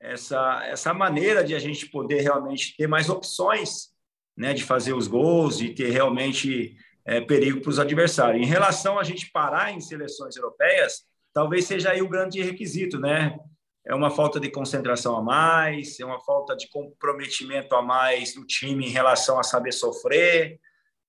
essa 0.00 0.64
essa 0.64 0.94
maneira 0.94 1.44
de 1.44 1.54
a 1.54 1.58
gente 1.58 1.86
poder 1.90 2.22
realmente 2.22 2.74
ter 2.74 2.86
mais 2.86 3.10
opções, 3.10 3.90
né? 4.34 4.54
De 4.54 4.64
fazer 4.64 4.94
os 4.94 5.06
gols 5.06 5.60
e 5.60 5.74
ter 5.74 5.90
realmente 5.90 6.74
é, 7.04 7.20
perigo 7.20 7.60
para 7.60 7.70
os 7.70 7.78
adversários. 7.78 8.44
Em 8.44 8.48
relação 8.48 8.98
a 8.98 9.04
gente 9.04 9.30
parar 9.30 9.72
em 9.72 9.80
seleções 9.80 10.36
europeias, 10.36 11.02
talvez 11.32 11.64
seja 11.66 11.90
aí 11.90 12.02
o 12.02 12.08
grande 12.08 12.42
requisito, 12.42 12.98
né? 12.98 13.36
É 13.84 13.94
uma 13.94 14.10
falta 14.10 14.38
de 14.38 14.48
concentração 14.48 15.16
a 15.16 15.22
mais, 15.22 15.98
é 15.98 16.04
uma 16.04 16.20
falta 16.20 16.56
de 16.56 16.68
comprometimento 16.68 17.74
a 17.74 17.82
mais 17.82 18.34
do 18.34 18.46
time 18.46 18.86
em 18.86 18.90
relação 18.90 19.40
a 19.40 19.42
saber 19.42 19.72
sofrer, 19.72 20.60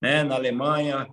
né? 0.02 0.24
Na 0.24 0.34
Alemanha 0.34 1.08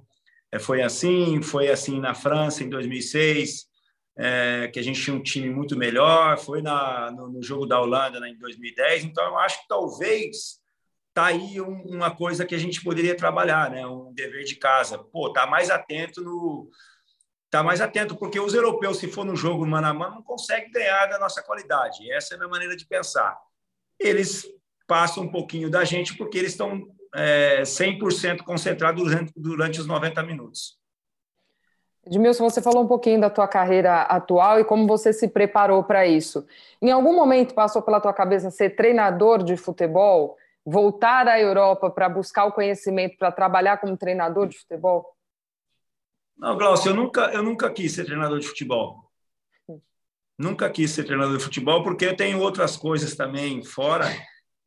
é, 0.52 0.60
foi 0.60 0.82
assim, 0.82 1.42
foi 1.42 1.70
assim 1.70 2.00
na 2.00 2.16
França 2.16 2.64
em 2.64 2.70
2006, 2.70 3.70
é, 4.18 4.70
que 4.74 4.80
a 4.80 4.84
gente 4.84 5.02
tinha 5.02 5.16
um 5.16 5.24
time 5.24 5.50
muito 5.50 5.78
melhor, 5.78 6.38
foi 6.38 6.62
na, 6.62 7.12
no, 7.12 7.30
no 7.30 7.44
jogo 7.44 7.66
da 7.66 7.80
Holanda 7.80 8.20
né, 8.20 8.30
em 8.30 8.38
2010. 8.38 9.06
Então, 9.06 9.24
eu 9.24 9.38
acho 9.38 9.62
que 9.62 9.68
talvez 9.68 10.61
tá 11.14 11.26
aí 11.26 11.60
um, 11.62 11.82
uma 11.84 12.16
coisa 12.16 12.46
que 12.46 12.56
a 12.56 12.58
gente 12.58 12.84
poderia 12.84 13.16
trabalhar, 13.16 13.70
né? 13.70 13.86
Um 13.86 14.14
dever 14.14 14.44
de 14.44 14.56
casa. 14.56 14.98
Pô, 14.98 15.32
tá 15.32 15.46
mais 15.46 15.70
atento 15.70 16.22
no 16.22 16.70
tá 17.50 17.62
mais 17.62 17.82
atento 17.82 18.16
porque 18.16 18.40
os 18.40 18.54
europeus 18.54 18.98
se 18.98 19.10
for 19.10 19.26
no 19.26 19.36
jogo 19.36 19.68
mano 19.68 19.86
a 19.86 19.94
mano 19.94 20.16
não 20.16 20.24
conseguem 20.24 20.72
ganhar 20.72 21.08
da 21.08 21.20
nossa 21.20 21.44
qualidade. 21.44 22.10
Essa 22.12 22.34
é 22.34 22.36
a 22.36 22.38
minha 22.40 22.50
maneira 22.50 22.78
de 22.78 22.86
pensar. 22.86 23.38
Eles 24.00 24.48
passam 24.88 25.24
um 25.24 25.32
pouquinho 25.32 25.70
da 25.70 25.84
gente 25.84 26.16
porque 26.16 26.38
eles 26.38 26.52
estão 26.52 26.82
é, 27.14 27.62
100% 27.64 28.44
concentrados 28.44 29.04
durante, 29.04 29.34
durante 29.36 29.80
os 29.82 29.86
90 29.86 30.24
minutos. 30.24 30.80
Edmilson, 32.06 32.50
você 32.50 32.62
falou 32.62 32.84
um 32.84 32.88
pouquinho 32.88 33.22
da 33.22 33.30
tua 33.30 33.48
carreira 33.48 34.02
atual 34.04 34.60
e 34.60 34.64
como 34.64 34.88
você 34.88 35.14
se 35.14 35.28
preparou 35.28 35.84
para 35.84 36.08
isso. 36.08 36.46
Em 36.82 36.90
algum 36.90 37.16
momento 37.16 37.54
passou 37.54 37.82
pela 37.82 38.00
tua 38.00 38.14
cabeça 38.14 38.50
ser 38.50 38.72
treinador 38.72 39.44
de 39.44 39.56
futebol? 39.56 40.38
Voltar 40.66 41.28
à 41.28 41.40
Europa 41.40 41.90
para 41.90 42.10
buscar 42.10 42.46
o 42.46 42.52
conhecimento 42.52 43.18
para 43.18 43.32
trabalhar 43.32 43.78
como 43.78 43.98
treinador 43.98 44.48
de 44.48 44.58
futebol? 44.58 45.06
Não, 46.38 46.58
Glaucio, 46.58 46.92
eu 46.92 46.96
nunca, 46.96 47.32
eu 47.34 47.44
nunca 47.44 47.72
quis 47.72 47.94
ser 47.94 48.06
treinador 48.06 48.40
de 48.40 48.48
futebol. 48.48 49.10
Nunca 50.38 50.70
quis 50.70 50.90
ser 50.92 51.04
treinador 51.04 51.38
de 51.38 51.44
futebol 51.44 51.84
porque 51.84 52.06
eu 52.06 52.16
tenho 52.16 52.40
outras 52.40 52.76
coisas 52.76 53.16
também 53.16 53.64
fora 53.64 54.06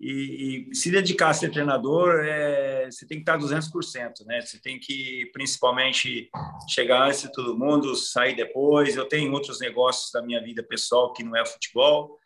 e, 0.00 0.68
e 0.70 0.74
se 0.74 0.90
dedicar 0.90 1.30
a 1.30 1.34
ser 1.34 1.50
treinador, 1.50 2.24
é, 2.24 2.90
você 2.90 3.06
tem 3.06 3.18
que 3.18 3.22
estar 3.22 3.38
200%, 3.38 4.26
né? 4.26 4.40
Você 4.40 4.60
tem 4.60 4.78
que, 4.78 5.30
principalmente, 5.32 6.28
chegar 6.68 7.06
antes 7.06 7.22
de 7.22 7.32
todo 7.32 7.56
mundo, 7.56 7.94
sair 7.94 8.34
depois. 8.34 8.96
Eu 8.96 9.06
tenho 9.06 9.32
outros 9.32 9.60
negócios 9.60 10.10
da 10.12 10.20
minha 10.20 10.42
vida 10.42 10.62
pessoal 10.62 11.12
que 11.12 11.22
não 11.22 11.36
é 11.36 11.46
futebol. 11.46 12.18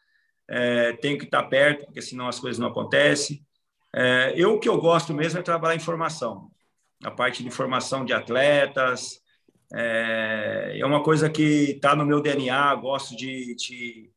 É, 0.49 0.95
tenho 0.95 1.19
que 1.19 1.27
estar 1.27 1.43
perto, 1.45 1.85
porque 1.85 2.03
senão 2.03 2.27
as 2.27 2.41
coisas 2.41 2.59
não 2.59 2.69
acontecem. 2.69 3.47
É, 3.95 4.35
eu 4.37 4.55
o 4.55 4.61
que 4.61 4.69
eu 4.69 4.79
gosto 4.81 5.15
mesmo 5.15 5.39
é 5.39 5.43
trabalhar 5.43 5.75
em 5.75 5.81
formação, 5.81 6.51
a 7.05 7.11
parte 7.11 7.43
de 7.43 7.51
formação 7.51 8.05
de 8.05 8.13
atletas. 8.13 9.21
É, 9.75 10.79
é 10.79 10.87
uma 10.87 11.03
coisa 11.03 11.29
que 11.29 11.73
está 11.73 11.95
no 11.95 12.07
meu 12.07 12.21
DNA. 12.21 12.75
Gosto 12.77 13.17
de, 13.17 13.55
de, 13.55 14.11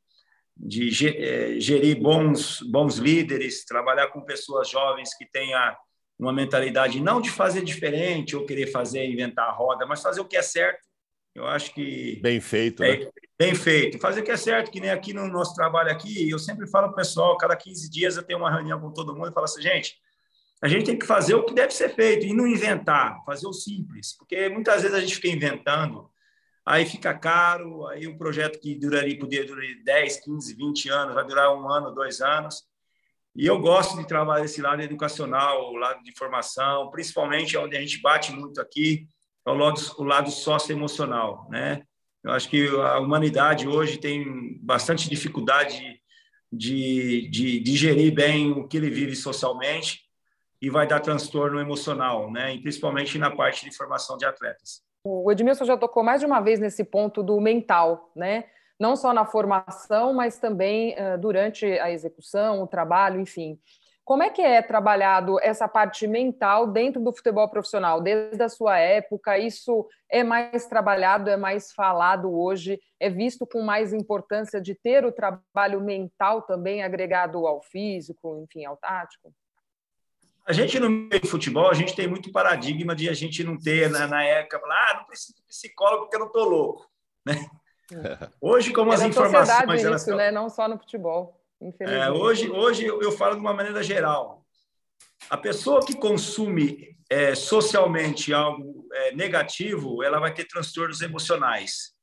de 0.58 1.08
é, 1.08 1.60
gerir 1.60 2.00
bons, 2.02 2.62
bons 2.62 2.98
líderes, 2.98 3.66
trabalhar 3.66 4.08
com 4.08 4.22
pessoas 4.22 4.70
jovens 4.70 5.16
que 5.16 5.26
tenham 5.26 5.76
uma 6.20 6.32
mentalidade 6.32 7.02
não 7.02 7.20
de 7.20 7.32
fazer 7.32 7.64
diferente 7.64 8.36
ou 8.36 8.46
querer 8.46 8.68
fazer, 8.68 9.06
inventar 9.06 9.50
a 9.50 9.52
roda, 9.52 9.86
mas 9.88 10.02
fazer 10.02 10.22
o 10.22 10.28
que 10.28 10.38
é 10.38 10.42
certo. 10.42 10.88
Eu 11.34 11.48
acho 11.48 11.74
que. 11.74 12.20
Bem 12.22 12.40
feito, 12.40 12.84
é, 12.84 12.98
né? 12.98 13.12
Bem 13.42 13.56
feito. 13.56 13.98
Fazer 13.98 14.22
o 14.22 14.24
que 14.24 14.30
é 14.30 14.38
certo, 14.38 14.70
que 14.70 14.80
nem 14.80 14.92
aqui 14.92 15.16
no 15.16 15.28
nosso 15.28 15.56
trabalho 15.56 15.90
aqui, 15.90 16.30
eu 16.30 16.38
sempre 16.38 16.68
falo 16.68 16.90
para 16.90 16.94
o 16.94 16.96
pessoal, 16.98 17.36
cada 17.40 17.56
15 17.56 17.90
dias 17.90 18.16
eu 18.16 18.22
tenho 18.22 18.38
uma 18.38 18.52
reunião 18.52 18.80
com 18.80 18.92
todo 18.92 19.16
mundo 19.16 19.32
e 19.32 19.34
falo 19.34 19.46
assim, 19.46 19.64
gente, 19.64 19.96
a 20.62 20.68
gente 20.68 20.86
tem 20.86 20.96
que 20.96 21.08
fazer 21.08 21.34
o 21.34 21.44
que 21.44 21.52
deve 21.52 21.74
ser 21.74 21.90
feito 21.90 22.24
e 22.24 22.34
não 22.34 22.46
inventar, 22.46 23.18
fazer 23.26 23.48
o 23.48 23.52
simples, 23.52 24.16
porque 24.16 24.48
muitas 24.48 24.84
vezes 24.84 24.96
a 24.96 25.02
gente 25.02 25.16
fica 25.16 25.28
inventando, 25.28 26.08
aí 26.64 26.86
fica 26.86 27.18
caro, 27.18 27.88
aí 27.88 28.06
o 28.06 28.16
projeto 28.16 28.60
que 28.60 28.76
duraria, 28.76 29.18
poderia 29.18 29.48
durar 29.48 29.66
10, 29.86 30.18
15, 30.18 30.54
20 30.54 30.90
anos, 30.90 31.16
vai 31.16 31.26
durar 31.26 31.52
um 31.52 31.68
ano, 31.68 31.90
dois 31.96 32.22
anos. 32.22 32.62
E 33.36 33.48
eu 33.48 33.58
gosto 33.58 33.98
de 33.98 34.06
trabalhar 34.06 34.46
esse 34.46 34.62
lado 34.62 34.84
educacional, 34.84 35.72
o 35.72 35.78
lado 35.78 36.04
de 36.04 36.16
formação, 36.16 36.92
principalmente 36.92 37.58
onde 37.58 37.76
a 37.76 37.82
gente 37.82 38.00
bate 38.04 38.32
muito 38.32 38.62
aqui, 38.62 39.08
é 39.48 39.50
o 39.50 39.56
lado, 39.56 39.82
o 39.98 40.04
lado 40.04 40.30
socioemocional, 40.30 41.48
né? 41.50 41.82
Eu 42.24 42.32
acho 42.32 42.50
que 42.50 42.68
a 42.68 43.00
humanidade 43.00 43.68
hoje 43.68 43.98
tem 43.98 44.60
bastante 44.62 45.10
dificuldade 45.10 46.00
de, 46.52 47.28
de 47.30 47.60
digerir 47.60 48.14
bem 48.14 48.52
o 48.52 48.68
que 48.68 48.78
ele 48.78 48.90
vive 48.90 49.16
socialmente 49.16 50.02
e 50.62 50.70
vai 50.70 50.86
dar 50.86 51.00
transtorno 51.00 51.60
emocional, 51.60 52.32
né? 52.32 52.54
E 52.54 52.62
principalmente 52.62 53.18
na 53.18 53.32
parte 53.32 53.68
de 53.68 53.76
formação 53.76 54.18
de 54.18 54.26
atletas. 54.26 54.84
O 55.04 55.32
Edmilson 55.32 55.66
já 55.66 55.76
tocou 55.76 56.04
mais 56.04 56.20
de 56.20 56.28
uma 56.28 56.40
vez 56.40 56.60
nesse 56.60 56.84
ponto 56.84 57.24
do 57.24 57.40
mental, 57.42 58.12
né? 58.16 58.46
Não 58.80 58.96
só 58.96 59.14
na 59.14 59.26
formação, 59.26 60.14
mas 60.14 60.38
também 60.38 60.94
uh, 60.94 61.18
durante 61.20 61.66
a 61.66 61.92
execução, 61.92 62.62
o 62.62 62.68
trabalho, 62.68 63.20
enfim. 63.20 63.60
Como 64.04 64.24
é 64.24 64.30
que 64.30 64.42
é 64.42 64.62
trabalhado 64.62 65.40
essa 65.42 65.68
parte 65.68 66.08
mental 66.08 66.68
dentro 66.68 67.02
do 67.02 67.14
futebol 67.14 67.48
profissional? 67.50 68.02
Desde 68.02 68.42
a 68.42 68.50
sua 68.50 68.78
época, 68.78 69.38
isso 69.38 69.88
é 70.10 70.24
mais 70.24 70.66
trabalhado, 70.66 71.30
é 71.30 71.38
mais 71.38 71.72
falado 71.72 72.34
hoje, 72.34 72.80
é 73.00 73.10
visto 73.10 73.46
com 73.46 73.62
mais 73.62 73.94
importância 73.94 74.60
de 74.60 74.76
ter 74.76 75.06
o 75.06 75.12
trabalho 75.12 75.80
mental 75.80 76.42
também 76.42 76.84
agregado 76.84 77.46
ao 77.46 77.62
físico, 77.62 78.38
enfim, 78.44 78.66
ao 78.66 78.76
tático? 78.76 79.34
A 80.46 80.54
gente 80.54 80.80
no 80.80 80.90
meio 80.90 81.22
do 81.22 81.28
futebol, 81.28 81.70
a 81.70 81.74
gente 81.74 81.96
tem 81.96 82.08
muito 82.08 82.32
paradigma 82.32 82.96
de 82.96 83.08
a 83.08 83.14
gente 83.14 83.44
não 83.44 83.58
ter 83.58 83.90
na, 83.90 84.08
na 84.08 84.24
época, 84.24 84.60
ah, 84.66 84.96
não 84.98 85.06
preciso 85.06 85.36
de 85.36 85.44
psicólogo 85.44 86.04
porque 86.04 86.16
eu 86.16 86.22
não 86.22 86.28
estou 86.28 86.50
louco, 86.50 86.90
né? 87.26 87.36
Hoje, 88.42 88.74
como 88.74 88.92
é 88.92 88.96
as 88.96 89.02
informações... 89.04 89.80
Isso, 89.80 89.88
elas... 89.88 90.08
né? 90.08 90.32
Não 90.32 90.50
só 90.50 90.68
no 90.68 90.80
futebol. 90.80 91.41
É, 91.82 92.10
hoje, 92.10 92.50
hoje 92.50 92.86
eu 92.86 93.12
falo 93.12 93.36
de 93.36 93.42
uma 93.42 93.54
maneira 93.54 93.84
geral. 93.84 94.44
A 95.30 95.38
pessoa 95.38 95.86
que 95.86 95.96
consome 95.96 96.98
é, 97.10 97.36
socialmente 97.36 98.34
algo 98.34 98.88
é, 98.92 99.14
negativo, 99.14 100.02
ela 100.02 100.20
vai 100.20 100.34
ter 100.34 100.46
transtornos 100.46 101.02
emocionais. 101.02 101.94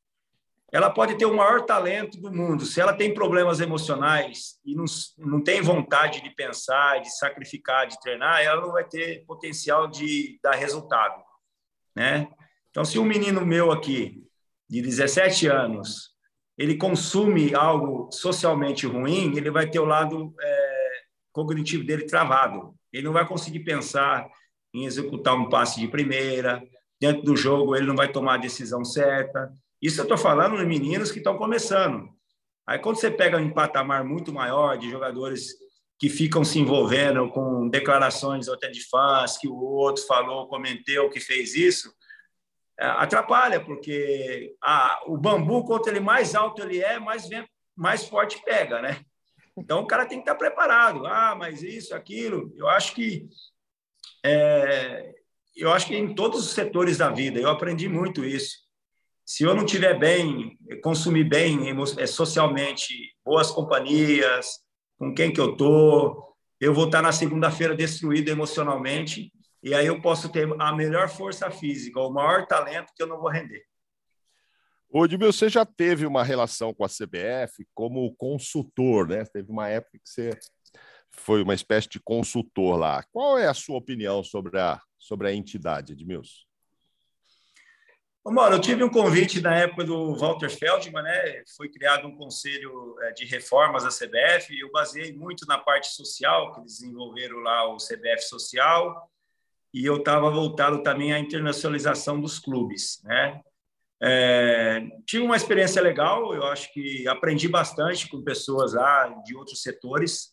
Ela 0.71 0.91
pode 0.91 1.17
ter 1.17 1.25
o 1.25 1.35
maior 1.35 1.63
talento 1.63 2.21
do 2.21 2.31
mundo. 2.31 2.67
Se 2.67 2.81
ela 2.81 2.93
tem 2.93 3.15
problemas 3.15 3.59
emocionais 3.59 4.61
e 4.65 4.77
não, 4.77 4.85
não 5.17 5.43
tem 5.43 5.63
vontade 5.63 6.23
de 6.23 6.31
pensar, 6.31 7.01
de 7.01 7.11
sacrificar, 7.17 7.87
de 7.87 7.99
treinar, 8.01 8.43
ela 8.43 8.61
não 8.61 8.73
vai 8.73 8.85
ter 8.85 9.25
potencial 9.25 9.89
de 9.89 10.39
dar 10.43 10.55
resultado. 10.55 11.23
Né? 11.97 12.29
Então, 12.71 12.85
se 12.85 12.99
um 12.99 13.05
menino 13.05 13.45
meu 13.47 13.73
aqui, 13.73 14.23
de 14.69 14.83
17 14.83 15.47
anos, 15.47 16.15
ele 16.59 16.77
consome 16.77 17.55
algo 17.55 18.11
socialmente 18.11 18.85
ruim, 18.85 19.37
ele 19.37 19.51
vai 19.51 19.71
ter 19.71 19.79
o 19.79 19.85
lado 19.85 20.35
é, 20.41 20.91
cognitivo 21.33 21.85
dele 21.85 22.05
travado. 22.05 22.75
Ele 22.93 23.05
não 23.05 23.13
vai 23.13 23.27
conseguir 23.27 23.61
pensar 23.61 24.29
em 24.75 24.85
executar 24.85 25.35
um 25.37 25.49
passe 25.49 25.79
de 25.79 25.87
primeira, 25.87 26.61
dentro 27.01 27.23
do 27.23 27.37
jogo 27.37 27.77
ele 27.77 27.87
não 27.87 27.95
vai 27.95 28.11
tomar 28.11 28.35
a 28.35 28.39
decisão 28.39 28.85
certa. 28.85 29.53
Isso 29.81 30.01
eu 30.01 30.03
estou 30.03 30.19
falando 30.19 30.59
de 30.59 30.67
meninos 30.67 31.13
que 31.13 31.19
estão 31.19 31.39
começando. 31.39 32.09
Aí 32.67 32.79
quando 32.81 32.97
você 32.97 33.11
pega 33.11 33.39
um 33.39 33.51
patamar 33.51 34.03
muito 34.05 34.33
maior 34.33 34.77
de 34.77 34.91
jogadores 34.91 35.55
que 35.97 36.09
ficam 36.09 36.45
se 36.45 36.59
envolvendo 36.59 37.29
com 37.31 37.69
declarações 37.69 38.49
até 38.49 38.69
de 38.69 38.89
fãs, 38.89 39.39
que 39.39 39.49
o 39.49 39.55
outro 39.55 40.05
falou, 40.07 40.49
cometeu, 40.49 41.09
que 41.09 41.21
fez 41.21 41.55
isso, 41.55 41.93
atrapalha, 42.79 43.61
porque 43.61 44.55
a, 44.63 45.03
o 45.07 45.17
bambu, 45.17 45.65
quanto 45.65 45.89
ele 45.89 46.01
mais 46.01 46.35
alto 46.35 46.63
ele 46.63 46.81
é, 46.81 46.99
mais, 46.99 47.29
mais 47.77 48.07
forte 48.07 48.41
pega, 48.45 48.81
né? 48.81 49.01
Então, 49.57 49.81
o 49.81 49.87
cara 49.87 50.07
tem 50.07 50.19
que 50.19 50.23
estar 50.23 50.37
preparado. 50.37 51.05
Ah, 51.05 51.35
mas 51.37 51.63
isso, 51.63 51.95
aquilo. 51.95 52.53
Eu 52.57 52.69
acho 52.69 52.95
que 52.95 53.29
é, 54.25 55.13
eu 55.57 55.73
acho 55.73 55.87
que 55.87 55.97
em 55.97 56.15
todos 56.15 56.47
os 56.47 56.53
setores 56.53 56.99
da 56.99 57.11
vida 57.11 57.41
eu 57.41 57.51
aprendi 57.51 57.89
muito 57.89 58.25
isso. 58.25 58.57
Se 59.27 59.43
eu 59.43 59.55
não 59.55 59.67
tiver 59.67 59.99
bem, 59.99 60.57
consumir 60.83 61.25
bem 61.25 61.69
é, 61.99 62.07
socialmente, 62.07 62.95
boas 63.25 63.51
companhias, 63.51 64.61
com 64.97 65.13
quem 65.13 65.33
que 65.33 65.41
eu 65.41 65.57
tô, 65.57 66.35
eu 66.61 66.73
vou 66.73 66.87
estar 66.87 67.03
na 67.03 67.13
segunda-feira 67.13 67.75
destruído 67.75 68.29
emocionalmente 68.29 69.33
e 69.63 69.75
aí 69.75 69.87
eu 69.87 70.01
posso 70.01 70.29
ter 70.29 70.49
a 70.61 70.73
melhor 70.73 71.09
força 71.09 71.51
física, 71.51 72.01
o 72.01 72.11
maior 72.11 72.47
talento 72.47 72.93
que 72.95 73.03
eu 73.03 73.07
não 73.07 73.19
vou 73.19 73.31
render. 73.31 73.65
Ô, 74.91 75.05
Edmil, 75.05 75.33
você 75.33 75.49
já 75.49 75.67
teve 75.67 76.07
uma 76.07 76.25
relação 76.25 76.73
com 76.73 76.85
a 76.85 76.89
CBF 76.89 77.67
como 77.75 78.15
consultor, 78.17 79.07
né? 79.07 79.25
Teve 79.25 79.51
uma 79.51 79.69
época 79.69 79.99
que 79.99 80.09
você 80.09 80.31
foi 81.11 81.43
uma 81.43 81.55
espécie 81.55 81.89
de 81.89 82.01
consultor 82.01 82.79
lá. 82.79 83.05
Qual 83.13 83.39
é 83.39 83.47
a 83.47 83.55
sua 83.55 83.77
opinião 83.77 84.25
sobre 84.25 84.59
a, 84.59 84.81
sobre 84.99 85.29
a 85.29 85.35
entidade, 85.35 85.93
Edmilson? 85.93 86.49
Mano, 88.25 88.57
eu 88.57 88.61
tive 88.61 88.85
um 88.85 88.91
convite 88.91 89.41
na 89.41 89.55
época 89.55 89.85
do 89.85 90.15
Walter 90.15 90.51
Feldman, 90.51 91.03
né? 91.03 91.43
Foi 91.57 91.69
criado 91.71 92.07
um 92.07 92.17
conselho 92.17 92.95
é, 93.03 93.13
de 93.13 93.25
reformas 93.25 93.85
da 93.85 93.91
CBF. 93.91 94.59
Eu 94.59 94.71
baseei 94.71 95.13
muito 95.13 95.47
na 95.47 95.57
parte 95.57 95.89
social, 95.89 96.53
que 96.53 96.61
desenvolveram 96.63 97.39
lá 97.39 97.67
o 97.73 97.77
CBF 97.77 98.23
Social, 98.23 99.11
e 99.73 99.85
eu 99.85 99.99
estava 99.99 100.31
voltado 100.31 100.83
também 100.83 101.13
à 101.13 101.19
internacionalização 101.19 102.21
dos 102.21 102.39
clubes, 102.39 103.03
né? 103.05 103.41
É, 104.01 104.87
tive 105.05 105.25
uma 105.25 105.37
experiência 105.37 105.83
legal, 105.83 106.33
eu 106.33 106.45
acho 106.47 106.73
que 106.73 107.07
aprendi 107.09 107.49
bastante 107.49 108.09
com 108.09 108.23
pessoas 108.23 108.75
lá 108.75 109.09
de 109.25 109.37
outros 109.37 109.61
setores. 109.61 110.33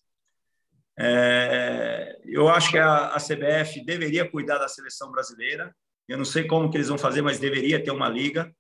É, 0.98 2.20
eu 2.24 2.48
acho 2.48 2.70
que 2.72 2.78
a, 2.78 3.08
a, 3.08 3.18
CBF 3.18 3.84
deveria 3.84 4.30
cuidar 4.30 4.60
da 4.60 4.68
seleção 4.68 5.12
brasileira. 5.12 5.76
Eu 6.08 6.18
não 6.18 6.26
sei 6.26 6.46
como 6.46 6.70
que 6.70 6.78
eles 6.78 6.90
vão 6.90 6.98
fazer, 6.98 7.22
mas 7.24 7.40
deveria 7.40 7.84
ter 7.84 7.92
uma 7.92 8.08
liga, 8.08 8.54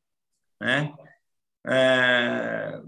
né? 0.60 0.92
É, 1.68 2.82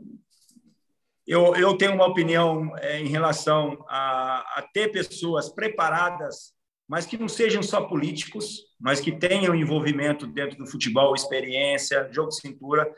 eu, 1.26 1.56
eu 1.56 1.78
tenho 1.78 1.94
uma 1.94 2.08
opinião 2.08 2.76
é, 2.78 3.00
em 3.00 3.08
relação 3.08 3.86
a, 3.88 4.60
a 4.60 4.62
ter 4.74 4.92
pessoas 4.92 5.50
preparadas 5.50 6.57
mas 6.88 7.06
que 7.06 7.18
não 7.18 7.28
sejam 7.28 7.62
só 7.62 7.82
políticos, 7.82 8.64
mas 8.80 9.00
que 9.00 9.12
tenham 9.12 9.54
envolvimento 9.54 10.26
dentro 10.26 10.58
do 10.58 10.66
futebol, 10.66 11.14
experiência, 11.14 12.10
jogo 12.12 12.30
de 12.30 12.40
cintura. 12.40 12.90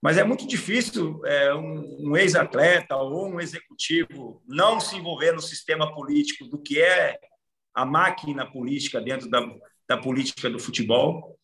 Mas 0.00 0.16
é 0.18 0.22
muito 0.22 0.46
difícil 0.46 1.20
é, 1.24 1.52
um, 1.54 2.10
um 2.10 2.16
ex-atleta 2.16 2.96
ou 2.96 3.28
um 3.28 3.40
executivo 3.40 4.42
não 4.46 4.78
se 4.78 4.96
envolver 4.96 5.32
no 5.32 5.40
sistema 5.40 5.92
político 5.92 6.46
do 6.46 6.62
que 6.62 6.80
é 6.80 7.18
a 7.74 7.84
máquina 7.84 8.50
política 8.50 9.00
dentro 9.00 9.28
da, 9.28 9.40
da 9.88 9.96
política 9.96 10.48
do 10.48 10.60
futebol. 10.60 11.36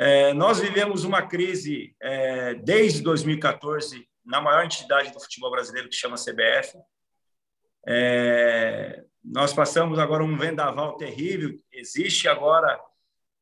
É, 0.00 0.34
nós 0.34 0.58
vivemos 0.58 1.04
uma 1.04 1.22
crise 1.22 1.94
é, 2.02 2.54
desde 2.54 3.02
2014 3.02 4.08
na 4.24 4.40
maior 4.40 4.64
entidade 4.64 5.12
do 5.12 5.20
futebol 5.20 5.50
brasileiro, 5.50 5.88
que 5.88 5.94
chama 5.94 6.16
CBF. 6.16 6.76
É, 7.86 9.04
nós 9.24 9.52
passamos 9.52 9.98
agora 9.98 10.24
um 10.24 10.36
vendaval 10.36 10.96
terrível. 10.96 11.58
Existe 11.72 12.28
agora 12.28 12.80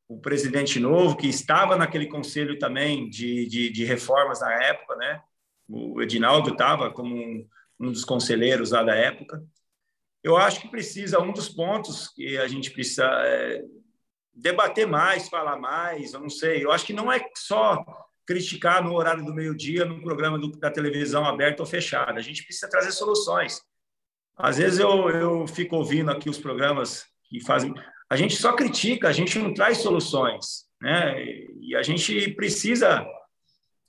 o 0.07 0.19
presidente 0.19 0.79
novo, 0.79 1.15
que 1.15 1.27
estava 1.27 1.77
naquele 1.77 2.05
conselho 2.05 2.59
também 2.59 3.09
de, 3.09 3.47
de, 3.47 3.69
de 3.69 3.85
reformas 3.85 4.41
na 4.41 4.51
época, 4.51 4.95
né? 4.97 5.21
O 5.69 6.01
Edinaldo 6.01 6.51
estava 6.51 6.91
como 6.91 7.15
um, 7.15 7.47
um, 7.79 7.91
dos 7.91 8.03
conselheiros 8.03 8.71
lá 8.71 8.83
da 8.83 8.93
época. 8.93 9.41
Eu 10.21 10.35
acho 10.35 10.59
que 10.59 10.67
precisa, 10.67 11.21
um 11.21 11.31
dos 11.31 11.47
pontos 11.47 12.09
que 12.09 12.37
a 12.37 12.47
gente 12.47 12.71
precisa 12.71 13.05
é, 13.05 13.63
debater 14.33 14.85
mais, 14.85 15.29
falar 15.29 15.57
mais, 15.57 16.13
eu 16.13 16.19
não 16.19 16.29
sei. 16.29 16.63
Eu 16.63 16.71
acho 16.73 16.85
que 16.85 16.93
não 16.93 17.09
é 17.09 17.25
só 17.35 17.83
criticar 18.25 18.83
no 18.83 18.93
horário 18.93 19.25
do 19.25 19.33
meio-dia 19.33 19.85
no 19.85 20.01
programa 20.01 20.37
do, 20.37 20.51
da 20.51 20.69
televisão 20.69 21.25
aberta 21.25 21.63
ou 21.63 21.67
fechada. 21.67 22.19
A 22.19 22.23
gente 22.23 22.43
precisa 22.43 22.69
trazer 22.69 22.91
soluções. 22.91 23.61
Às 24.37 24.57
vezes 24.57 24.79
eu, 24.79 25.09
eu 25.09 25.47
fico 25.47 25.75
ouvindo 25.75 26.11
aqui 26.11 26.29
os 26.29 26.39
programas 26.39 27.05
que 27.25 27.43
fazem. 27.43 27.73
A 28.09 28.15
gente 28.15 28.35
só 28.35 28.53
critica, 28.53 29.07
a 29.07 29.13
gente 29.13 29.37
não 29.39 29.53
traz 29.53 29.79
soluções. 29.79 30.65
Né? 30.81 31.23
E 31.61 31.75
a 31.75 31.83
gente 31.83 32.31
precisa 32.33 33.05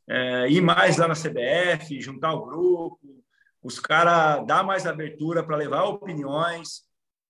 é, 0.09 0.49
ir 0.49 0.61
mais 0.61 0.99
lá 0.99 1.09
na 1.09 1.15
CBF, 1.15 2.01
juntar 2.01 2.35
o 2.35 2.45
grupo, 2.45 3.23
os 3.63 3.79
caras 3.79 4.47
dar 4.47 4.63
mais 4.63 4.87
abertura 4.87 5.43
para 5.43 5.57
levar 5.57 5.85
opiniões. 5.85 6.83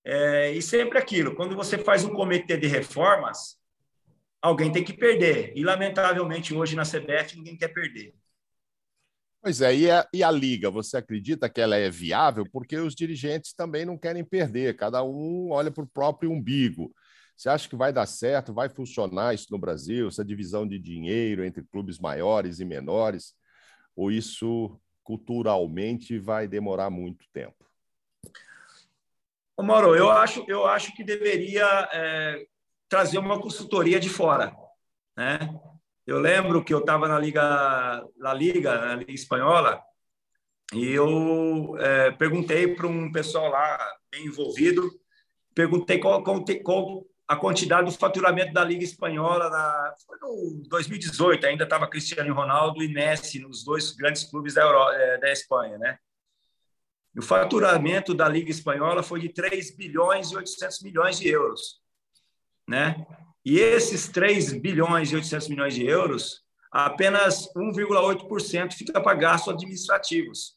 É, 0.05 0.51
e 0.51 0.61
sempre 0.61 0.99
aquilo, 0.99 1.35
quando 1.37 1.55
você 1.55 1.79
faz 1.79 2.05
um 2.05 2.13
comitê 2.13 2.57
de 2.57 2.67
reformas, 2.67 3.57
alguém 4.41 4.73
tem 4.73 4.83
que 4.83 4.93
perder. 4.93 5.53
E, 5.55 5.63
lamentavelmente, 5.63 6.53
hoje 6.53 6.75
na 6.75 6.83
CBF, 6.83 7.37
ninguém 7.37 7.57
quer 7.57 7.69
perder. 7.69 8.13
Pois 9.43 9.61
é, 9.61 9.74
e 9.74 9.90
a, 9.90 10.09
e 10.14 10.22
a 10.22 10.30
liga, 10.30 10.70
você 10.70 10.99
acredita 10.99 11.51
que 11.51 11.61
ela 11.61 11.74
é 11.74 11.90
viável? 11.90 12.47
Porque 12.53 12.76
os 12.76 12.95
dirigentes 12.95 13.53
também 13.53 13.84
não 13.84 13.99
querem 13.99 14.24
perder, 14.24 14.76
cada 14.76 15.03
um 15.03 15.51
olha 15.51 15.68
para 15.68 15.82
o 15.82 15.88
próprio 15.88 16.30
umbigo. 16.30 16.95
Você 17.36 17.49
acha 17.49 17.68
que 17.68 17.74
vai 17.74 17.93
dar 17.93 18.07
certo, 18.07 18.55
vai 18.55 18.68
funcionar 18.68 19.34
isso 19.34 19.49
no 19.51 19.59
Brasil, 19.59 20.07
essa 20.07 20.24
divisão 20.24 20.64
de 20.64 20.78
dinheiro 20.78 21.45
entre 21.45 21.64
clubes 21.64 21.99
maiores 21.99 22.61
e 22.61 22.64
menores? 22.64 23.34
Ou 23.97 24.12
isso 24.12 24.80
culturalmente 25.03 26.20
vai 26.20 26.47
demorar 26.47 26.88
muito 26.88 27.26
tempo? 27.32 27.66
Ô 29.57 29.62
Mauro, 29.64 29.97
eu 29.97 30.09
acho, 30.09 30.45
eu 30.47 30.66
acho 30.66 30.95
que 30.95 31.03
deveria 31.03 31.66
é, 31.93 32.47
trazer 32.88 33.18
uma 33.18 33.40
consultoria 33.40 33.99
de 33.99 34.09
fora, 34.09 34.55
né? 35.16 35.40
Eu 36.07 36.18
lembro 36.18 36.64
que 36.64 36.74
eu 36.74 36.80
estava 36.80 37.07
na 37.07 37.18
Liga, 37.18 38.05
na 38.16 38.34
Liga, 38.34 38.80
na 38.80 38.96
Liga 38.96 39.12
Espanhola, 39.12 39.80
e 40.72 40.90
eu 40.90 41.76
é, 41.78 42.11
perguntei 42.12 42.74
para 42.74 42.86
um 42.86 43.12
pessoal 43.12 43.48
lá 43.50 43.78
bem 44.11 44.26
envolvido, 44.26 44.90
perguntei 45.55 45.98
qual, 45.98 46.22
qual, 46.22 46.44
qual, 46.64 47.07
a 47.28 47.36
quantidade 47.36 47.90
do 47.90 47.96
faturamento 47.96 48.53
da 48.53 48.64
Liga 48.64 48.82
Espanhola 48.82 49.48
na, 49.48 49.94
foi 50.07 50.18
no 50.20 50.62
2018, 50.68 51.46
ainda 51.46 51.64
estava 51.64 51.88
Cristiano 51.88 52.34
Ronaldo 52.34 52.82
e 52.82 52.88
Messi 52.88 53.38
nos 53.38 53.64
dois 53.64 53.92
grandes 53.92 54.24
clubes 54.24 54.55
da, 54.55 54.64
é, 54.94 55.18
da 55.18 55.30
Espanha, 55.30 55.78
né? 55.78 55.98
o 57.16 57.22
faturamento 57.22 58.14
da 58.14 58.28
Liga 58.28 58.50
Espanhola 58.50 59.03
foi 59.03 59.20
de 59.20 59.28
3 59.28 59.76
bilhões 59.76 60.30
e 60.30 60.36
800 60.36 60.80
milhões 60.82 61.18
de 61.18 61.28
euros, 61.28 61.80
né? 62.66 63.07
E 63.45 63.59
esses 63.59 64.09
3 64.09 64.53
bilhões 64.53 65.11
e 65.11 65.16
800 65.16 65.49
milhões 65.49 65.74
de 65.74 65.84
euros, 65.84 66.43
apenas 66.70 67.49
1,8% 67.55 68.72
fica 68.72 69.01
para 69.01 69.16
gastos 69.16 69.53
administrativos. 69.53 70.57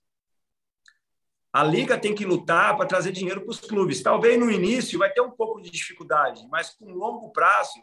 A 1.52 1.64
liga 1.64 1.98
tem 1.98 2.14
que 2.14 2.26
lutar 2.26 2.76
para 2.76 2.86
trazer 2.86 3.12
dinheiro 3.12 3.42
para 3.42 3.50
os 3.50 3.62
clubes. 3.62 4.04
Talvez 4.04 4.38
no 4.38 4.52
início 4.52 5.00
vai 5.00 5.10
ter 5.12 5.22
um 5.22 5.32
pouco 5.32 5.62
de 5.62 5.70
dificuldade, 5.70 6.46
mas 6.52 6.72
com 6.72 6.92
longo 6.92 7.32
prazo 7.32 7.82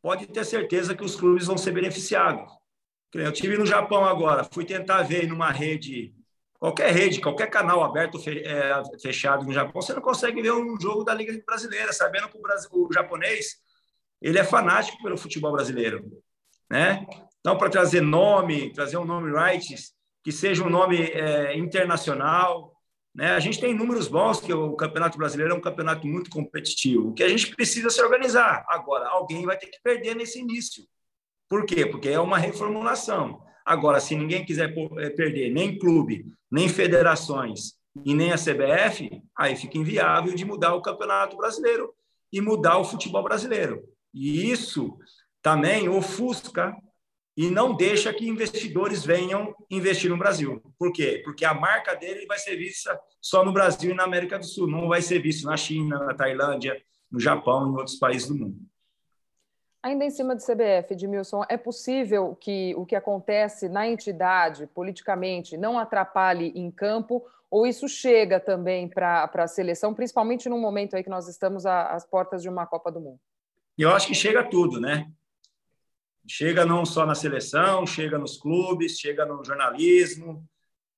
pode 0.00 0.26
ter 0.26 0.44
certeza 0.44 0.94
que 0.94 1.04
os 1.04 1.14
clubes 1.14 1.46
vão 1.46 1.58
ser 1.58 1.72
beneficiados. 1.72 2.50
Eu 3.12 3.32
tive 3.32 3.56
no 3.56 3.66
Japão 3.66 4.04
agora, 4.04 4.44
fui 4.44 4.64
tentar 4.64 5.02
ver 5.02 5.26
numa 5.26 5.50
rede, 5.50 6.14
qualquer 6.58 6.92
rede, 6.92 7.20
qualquer 7.20 7.48
canal 7.48 7.82
aberto 7.82 8.18
é, 8.28 8.98
fechado 9.00 9.44
no 9.44 9.52
Japão, 9.52 9.80
você 9.80 9.94
não 9.94 10.02
consegue 10.02 10.42
ver 10.42 10.52
um 10.52 10.78
jogo 10.80 11.04
da 11.04 11.14
Liga 11.14 11.38
Brasileira, 11.44 11.92
sabendo 11.92 12.28
que 12.28 12.38
o, 12.38 12.42
Brasil, 12.42 12.70
o 12.72 12.92
japonês 12.92 13.56
ele 14.20 14.38
é 14.38 14.44
fanático 14.44 15.02
pelo 15.02 15.18
futebol 15.18 15.52
brasileiro, 15.52 16.04
né? 16.70 17.06
Então, 17.40 17.56
para 17.56 17.70
trazer 17.70 18.00
nome, 18.00 18.72
trazer 18.72 18.96
um 18.96 19.04
nome 19.04 19.30
rights, 19.30 19.92
que 20.24 20.32
seja 20.32 20.64
um 20.64 20.70
nome 20.70 21.00
é, 21.00 21.56
internacional, 21.56 22.76
né? 23.16 23.30
A 23.30 23.40
gente 23.40 23.58
tem 23.58 23.72
números 23.72 24.08
bons, 24.08 24.40
que 24.40 24.52
o 24.52 24.76
Campeonato 24.76 25.16
Brasileiro 25.16 25.54
é 25.54 25.56
um 25.56 25.60
campeonato 25.60 26.06
muito 26.06 26.28
competitivo, 26.28 27.14
que 27.14 27.22
a 27.22 27.28
gente 27.28 27.54
precisa 27.56 27.88
se 27.88 28.02
organizar. 28.02 28.66
Agora, 28.68 29.08
alguém 29.08 29.46
vai 29.46 29.56
ter 29.56 29.68
que 29.68 29.80
perder 29.82 30.14
nesse 30.14 30.38
início. 30.38 30.84
Por 31.48 31.64
quê? 31.64 31.86
Porque 31.86 32.10
é 32.10 32.20
uma 32.20 32.36
reformulação. 32.36 33.40
Agora, 33.64 34.00
se 34.00 34.14
ninguém 34.14 34.44
quiser 34.44 34.74
é, 34.98 35.08
perder 35.10 35.50
nem 35.50 35.78
clube, 35.78 36.26
nem 36.50 36.68
federações 36.68 37.72
e 38.04 38.12
nem 38.12 38.32
a 38.32 38.36
CBF, 38.36 39.22
aí 39.34 39.56
fica 39.56 39.78
inviável 39.78 40.34
de 40.34 40.44
mudar 40.44 40.74
o 40.74 40.82
Campeonato 40.82 41.38
Brasileiro 41.38 41.94
e 42.30 42.40
mudar 42.42 42.76
o 42.76 42.84
futebol 42.84 43.22
brasileiro. 43.22 43.82
E 44.18 44.50
isso 44.50 44.96
também 45.42 45.90
ofusca 45.90 46.74
e 47.36 47.50
não 47.50 47.76
deixa 47.76 48.14
que 48.14 48.26
investidores 48.26 49.04
venham 49.04 49.54
investir 49.70 50.08
no 50.08 50.16
Brasil. 50.16 50.62
Por 50.78 50.90
quê? 50.90 51.20
Porque 51.22 51.44
a 51.44 51.52
marca 51.52 51.94
dele 51.94 52.24
vai 52.24 52.38
ser 52.38 52.56
vista 52.56 52.98
só 53.20 53.44
no 53.44 53.52
Brasil 53.52 53.90
e 53.90 53.94
na 53.94 54.04
América 54.04 54.38
do 54.38 54.46
Sul, 54.46 54.66
não 54.66 54.88
vai 54.88 55.02
ser 55.02 55.18
visto 55.18 55.44
na 55.44 55.54
China, 55.54 55.98
na 55.98 56.14
Tailândia, 56.14 56.82
no 57.10 57.20
Japão 57.20 57.66
e 57.66 57.68
em 57.68 57.76
outros 57.76 57.98
países 57.98 58.26
do 58.26 58.36
mundo. 58.36 58.56
Ainda 59.82 60.06
em 60.06 60.10
cima 60.10 60.34
do 60.34 60.42
CBF, 60.42 60.94
Edmilson, 60.94 61.44
é 61.46 61.58
possível 61.58 62.34
que 62.40 62.74
o 62.74 62.86
que 62.86 62.96
acontece 62.96 63.68
na 63.68 63.86
entidade, 63.86 64.66
politicamente, 64.68 65.58
não 65.58 65.78
atrapalhe 65.78 66.52
em 66.56 66.70
campo, 66.70 67.22
ou 67.50 67.66
isso 67.66 67.86
chega 67.86 68.40
também 68.40 68.88
para 68.88 69.30
a 69.30 69.46
seleção, 69.46 69.92
principalmente 69.92 70.48
no 70.48 70.56
momento 70.56 70.96
aí 70.96 71.04
que 71.04 71.10
nós 71.10 71.28
estamos 71.28 71.66
às 71.66 72.06
portas 72.06 72.40
de 72.40 72.48
uma 72.48 72.66
Copa 72.66 72.90
do 72.90 72.98
Mundo? 72.98 73.20
Eu 73.78 73.90
acho 73.90 74.06
que 74.06 74.14
chega 74.14 74.42
tudo, 74.42 74.80
né? 74.80 75.10
Chega 76.26 76.64
não 76.64 76.84
só 76.84 77.04
na 77.04 77.14
seleção, 77.14 77.86
chega 77.86 78.18
nos 78.18 78.38
clubes, 78.38 78.98
chega 78.98 79.24
no 79.24 79.44
jornalismo, 79.44 80.44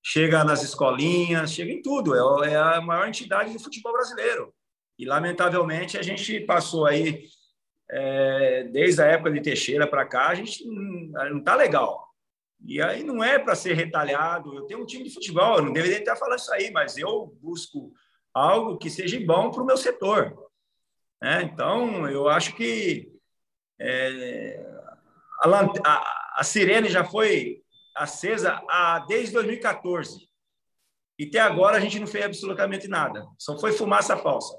chega 0.02 0.44
nas 0.44 0.62
escolinhas, 0.62 1.52
chega 1.52 1.72
em 1.72 1.82
tudo. 1.82 2.14
É, 2.44 2.52
é 2.52 2.56
a 2.56 2.80
maior 2.80 3.08
entidade 3.08 3.52
do 3.52 3.58
futebol 3.58 3.92
brasileiro. 3.92 4.54
E, 4.98 5.04
lamentavelmente, 5.04 5.98
a 5.98 6.02
gente 6.02 6.40
passou 6.40 6.86
aí, 6.86 7.24
é, 7.90 8.64
desde 8.64 9.02
a 9.02 9.06
época 9.06 9.32
de 9.32 9.40
Teixeira 9.40 9.86
para 9.86 10.06
cá, 10.06 10.28
a 10.28 10.34
gente 10.34 10.64
não 10.66 11.38
está 11.38 11.54
legal. 11.54 12.08
E 12.64 12.80
aí 12.80 13.04
não 13.04 13.22
é 13.22 13.38
para 13.38 13.54
ser 13.54 13.74
retalhado. 13.74 14.54
Eu 14.54 14.66
tenho 14.66 14.82
um 14.82 14.86
time 14.86 15.04
de 15.04 15.12
futebol, 15.12 15.58
eu 15.58 15.64
não 15.64 15.72
deveria 15.72 15.98
estar 15.98 16.16
falando 16.16 16.38
isso 16.38 16.52
aí, 16.52 16.70
mas 16.70 16.96
eu 16.96 17.36
busco 17.40 17.92
algo 18.32 18.78
que 18.78 18.90
seja 18.90 19.18
bom 19.24 19.50
para 19.50 19.62
o 19.62 19.66
meu 19.66 19.76
setor. 19.76 20.47
Né? 21.22 21.42
Então, 21.42 22.08
eu 22.08 22.28
acho 22.28 22.54
que 22.54 23.12
é, 23.80 24.64
a, 25.42 25.48
a, 25.84 26.40
a, 26.40 26.44
sirene 26.44 26.88
já 26.88 27.04
foi 27.04 27.62
acesa 27.94 28.62
a, 28.68 29.00
desde 29.00 29.34
2014. 29.34 30.28
E 31.18 31.24
até 31.26 31.40
agora 31.40 31.76
a 31.76 31.80
gente 31.80 31.98
não 31.98 32.06
fez 32.06 32.24
absolutamente 32.24 32.86
nada. 32.86 33.26
Só 33.38 33.58
foi 33.58 33.72
fumaça 33.72 34.16
falsa. 34.16 34.56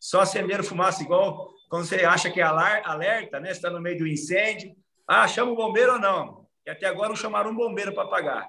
Só 0.00 0.20
acenderam 0.20 0.62
fumaça 0.62 1.02
igual 1.02 1.52
quando 1.68 1.84
você 1.84 2.04
acha 2.04 2.30
que 2.30 2.40
é 2.40 2.44
alerta, 2.44 3.40
né? 3.40 3.50
Está 3.50 3.68
no 3.68 3.80
meio 3.80 3.98
do 3.98 4.06
incêndio. 4.06 4.74
Ah, 5.06 5.26
chama 5.26 5.52
o 5.52 5.56
bombeiro 5.56 5.94
ou 5.94 5.98
não? 5.98 6.46
E 6.64 6.70
até 6.70 6.86
agora 6.86 7.08
não 7.08 7.16
chamaram 7.16 7.50
um 7.50 7.56
bombeiro 7.56 7.92
para 7.92 8.04
apagar. 8.04 8.48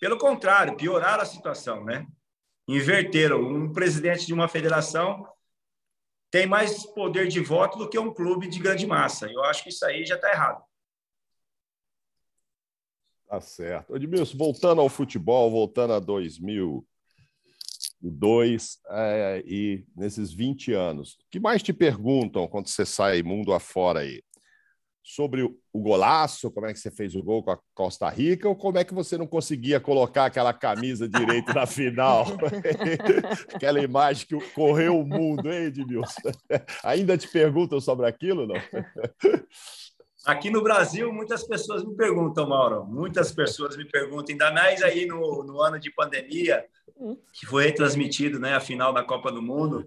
Pelo 0.00 0.18
contrário, 0.18 0.76
pioraram 0.76 1.22
a 1.22 1.26
situação, 1.26 1.84
né? 1.84 2.06
Inverteram. 2.66 3.40
Um 3.40 3.72
presidente 3.72 4.26
de 4.26 4.34
uma 4.34 4.48
federação 4.48 5.24
tem 6.32 6.46
mais 6.46 6.86
poder 6.86 7.28
de 7.28 7.38
voto 7.40 7.78
do 7.78 7.88
que 7.88 7.98
um 7.98 8.12
clube 8.12 8.48
de 8.48 8.58
grande 8.58 8.86
massa. 8.86 9.30
Eu 9.30 9.44
acho 9.44 9.62
que 9.62 9.68
isso 9.68 9.84
aí 9.84 10.06
já 10.06 10.16
está 10.16 10.30
errado. 10.30 10.64
Tá 13.28 13.38
certo. 13.38 13.94
Edmilson, 13.94 14.38
voltando 14.38 14.80
ao 14.80 14.88
futebol, 14.88 15.50
voltando 15.50 15.92
a 15.92 16.00
2002 16.00 18.80
é, 18.88 19.44
e 19.46 19.84
nesses 19.94 20.32
20 20.32 20.72
anos, 20.72 21.12
o 21.14 21.18
que 21.30 21.38
mais 21.38 21.62
te 21.62 21.74
perguntam 21.74 22.48
quando 22.48 22.68
você 22.68 22.86
sai 22.86 23.22
mundo 23.22 23.52
afora 23.52 24.00
aí? 24.00 24.24
Sobre 25.02 25.42
o 25.42 25.80
golaço, 25.80 26.50
como 26.50 26.66
é 26.66 26.72
que 26.72 26.78
você 26.78 26.90
fez 26.90 27.14
o 27.14 27.22
gol 27.22 27.42
com 27.42 27.50
a 27.50 27.58
Costa 27.74 28.08
Rica, 28.08 28.48
ou 28.48 28.54
como 28.54 28.78
é 28.78 28.84
que 28.84 28.94
você 28.94 29.18
não 29.18 29.26
conseguia 29.26 29.80
colocar 29.80 30.26
aquela 30.26 30.52
camisa 30.52 31.08
direito 31.08 31.52
na 31.52 31.66
final? 31.66 32.26
aquela 33.52 33.80
imagem 33.80 34.26
que 34.26 34.40
correu 34.50 35.00
o 35.00 35.04
mundo, 35.04 35.50
hein, 35.50 35.64
Edmilson? 35.64 36.30
Ainda 36.84 37.18
te 37.18 37.26
perguntam 37.28 37.80
sobre 37.80 38.06
aquilo, 38.06 38.46
não? 38.46 38.54
Aqui 40.24 40.50
no 40.50 40.62
Brasil, 40.62 41.12
muitas 41.12 41.42
pessoas 41.42 41.84
me 41.84 41.96
perguntam, 41.96 42.48
Mauro, 42.48 42.84
muitas 42.84 43.32
pessoas 43.32 43.76
me 43.76 43.84
perguntam, 43.84 44.32
ainda 44.32 44.52
mais 44.52 44.82
aí 44.82 45.04
no, 45.04 45.42
no 45.42 45.60
ano 45.60 45.80
de 45.80 45.90
pandemia, 45.90 46.64
que 47.32 47.46
foi 47.46 47.72
transmitido 47.72 48.38
né, 48.38 48.54
a 48.54 48.60
final 48.60 48.92
da 48.92 49.02
Copa 49.02 49.32
do 49.32 49.42
Mundo. 49.42 49.84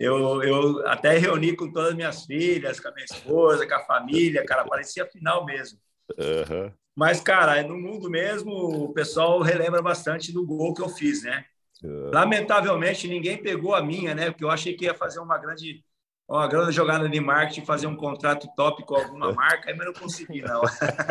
Eu, 0.00 0.42
eu 0.42 0.88
até 0.88 1.16
reuni 1.18 1.54
com 1.54 1.70
todas 1.70 1.90
as 1.90 1.94
minhas 1.94 2.24
filhas, 2.24 2.80
com 2.80 2.88
a 2.88 2.92
minha 2.92 3.04
esposa, 3.04 3.68
com 3.68 3.74
a 3.74 3.84
família, 3.84 4.44
cara, 4.44 4.64
parecia 4.64 5.06
final 5.06 5.44
mesmo. 5.44 5.78
Uhum. 6.18 6.72
Mas, 6.96 7.20
cara, 7.20 7.62
no 7.62 7.76
mundo 7.76 8.08
mesmo, 8.08 8.50
o 8.52 8.92
pessoal 8.92 9.40
relembra 9.40 9.82
bastante 9.82 10.32
do 10.32 10.44
gol 10.44 10.72
que 10.74 10.82
eu 10.82 10.88
fiz, 10.88 11.22
né? 11.22 11.44
Uhum. 11.82 12.10
Lamentavelmente, 12.12 13.06
ninguém 13.06 13.36
pegou 13.36 13.74
a 13.74 13.82
minha, 13.82 14.14
né? 14.14 14.30
Porque 14.30 14.44
eu 14.44 14.50
achei 14.50 14.74
que 14.74 14.84
ia 14.84 14.94
fazer 14.94 15.20
uma 15.20 15.38
grande 15.38 15.84
uma 16.28 16.46
grande 16.48 16.72
jogada 16.72 17.08
de 17.08 17.20
marketing, 17.20 17.66
fazer 17.66 17.86
um 17.86 17.96
contrato 17.96 18.48
top 18.56 18.84
com 18.84 18.96
alguma 18.96 19.32
marca, 19.34 19.74
mas 19.76 19.86
não 19.86 19.92
consegui, 19.92 20.40
não. 20.40 20.62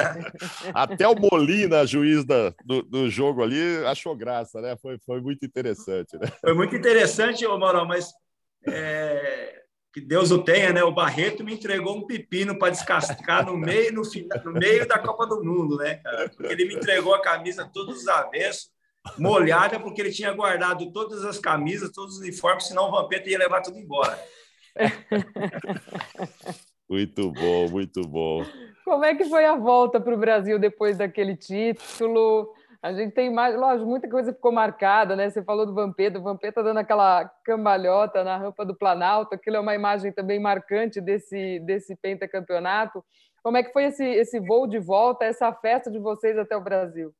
Até 0.74 1.08
o 1.08 1.16
Molina, 1.16 1.86
juiz 1.86 2.26
da, 2.26 2.54
do, 2.66 2.82
do 2.82 3.10
jogo 3.10 3.44
ali, 3.44 3.86
achou 3.86 4.16
graça, 4.16 4.60
né? 4.60 4.76
Foi, 4.78 4.98
foi 5.06 5.22
muito 5.22 5.46
interessante, 5.46 6.18
né? 6.18 6.28
Foi 6.42 6.54
muito 6.54 6.76
interessante, 6.76 7.46
ô 7.46 7.58
Mauro, 7.58 7.86
mas 7.88 8.12
é, 8.68 9.62
que 9.94 10.02
Deus 10.02 10.32
o 10.32 10.40
tenha, 10.40 10.74
né? 10.74 10.84
O 10.84 10.92
Barreto 10.92 11.44
me 11.44 11.54
entregou 11.54 11.96
um 11.96 12.08
pepino 12.08 12.58
para 12.58 12.72
descascar 12.72 13.46
no 13.46 13.56
meio, 13.56 13.94
no, 13.94 14.02
no 14.44 14.54
meio 14.54 14.88
da 14.88 14.98
Copa 14.98 15.28
do 15.28 15.44
Mundo, 15.44 15.78
né, 15.78 15.96
cara? 15.96 16.30
Porque 16.30 16.52
ele 16.52 16.66
me 16.66 16.76
entregou 16.76 17.14
a 17.14 17.22
camisa 17.22 17.70
todos 17.72 18.02
os 18.02 18.08
avessos, 18.08 18.72
molhada, 19.20 19.80
porque 19.80 20.02
ele 20.02 20.12
tinha 20.12 20.34
guardado 20.34 20.92
todas 20.92 21.24
as 21.24 21.38
camisas, 21.38 21.92
todos 21.92 22.16
os 22.16 22.22
uniformes, 22.22 22.66
senão 22.66 22.88
o 22.88 22.92
Vampeta 22.92 23.30
ia 23.30 23.38
levar 23.38 23.62
tudo 23.62 23.78
embora. 23.78 24.20
muito 26.90 27.32
bom, 27.32 27.70
muito 27.70 28.02
bom. 28.02 28.44
Como 28.84 29.06
é 29.06 29.16
que 29.16 29.26
foi 29.26 29.46
a 29.46 29.56
volta 29.56 30.00
para 30.00 30.14
o 30.14 30.18
Brasil 30.18 30.60
depois 30.60 30.98
daquele 30.98 31.36
título? 31.36 32.54
A 32.82 32.92
gente 32.92 33.14
tem 33.14 33.32
mais, 33.32 33.56
lógico, 33.56 33.90
muita 33.90 34.10
coisa 34.10 34.34
ficou 34.34 34.52
marcada, 34.52 35.16
né? 35.16 35.30
Você 35.30 35.42
falou 35.42 35.66
do 35.66 35.74
Vampeta, 35.74 36.20
o 36.20 36.24
Vampeta 36.24 36.62
dando 36.62 36.80
aquela 36.80 37.26
cambalhota 37.46 38.26
na 38.26 38.36
rampa 38.36 38.66
do 38.66 38.76
Planalto, 38.76 39.34
aquilo 39.34 39.56
é 39.56 39.60
uma 39.60 39.74
imagem 39.74 40.12
também 40.12 40.38
marcante 40.38 41.00
desse, 41.00 41.60
desse 41.62 41.96
pentacampeonato. 41.96 43.04
Como 43.42 43.56
é 43.56 43.64
que 43.64 43.72
foi 43.72 43.86
esse, 43.86 44.04
esse 44.04 44.40
voo 44.40 44.68
de 44.68 44.80
volta, 44.80 45.24
essa 45.24 45.52
festa 45.54 45.90
de 45.90 45.98
vocês 45.98 46.38
até 46.38 46.58
o 46.58 46.64
Brasil? 46.64 47.14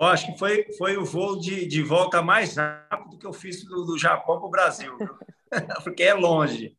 Eu 0.00 0.06
acho 0.06 0.32
que 0.32 0.38
foi, 0.38 0.72
foi 0.78 0.96
o 0.96 1.04
voo 1.04 1.38
de, 1.38 1.66
de 1.66 1.82
volta 1.82 2.22
mais 2.22 2.56
rápido 2.56 3.18
que 3.18 3.26
eu 3.26 3.34
fiz 3.34 3.62
do, 3.64 3.84
do 3.84 3.98
Japão 3.98 4.38
para 4.38 4.46
o 4.46 4.50
Brasil. 4.50 4.96
porque 5.84 6.02
é 6.02 6.14
longe. 6.14 6.74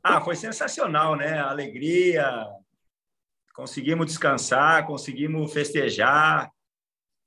Ah, 0.00 0.20
foi 0.20 0.36
sensacional, 0.36 1.16
né? 1.16 1.40
Alegria, 1.40 2.46
conseguimos 3.52 4.06
descansar, 4.06 4.86
conseguimos 4.86 5.52
festejar. 5.52 6.48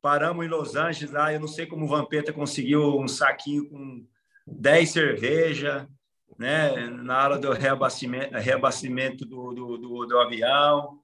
Paramos 0.02 0.46
em 0.46 0.50
Los 0.50 0.78
Angeles 0.78 1.12
lá, 1.12 1.34
eu 1.34 1.42
não 1.42 1.48
sei 1.48 1.66
como 1.66 1.86
o 1.86 1.90
Vampeta 1.90 2.32
conseguiu 2.32 2.98
um 2.98 3.08
saquinho 3.08 3.70
com 3.70 4.08
10 4.48 4.90
cerveja, 4.90 5.90
né? 6.38 6.88
Na 6.88 7.22
hora 7.22 7.38
do 7.38 7.52
reabastecimento, 7.52 8.34
reabastecimento 8.38 9.26
do, 9.26 9.54
do, 9.54 9.78
do, 9.78 10.06
do 10.06 10.20
avião. 10.20 11.03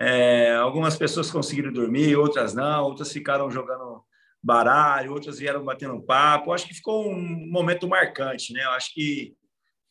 É, 0.00 0.54
algumas 0.54 0.96
pessoas 0.96 1.30
conseguiram 1.30 1.72
dormir, 1.72 2.16
outras 2.16 2.54
não, 2.54 2.84
outras 2.84 3.12
ficaram 3.12 3.50
jogando 3.50 4.02
baralho, 4.42 5.12
outras 5.12 5.38
vieram 5.38 5.64
batendo 5.64 6.00
papo. 6.00 6.52
Acho 6.52 6.66
que 6.66 6.74
ficou 6.74 7.08
um 7.08 7.50
momento 7.50 7.88
marcante, 7.88 8.52
né? 8.52 8.64
Eu 8.64 8.70
acho 8.70 8.94
que 8.94 9.36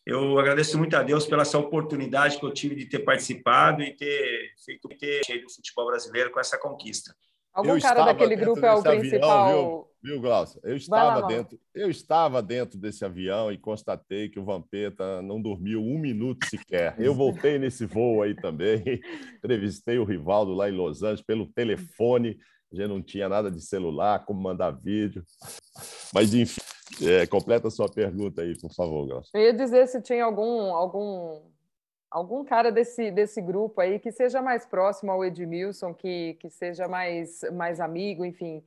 eu 0.06 0.40
agradeço 0.40 0.78
muito 0.78 0.96
a 0.96 1.04
Deus 1.04 1.26
pela 1.26 1.42
essa 1.42 1.58
oportunidade 1.58 2.40
que 2.40 2.46
eu 2.46 2.54
tive 2.54 2.76
de 2.76 2.86
ter 2.86 3.00
participado 3.00 3.84
e 3.84 3.94
ter 3.94 4.54
feito 4.64 4.88
ter 4.98 5.26
cheio 5.26 5.44
do 5.44 5.54
futebol 5.54 5.88
brasileiro 5.88 6.32
com 6.32 6.40
essa 6.40 6.58
conquista. 6.58 7.14
Algum 7.54 7.76
eu 7.76 7.82
cara 7.82 8.06
daquele 8.06 8.38
grupo 8.38 8.66
é 8.66 8.74
o 8.74 8.82
principal. 8.82 9.48
Avião, 9.48 9.87
viu, 10.02 10.22
Glaucio? 10.22 10.60
Eu 10.64 10.76
estava 10.76 11.22
lá, 11.22 11.28
dentro, 11.28 11.60
eu 11.74 11.90
estava 11.90 12.42
dentro 12.42 12.78
desse 12.78 13.04
avião 13.04 13.52
e 13.52 13.58
constatei 13.58 14.30
que 14.30 14.40
o 14.40 14.46
Vampeta 14.46 15.22
não 15.22 15.42
dormiu 15.42 15.82
um 15.82 15.98
minuto 16.00 16.46
sequer. 16.50 16.96
Eu 17.00 17.14
voltei 17.14 17.58
nesse 17.60 17.86
voo 17.86 18.22
aí 18.22 18.36
também, 18.36 18.84
entrevistei 19.38 20.00
o 20.00 20.06
Rivaldo 20.06 20.54
lá 20.54 20.70
em 20.70 20.74
Los 20.74 21.04
Angeles 21.04 21.22
pelo 21.22 21.48
telefone 21.48 22.38
já 22.72 22.88
não 22.88 23.02
tinha 23.02 23.30
nada 23.30 23.50
de 23.50 23.62
celular, 23.62 24.26
como 24.26 24.42
mandar 24.42 24.72
vídeo. 24.72 25.24
Mas, 26.14 26.34
enfim, 26.34 26.62
é, 27.02 27.26
completa 27.28 27.68
a 27.68 27.72
sua 27.72 27.90
pergunta 27.90 28.42
aí, 28.42 28.58
por 28.60 28.74
favor, 28.74 29.08
Glaucio. 29.08 29.32
Eu 29.34 29.42
ia 29.42 29.54
dizer 29.54 29.88
se 29.88 30.02
tinha 30.02 30.26
algum, 30.26 30.74
algum, 30.74 31.42
algum 32.10 32.44
cara 32.44 32.72
desse, 32.72 33.12
desse 33.12 33.42
grupo 33.42 33.80
aí 33.80 34.00
que 34.00 34.12
seja 34.12 34.42
mais 34.42 34.66
próximo 34.66 35.12
ao 35.12 35.24
Edmilson, 35.24 35.94
que, 35.94 36.36
que 36.36 36.50
seja 36.50 36.88
mais, 36.88 37.42
mais 37.54 37.80
amigo, 37.80 38.26
enfim, 38.26 38.64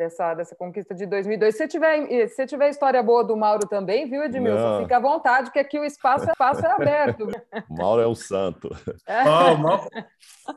dessa, 0.00 0.32
dessa 0.32 0.56
conquista 0.56 0.94
de 0.94 1.04
2002. 1.04 1.54
Se 1.54 1.68
tiver, 1.68 2.28
se 2.28 2.46
tiver 2.46 2.70
história 2.70 3.02
boa 3.02 3.22
do 3.22 3.36
Mauro 3.36 3.68
também, 3.68 4.08
viu, 4.08 4.24
Edmilson? 4.24 4.58
Não. 4.58 4.82
Fica 4.82 4.96
à 4.96 5.00
vontade, 5.00 5.50
que 5.50 5.58
aqui 5.58 5.78
o 5.78 5.84
espaço, 5.84 6.26
é, 6.26 6.32
espaço 6.32 6.64
é 6.64 6.70
aberto. 6.70 7.26
Mauro 7.68 8.00
é 8.00 8.06
o 8.06 8.14
santo. 8.14 8.70
É. 9.06 9.22
Oh, 9.28 9.56
Mauro... 9.58 9.86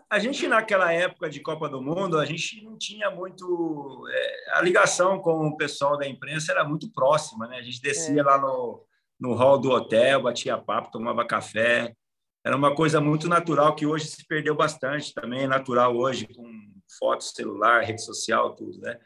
A 0.09 0.17
gente, 0.17 0.47
naquela 0.47 0.93
época 0.93 1.29
de 1.29 1.41
Copa 1.41 1.67
do 1.67 1.81
Mundo, 1.81 2.17
a 2.17 2.25
gente 2.25 2.63
não 2.63 2.77
tinha 2.77 3.11
muito... 3.11 4.05
É, 4.09 4.57
a 4.57 4.61
ligação 4.61 5.19
com 5.19 5.45
o 5.45 5.57
pessoal 5.57 5.97
da 5.97 6.07
imprensa 6.07 6.53
era 6.53 6.63
muito 6.63 6.89
próxima, 6.93 7.45
né? 7.45 7.57
A 7.57 7.61
gente 7.61 7.81
descia 7.81 8.21
é. 8.21 8.23
lá 8.23 8.37
no, 8.37 8.81
no 9.19 9.33
hall 9.33 9.59
do 9.59 9.71
hotel, 9.71 10.23
batia 10.23 10.57
papo, 10.57 10.89
tomava 10.89 11.27
café. 11.27 11.93
Era 12.45 12.55
uma 12.55 12.73
coisa 12.73 13.01
muito 13.01 13.27
natural 13.27 13.75
que 13.75 13.85
hoje 13.85 14.05
se 14.05 14.25
perdeu 14.25 14.55
bastante 14.55 15.13
também, 15.13 15.43
é 15.43 15.47
natural 15.47 15.95
hoje, 15.97 16.27
com 16.27 16.43
foto, 16.97 17.25
celular, 17.25 17.83
rede 17.83 18.01
social, 18.01 18.55
tudo, 18.55 18.79
né? 18.79 18.97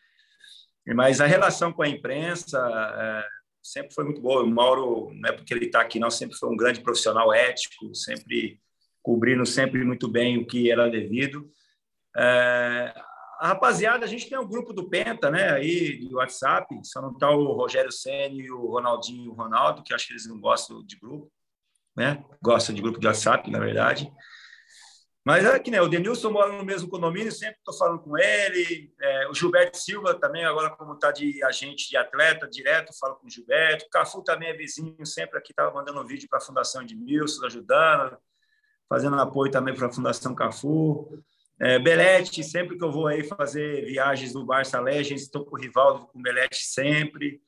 Mas 0.93 1.19
a 1.19 1.25
relação 1.25 1.71
com 1.73 1.81
a 1.81 1.87
imprensa 1.87 2.57
é, 2.95 3.25
sempre 3.61 3.93
foi 3.93 4.05
muito 4.05 4.21
boa. 4.21 4.43
O 4.43 4.47
Mauro, 4.47 5.11
não 5.13 5.29
é 5.29 5.33
porque 5.33 5.53
ele 5.53 5.65
está 5.65 5.81
aqui, 5.81 5.99
não, 5.99 6.09
sempre 6.09 6.37
foi 6.37 6.49
um 6.49 6.57
grande 6.57 6.81
profissional 6.81 7.33
ético, 7.33 7.93
sempre 7.93 8.59
cobrindo 9.03 9.45
sempre 9.45 9.83
muito 9.85 10.07
bem 10.07 10.37
o 10.37 10.45
que 10.45 10.69
era 10.69 10.89
devido. 10.89 11.49
É, 12.15 12.93
a 13.39 13.47
rapaziada, 13.49 14.03
a 14.03 14.07
gente 14.07 14.27
tem 14.27 14.37
um 14.37 14.47
grupo 14.47 14.73
do 14.73 14.89
Penta, 14.89 15.29
né, 15.29 15.51
aí, 15.51 15.97
de 15.99 16.13
WhatsApp, 16.13 16.67
só 16.83 17.01
não 17.01 17.11
está 17.11 17.29
o 17.29 17.53
Rogério 17.53 17.91
Senna 17.91 18.35
e 18.35 18.51
o 18.51 18.65
Ronaldinho 18.65 19.25
e 19.25 19.29
o 19.29 19.33
Ronaldo, 19.33 19.83
que 19.83 19.93
acho 19.93 20.07
que 20.07 20.13
eles 20.13 20.27
não 20.27 20.39
gostam 20.39 20.83
de 20.83 20.97
grupo, 20.97 21.31
né, 21.95 22.23
gostam 22.41 22.73
de 22.75 22.81
grupo 22.81 22.99
de 22.99 23.07
WhatsApp, 23.07 23.49
na 23.51 23.59
verdade. 23.59 24.11
Mas 25.27 25.43
é 25.43 25.59
que 25.59 25.69
né, 25.69 25.81
o 25.81 25.89
Denilson 25.89 26.31
mora 26.31 26.53
no 26.53 26.63
mesmo 26.63 26.87
condomínio, 26.87 27.33
sempre 27.33 27.57
estou 27.57 27.77
falando 27.77 27.99
com 27.99 28.17
ele. 28.17 28.93
É, 28.97 29.27
o 29.27 29.33
Gilberto 29.33 29.77
Silva 29.77 30.13
também, 30.13 30.45
agora 30.45 30.69
como 30.69 30.93
está 30.93 31.11
de 31.11 31.43
agente 31.43 31.89
de 31.89 31.97
atleta, 31.97 32.47
direto 32.47 32.97
falo 32.97 33.17
com 33.17 33.27
o 33.27 33.29
Gilberto. 33.29 33.87
O 33.87 33.89
Cafu 33.89 34.23
também 34.23 34.47
é 34.47 34.53
vizinho, 34.53 35.05
sempre 35.05 35.37
aqui 35.37 35.51
estava 35.51 35.73
mandando 35.73 35.99
um 35.99 36.05
vídeo 36.05 36.29
para 36.29 36.37
a 36.37 36.41
Fundação 36.41 36.81
de 36.81 36.95
ajudando, 37.43 38.17
fazendo 38.87 39.19
apoio 39.19 39.51
também 39.51 39.75
para 39.75 39.87
a 39.87 39.91
Fundação 39.91 40.33
Cafu. 40.33 41.21
É, 41.59 41.77
Belete, 41.77 42.41
sempre 42.41 42.77
que 42.77 42.83
eu 42.85 42.91
vou 42.93 43.07
aí 43.07 43.21
fazer 43.21 43.83
viagens 43.83 44.31
do 44.31 44.45
Barça 44.45 44.79
Legends, 44.79 45.23
estou 45.23 45.43
com 45.43 45.57
o 45.57 45.59
Rivaldo, 45.59 46.07
com 46.07 46.19
o 46.19 46.21
Belete 46.21 46.55
sempre. 46.55 47.41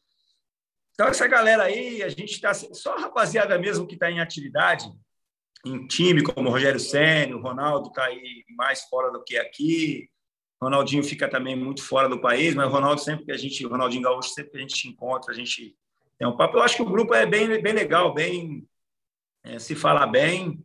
Então, 0.91 1.07
essa 1.07 1.25
galera 1.27 1.63
aí, 1.63 2.03
a 2.03 2.09
gente 2.09 2.33
está. 2.33 2.53
Só 2.53 2.97
a 2.97 2.99
rapaziada 2.99 3.57
mesmo 3.57 3.87
que 3.87 3.93
está 3.93 4.11
em 4.11 4.19
atividade, 4.19 4.83
em 5.65 5.87
time, 5.87 6.23
como 6.23 6.49
o 6.49 6.51
Rogério 6.51 6.79
Senna, 6.79 7.35
o 7.35 7.41
Ronaldo 7.41 7.89
está 7.89 8.05
aí 8.05 8.45
mais 8.49 8.83
fora 8.83 9.11
do 9.11 9.23
que 9.23 9.37
aqui. 9.37 10.09
O 10.61 10.65
Ronaldinho 10.65 11.03
fica 11.03 11.29
também 11.29 11.55
muito 11.55 11.83
fora 11.83 12.09
do 12.09 12.21
país, 12.21 12.55
mas 12.55 12.67
o 12.67 12.71
Ronaldo 12.71 13.01
sempre 13.01 13.25
que 13.25 13.31
a 13.31 13.37
gente, 13.37 13.65
o 13.65 13.69
Ronaldinho 13.69 14.03
Gaúcho, 14.03 14.29
sempre 14.29 14.51
que 14.51 14.57
a 14.57 14.61
gente 14.61 14.87
encontra, 14.87 15.31
a 15.31 15.35
gente 15.35 15.75
tem 16.17 16.27
um 16.27 16.35
papo. 16.35 16.57
Eu 16.57 16.63
acho 16.63 16.75
que 16.75 16.81
o 16.81 16.89
grupo 16.89 17.13
é 17.13 17.25
bem, 17.25 17.61
bem 17.61 17.73
legal, 17.73 18.13
bem. 18.13 18.67
É, 19.43 19.57
se 19.57 19.73
fala 19.73 20.05
bem 20.05 20.63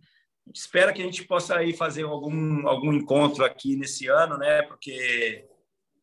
espera 0.53 0.93
que 0.93 1.01
a 1.01 1.05
gente 1.05 1.25
possa 1.25 1.57
aí 1.57 1.73
fazer 1.73 2.03
algum, 2.03 2.67
algum 2.69 2.93
encontro 2.93 3.45
aqui 3.45 3.77
nesse 3.77 4.09
ano, 4.09 4.37
né? 4.37 4.63
Porque 4.63 5.47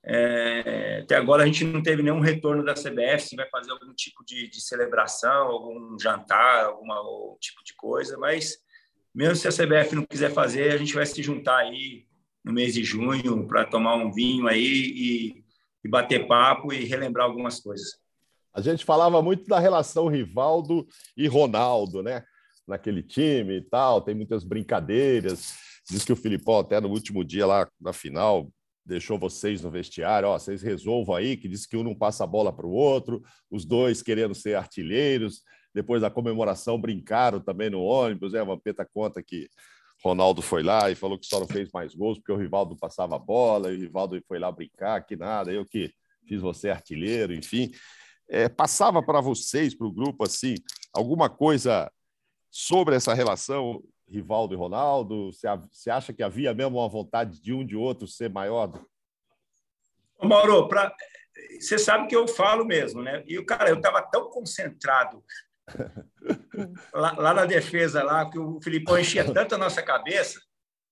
é, 0.04 1.02
até 1.04 1.16
agora 1.16 1.44
a 1.44 1.46
gente 1.46 1.64
não 1.66 1.84
teve 1.84 2.02
nenhum 2.02 2.20
retorno 2.20 2.64
da 2.64 2.74
CBF, 2.74 3.22
se 3.22 3.36
vai 3.36 3.48
fazer 3.50 3.72
algum 3.72 3.94
tipo 3.94 4.24
de, 4.26 4.48
de 4.50 4.62
celebração, 4.62 5.48
algum 5.48 6.00
jantar, 6.00 6.66
algum 6.66 6.88
tipo 7.40 7.64
de 7.64 7.76
coisa, 7.76 8.18
mas 8.18 8.58
mesmo 9.14 9.36
se 9.36 9.48
a 9.48 9.52
CBF 9.52 9.96
não 9.96 10.06
quiser 10.06 10.32
fazer, 10.32 10.72
a 10.72 10.78
gente 10.78 10.94
vai 10.94 11.06
se 11.06 11.22
juntar 11.22 11.58
aí 11.58 12.06
no 12.44 12.54
mês 12.54 12.74
de 12.74 12.84
junho 12.84 13.48
para 13.48 13.66
tomar 13.66 13.96
um 13.96 14.12
vinho 14.12 14.48
aí 14.48 14.64
e, 14.64 15.44
e 15.84 15.90
bater 15.90 16.28
papo 16.28 16.74
e 16.74 16.86
relembrar 16.86 17.26
algumas 17.26 17.60
coisas. 17.60 18.00
A 18.54 18.62
gente 18.62 18.84
falava 18.84 19.22
muito 19.22 19.48
da 19.48 19.60
relação 19.60 20.08
Rivaldo 20.08 20.86
e 21.16 21.28
Ronaldo, 21.28 22.04
né? 22.04 22.24
naquele 22.72 23.04
time 23.04 23.58
e 23.58 23.62
tal, 23.62 24.02
tem 24.02 24.16
muitas 24.16 24.44
brincadeiras. 24.44 25.54
Diz 25.90 26.04
que 26.04 26.14
o 26.14 26.16
Filipão, 26.16 26.60
até 26.60 26.80
no 26.80 26.90
último 26.90 27.24
dia 27.24 27.46
lá 27.46 27.68
na 27.80 27.94
final, 27.94 28.52
deixou 28.86 29.20
vocês 29.20 29.62
no 29.62 29.70
vestiário, 29.70 30.30
ó, 30.30 30.40
vocês 30.40 30.62
resolvam 30.62 31.16
aí, 31.16 31.38
que 31.38 31.48
diz 31.48 31.66
que 31.66 31.78
um 31.78 31.84
não 31.84 31.96
passa 31.96 32.24
a 32.24 32.28
bola 32.28 32.52
para 32.52 32.66
o 32.66 32.72
outro, 32.72 33.22
os 33.50 33.66
dois 33.66 34.02
querendo 34.02 34.34
ser 34.34 34.56
artilheiros. 34.56 35.42
Depois 35.74 36.02
da 36.02 36.10
comemoração, 36.10 36.80
brincaram 36.80 37.40
também 37.40 37.70
no 37.70 37.82
ônibus. 37.82 38.34
É, 38.34 38.42
uma 38.42 38.60
peta 38.60 38.86
conta 38.86 39.24
que 39.24 39.50
Ronaldo 40.04 40.42
foi 40.42 40.64
lá 40.64 40.90
e 40.90 40.96
falou 40.96 41.18
que 41.18 41.28
só 41.28 41.40
não 41.40 41.48
fez 41.48 41.72
mais 41.72 41.94
gols 41.94 42.18
porque 42.18 42.32
o 42.32 42.38
Rivaldo 42.38 42.76
passava 42.76 43.16
a 43.16 43.20
bola, 43.20 43.72
e 43.72 43.78
o 43.78 43.80
Rivaldo 43.80 44.22
foi 44.28 44.40
lá 44.40 44.52
brincar, 44.52 45.06
que 45.06 45.16
nada, 45.16 45.52
eu 45.52 45.66
que 45.66 45.94
fiz 46.28 46.42
você 46.42 46.70
artilheiro, 46.70 47.34
enfim. 47.34 47.72
É, 48.28 48.50
passava 48.50 49.04
para 49.04 49.22
vocês, 49.22 49.76
para 49.76 49.86
o 49.86 49.92
grupo, 49.92 50.24
assim, 50.24 50.56
alguma 50.94 51.30
coisa 51.30 51.92
sobre 52.50 52.96
essa 52.96 53.14
relação 53.14 53.84
Rivaldo 54.08 54.54
e 54.54 54.58
Ronaldo? 54.58 55.32
Você 55.32 55.90
acha 55.90 56.14
que 56.14 56.24
havia 56.24 56.54
mesmo 56.54 56.78
uma 56.78 56.90
vontade 56.90 57.42
de 57.42 57.54
um 57.54 57.66
de 57.66 57.76
outro 57.76 58.08
ser 58.08 58.30
maior? 58.30 58.72
Mauro, 60.22 60.68
pra... 60.68 60.94
você 61.60 61.78
sabe 61.78 62.08
que 62.08 62.16
eu 62.16 62.28
falo 62.28 62.66
mesmo, 62.66 63.02
né? 63.02 63.24
E, 63.28 63.42
cara, 63.44 63.70
eu 63.70 63.78
estava 63.78 64.02
tão 64.02 64.30
concentrado 64.30 65.24
lá, 66.94 67.12
lá, 67.14 67.34
na 67.34 67.46
defesa, 67.46 68.04
lá, 68.04 68.30
que 68.30 68.38
o 68.38 68.60
Filipão 68.62 68.98
enchia 69.00 69.24
tanto 69.32 69.56
a 69.56 69.58
nossa 69.58 69.82
cabeça, 69.82 70.40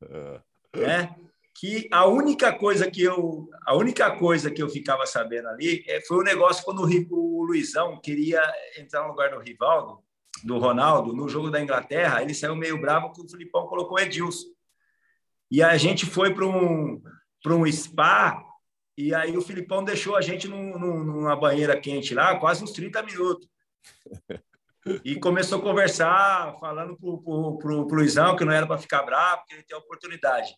é. 0.01 0.41
né? 0.75 1.15
Que 1.55 1.89
a 1.91 2.05
única 2.05 2.53
coisa 2.53 2.89
que 2.89 3.03
eu, 3.03 3.49
a 3.65 3.75
única 3.75 4.15
coisa 4.17 4.49
que 4.49 4.61
eu 4.61 4.69
ficava 4.69 5.05
sabendo 5.05 5.49
ali 5.49 5.83
é, 5.87 5.99
foi 6.01 6.17
o 6.17 6.21
um 6.21 6.23
negócio 6.23 6.63
quando 6.63 6.83
o, 6.83 7.39
o 7.39 7.43
Luizão 7.43 7.99
queria 7.99 8.41
entrar 8.77 9.03
no 9.03 9.09
lugar 9.09 9.31
do 9.31 9.39
Rivaldo, 9.39 10.01
do 10.43 10.57
Ronaldo, 10.57 11.13
no 11.13 11.27
jogo 11.27 11.49
da 11.49 11.61
Inglaterra, 11.61 12.21
ele 12.21 12.33
saiu 12.33 12.55
meio 12.55 12.79
bravo 12.79 13.11
que 13.11 13.21
o 13.21 13.29
Filipão 13.29 13.67
colocou 13.67 13.99
Edilson. 13.99 14.47
E 15.51 15.61
a 15.63 15.75
gente 15.77 16.05
foi 16.05 16.33
para 16.33 16.45
um, 16.45 17.01
um 17.47 17.71
spa, 17.71 18.41
e 18.97 19.13
aí 19.13 19.35
o 19.35 19.41
Filipão 19.41 19.83
deixou 19.83 20.15
a 20.15 20.21
gente 20.21 20.47
num, 20.47 20.77
num, 20.77 21.03
numa 21.03 21.35
banheira 21.35 21.79
quente 21.79 22.13
lá, 22.13 22.37
quase 22.37 22.63
uns 22.63 22.71
30 22.71 23.01
minutos. 23.03 23.47
E 25.03 25.19
começou 25.19 25.59
a 25.59 25.61
conversar, 25.61 26.57
falando 26.59 26.97
para 26.97 27.09
o 27.09 27.87
Luizão 27.91 28.35
que 28.35 28.45
não 28.45 28.53
era 28.53 28.65
para 28.65 28.77
ficar 28.77 29.03
bravo, 29.03 29.43
que 29.45 29.55
ele 29.55 29.63
tem 29.63 29.77
oportunidade. 29.77 30.55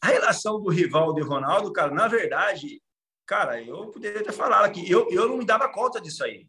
A 0.00 0.08
relação 0.08 0.60
do 0.60 0.70
Rivaldo 0.70 1.18
e 1.18 1.22
Ronaldo, 1.22 1.72
cara, 1.72 1.92
na 1.92 2.06
verdade, 2.06 2.80
cara, 3.26 3.60
eu 3.60 3.90
poderia 3.90 4.22
ter 4.22 4.32
falado 4.32 4.64
aqui, 4.64 4.88
eu, 4.88 5.08
eu 5.10 5.28
não 5.28 5.38
me 5.38 5.44
dava 5.44 5.68
conta 5.68 6.00
disso 6.00 6.22
aí. 6.22 6.46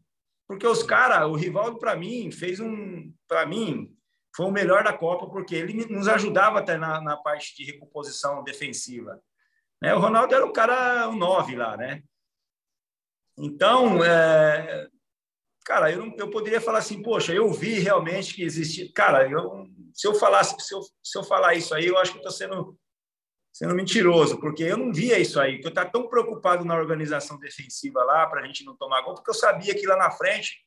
Porque 0.47 0.67
os 0.67 0.83
caras, 0.83 1.27
o 1.27 1.36
Rivaldo, 1.36 1.79
para 1.79 1.95
mim, 1.95 2.31
fez 2.31 2.59
um. 2.59 3.11
Para 3.27 3.45
mim, 3.45 3.91
foi 4.36 4.45
o 4.45 4.51
melhor 4.51 4.83
da 4.83 4.93
Copa, 4.93 5.27
porque 5.27 5.55
ele 5.55 5.86
nos 5.88 6.07
ajudava 6.07 6.59
até 6.59 6.77
na, 6.77 7.01
na 7.01 7.17
parte 7.17 7.55
de 7.55 7.63
recomposição 7.63 8.43
defensiva. 8.43 9.19
Né? 9.81 9.93
O 9.95 9.99
Ronaldo 9.99 10.36
era 10.36 10.45
o 10.45 10.53
cara, 10.53 11.09
o 11.09 11.15
9 11.15 11.55
lá, 11.55 11.75
né? 11.75 12.03
Então, 13.38 14.03
é, 14.03 14.88
cara, 15.66 15.91
eu, 15.91 16.05
não, 16.05 16.16
eu 16.18 16.30
poderia 16.30 16.61
falar 16.61 16.78
assim, 16.78 17.01
poxa, 17.01 17.34
eu 17.34 17.51
vi 17.51 17.80
realmente 17.80 18.34
que 18.34 18.43
existe. 18.43 18.88
Cara, 18.93 19.30
eu, 19.30 19.68
se 19.93 20.07
eu 20.07 20.13
falasse, 20.13 20.55
se 20.59 20.74
eu, 20.74 20.82
se 21.03 21.18
eu 21.18 21.24
falar 21.24 21.55
isso 21.55 21.74
aí, 21.74 21.88
eu 21.88 21.97
acho 21.97 22.11
que 22.11 22.20
estou 22.20 22.32
sendo 22.32 22.78
sendo 23.51 23.74
mentiroso, 23.74 24.38
porque 24.38 24.63
eu 24.63 24.76
não 24.76 24.91
via 24.91 25.18
isso 25.18 25.39
aí, 25.39 25.61
eu 25.63 25.70
estava 25.70 25.89
tão 25.89 26.09
preocupado 26.09 26.66
na 26.66 26.76
organização 26.76 27.39
defensiva 27.39 28.03
lá, 28.03 28.28
para 28.28 28.41
a 28.41 28.45
gente 28.45 28.66
não 28.66 28.76
tomar 28.76 29.01
gol, 29.01 29.16
porque 29.16 29.30
eu 29.30 29.34
sabia 29.34 29.74
que 29.74 29.88
lá 29.88 29.95
na 29.95 30.11
frente, 30.11 30.57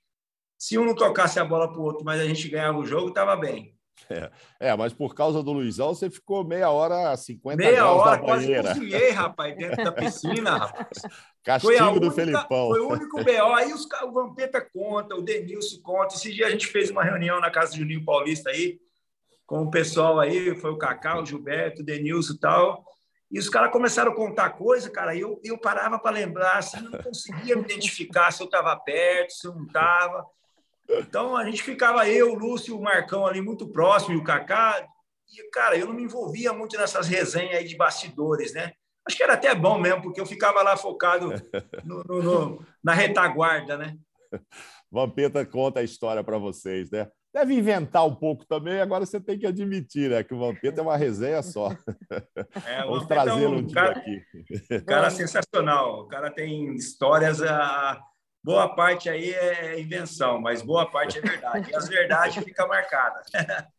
se 0.58 0.78
um 0.78 0.86
não 0.86 0.94
tocasse 0.94 1.38
a 1.38 1.44
bola 1.44 1.70
para 1.70 1.78
o 1.78 1.82
outro, 1.82 2.02
mas 2.02 2.18
a 2.18 2.24
gente 2.24 2.48
ganhava 2.48 2.78
o 2.78 2.86
jogo, 2.86 3.10
estava 3.10 3.36
bem. 3.36 3.77
É, 4.10 4.30
é, 4.60 4.76
mas 4.76 4.92
por 4.92 5.14
causa 5.14 5.42
do 5.42 5.52
Luizão, 5.52 5.88
você 5.88 6.08
ficou 6.08 6.44
meia 6.44 6.70
hora, 6.70 7.16
50 7.16 7.56
meia 7.56 7.72
graus 7.72 8.00
hora, 8.00 8.18
quase 8.18 8.54
cozinhei, 8.54 9.10
rapaz, 9.10 9.56
dentro 9.56 9.84
da 9.84 9.92
piscina, 9.92 10.56
rapaz. 10.56 11.02
Castigo 11.44 11.76
foi 11.76 11.78
do 11.78 12.06
única, 12.06 12.10
Felipão. 12.10 12.68
Foi 12.68 12.80
o 12.80 12.88
único 12.90 13.24
BO. 13.24 13.54
Aí 13.54 13.72
os, 13.72 13.86
o 14.04 14.12
Vampeta 14.12 14.60
conta, 14.60 15.14
o 15.14 15.22
Denilson 15.22 15.80
conta. 15.82 16.14
Esse 16.14 16.32
dia 16.32 16.46
a 16.46 16.50
gente 16.50 16.66
fez 16.66 16.90
uma 16.90 17.02
reunião 17.02 17.40
na 17.40 17.50
casa 17.50 17.72
do 17.72 17.78
Juninho 17.78 18.04
Paulista 18.04 18.50
aí, 18.50 18.78
com 19.46 19.62
o 19.62 19.70
pessoal 19.70 20.20
aí, 20.20 20.54
foi 20.56 20.70
o 20.70 20.78
Cacau, 20.78 21.22
o 21.22 21.26
Gilberto, 21.26 21.82
o 21.82 21.84
Denilson 21.84 22.34
e 22.34 22.38
tal. 22.38 22.84
E 23.30 23.38
os 23.38 23.48
caras 23.48 23.70
começaram 23.70 24.12
a 24.12 24.16
contar 24.16 24.50
coisa, 24.50 24.90
cara, 24.90 25.14
e 25.14 25.20
eu, 25.20 25.38
eu 25.44 25.58
parava 25.58 25.98
para 25.98 26.16
lembrar, 26.16 26.58
assim, 26.58 26.80
não 26.80 26.98
conseguia 27.02 27.56
me 27.56 27.62
identificar 27.62 28.30
se 28.30 28.42
eu 28.42 28.46
estava 28.46 28.74
perto, 28.76 29.32
se 29.32 29.46
eu 29.46 29.54
não 29.54 29.66
estava. 29.66 30.24
Então, 30.88 31.36
a 31.36 31.44
gente 31.44 31.62
ficava, 31.62 32.08
eu, 32.08 32.32
o 32.32 32.38
Lúcio, 32.38 32.76
o 32.76 32.82
Marcão 32.82 33.26
ali 33.26 33.40
muito 33.40 33.68
próximo, 33.68 34.14
e 34.14 34.16
o 34.16 34.24
Cacá, 34.24 34.86
e, 35.30 35.50
cara, 35.50 35.76
eu 35.76 35.86
não 35.86 35.94
me 35.94 36.02
envolvia 36.02 36.52
muito 36.52 36.76
nessas 36.78 37.06
resenhas 37.06 37.58
aí 37.58 37.64
de 37.64 37.76
bastidores, 37.76 38.54
né? 38.54 38.72
Acho 39.06 39.16
que 39.16 39.22
era 39.22 39.34
até 39.34 39.54
bom 39.54 39.78
mesmo, 39.78 40.02
porque 40.02 40.20
eu 40.20 40.26
ficava 40.26 40.62
lá 40.62 40.76
focado 40.76 41.32
no, 41.84 42.02
no, 42.04 42.22
no, 42.22 42.66
na 42.82 42.92
retaguarda, 42.92 43.76
né? 43.76 43.96
Vampeta 44.90 45.44
conta 45.44 45.80
a 45.80 45.82
história 45.82 46.24
para 46.24 46.38
vocês, 46.38 46.90
né? 46.90 47.08
Deve 47.32 47.54
inventar 47.54 48.06
um 48.06 48.14
pouco 48.14 48.46
também, 48.46 48.80
agora 48.80 49.04
você 49.04 49.20
tem 49.20 49.38
que 49.38 49.46
admitir, 49.46 50.10
né? 50.10 50.24
Que 50.24 50.32
o 50.32 50.38
Vampeta 50.38 50.80
é 50.80 50.82
uma 50.82 50.96
resenha 50.96 51.42
só. 51.42 51.70
É, 52.66 52.80
Vamos 52.84 53.06
trazê-lo 53.06 53.56
um, 53.56 53.58
um 53.58 53.66
dia 53.66 53.74
cara, 53.74 53.98
aqui. 53.98 54.80
Cara 54.86 55.10
sensacional. 55.10 56.00
O 56.00 56.08
cara 56.08 56.30
tem 56.30 56.74
histórias. 56.74 57.42
A... 57.42 58.00
Boa 58.42 58.68
parte 58.74 59.10
aí 59.10 59.30
é 59.30 59.80
invenção, 59.80 60.40
mas 60.40 60.62
boa 60.62 60.88
parte 60.90 61.18
é 61.18 61.20
verdade. 61.20 61.70
E 61.70 61.74
as 61.74 61.88
verdades 61.88 62.42
ficam 62.44 62.68
marcadas. 62.68 63.26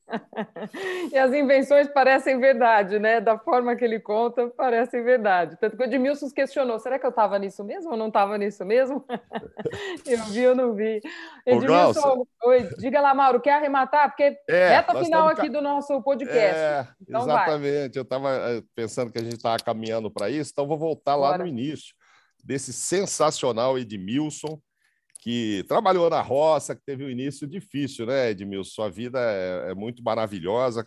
e 1.12 1.18
as 1.18 1.34
invenções 1.34 1.88
parecem 1.88 2.39
verdade, 2.39 2.99
né? 2.99 3.22
Da 3.22 3.38
forma 3.38 3.76
que 3.76 3.86
ele 3.86 3.99
conta, 3.99 4.47
parecem 4.49 5.01
verdade. 5.03 5.57
Tanto 5.60 5.78
que 5.78 5.84
o 5.84 5.86
Edmilson 5.86 6.30
questionou: 6.30 6.78
será 6.78 6.99
que 6.99 7.05
eu 7.05 7.10
estava 7.10 7.39
nisso 7.39 7.64
mesmo 7.64 7.91
ou 7.91 7.97
não 7.97 8.10
estava 8.10 8.38
nisso 8.38 8.66
mesmo? 8.66 9.05
eu 10.05 10.24
vi 10.26 10.47
ou 10.47 10.55
não 10.55 10.74
vi. 10.74 11.01
Edmilson, 11.45 12.26
oi, 12.43 12.70
diga 12.78 12.99
lá, 12.99 13.14
Mauro, 13.14 13.39
quer 13.39 13.53
arrematar? 13.53 14.10
Porque 14.10 14.38
é, 14.49 14.70
reta 14.70 15.03
final 15.03 15.30
aqui 15.30 15.49
do 15.49 15.62
nosso 15.62 16.01
podcast. 16.03 16.60
É, 16.60 16.88
então 17.01 17.22
exatamente. 17.22 17.62
Vai. 17.62 17.91
Eu 17.95 18.03
estava 18.03 18.30
eh, 18.30 18.64
pensando 18.76 19.12
que 19.12 19.20
a 19.20 19.24
gente 19.24 19.38
estava 19.38 19.57
caminhando 19.57 20.12
para 20.12 20.30
isso, 20.30 20.51
então 20.51 20.68
vou 20.68 20.78
voltar 20.78 21.16
Bora. 21.16 21.32
lá 21.32 21.38
no 21.38 21.47
início 21.47 21.97
desse 22.49 22.73
sensacional 22.73 23.77
Edmilson 23.77 24.59
que 25.21 25.63
trabalhou 25.67 26.09
na 26.09 26.19
roça, 26.19 26.75
que 26.75 26.81
teve 26.83 27.05
um 27.05 27.09
início 27.09 27.45
difícil, 27.47 28.07
né, 28.07 28.31
Edmilson? 28.31 28.71
Sua 28.71 28.89
vida 28.89 29.19
é, 29.19 29.69
é 29.69 29.75
muito 29.75 30.01
maravilhosa. 30.01 30.83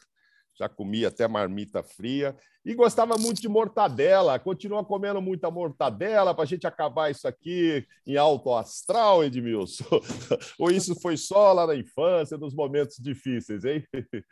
já 0.59 0.69
comia 0.69 1.07
até 1.07 1.29
marmita 1.29 1.81
fria 1.81 2.37
e 2.65 2.75
gostava 2.75 3.17
muito 3.17 3.41
de 3.41 3.49
mortadela. 3.49 4.41
Continua 4.41 4.85
comendo 4.85 5.23
muita 5.23 5.53
mortadela 5.53 6.35
para 6.35 6.43
a 6.43 6.47
gente 6.47 6.67
acabar 6.67 7.13
isso 7.13 7.29
aqui 7.29 7.87
em 8.05 8.17
alto 8.17 8.53
astral, 8.53 9.23
Edmilson? 9.23 9.85
Ou 10.59 10.69
isso 10.69 11.01
foi 11.01 11.17
só 11.17 11.53
lá 11.53 11.65
na 11.65 11.77
infância, 11.77 12.37
nos 12.37 12.55
momentos 12.55 12.97
difíceis, 12.97 13.65
hein? 13.65 13.87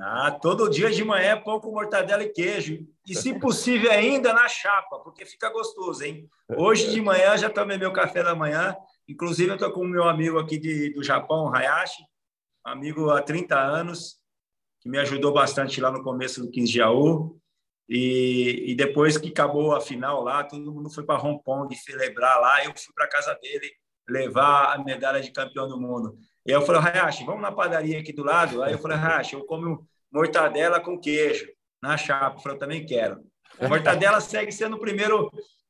Ah, 0.00 0.30
todo 0.30 0.70
dia 0.70 0.90
de 0.90 1.02
manhã 1.02 1.40
pouco 1.40 1.72
mortadela 1.72 2.22
e 2.22 2.28
queijo. 2.28 2.86
E, 3.04 3.16
se 3.16 3.36
possível, 3.38 3.90
ainda 3.90 4.32
na 4.32 4.48
chapa, 4.48 5.00
porque 5.00 5.26
fica 5.26 5.50
gostoso, 5.50 6.04
hein? 6.04 6.28
Hoje 6.56 6.90
de 6.90 7.00
manhã 7.00 7.36
já 7.36 7.50
tomei 7.50 7.76
meu 7.76 7.92
café 7.92 8.22
da 8.22 8.34
manhã. 8.34 8.76
Inclusive, 9.08 9.50
eu 9.50 9.54
estou 9.54 9.72
com 9.72 9.80
o 9.80 9.88
meu 9.88 10.04
amigo 10.04 10.38
aqui 10.38 10.56
de, 10.56 10.90
do 10.90 11.02
Japão, 11.02 11.52
Hayashi, 11.52 12.04
amigo 12.62 13.10
há 13.10 13.20
30 13.20 13.58
anos, 13.58 14.18
que 14.80 14.88
me 14.88 14.98
ajudou 14.98 15.32
bastante 15.32 15.80
lá 15.80 15.90
no 15.90 16.02
começo 16.02 16.42
do 16.42 16.50
15 16.50 16.70
de 16.70 16.78
Jaú. 16.78 17.36
E, 17.88 18.66
e 18.68 18.74
depois 18.76 19.16
que 19.16 19.30
acabou 19.30 19.74
a 19.74 19.80
final 19.80 20.22
lá, 20.22 20.44
todo 20.44 20.72
mundo 20.72 20.90
foi 20.90 21.04
para 21.04 21.20
Hong 21.20 21.42
Kong 21.42 21.74
celebrar 21.74 22.40
lá. 22.40 22.64
Eu 22.64 22.72
fui 22.76 22.94
para 22.94 23.08
casa 23.08 23.36
dele 23.42 23.68
levar 24.08 24.74
a 24.74 24.78
medalha 24.84 25.20
de 25.20 25.32
campeão 25.32 25.66
do 25.66 25.80
mundo. 25.80 26.16
E 26.46 26.52
aí 26.52 26.56
eu 26.56 26.62
falei, 26.62 26.80
Hayashi, 26.82 27.24
vamos 27.24 27.42
na 27.42 27.52
padaria 27.52 27.98
aqui 27.98 28.12
do 28.12 28.24
lado? 28.24 28.62
Aí 28.62 28.72
eu 28.72 28.78
falei, 28.78 28.96
Hayashi, 28.96 29.34
eu 29.34 29.44
como 29.44 29.86
mortadela 30.10 30.80
com 30.80 30.98
queijo 30.98 31.46
na 31.82 31.96
chapa. 31.96 32.36
Eu 32.36 32.42
falei, 32.42 32.56
eu 32.56 32.60
também 32.60 32.86
quero. 32.86 33.22
A 33.60 33.68
mortadela 33.68 34.20
segue 34.20 34.52
sendo 34.52 34.76
a 34.76 34.80
primeira 34.80 35.14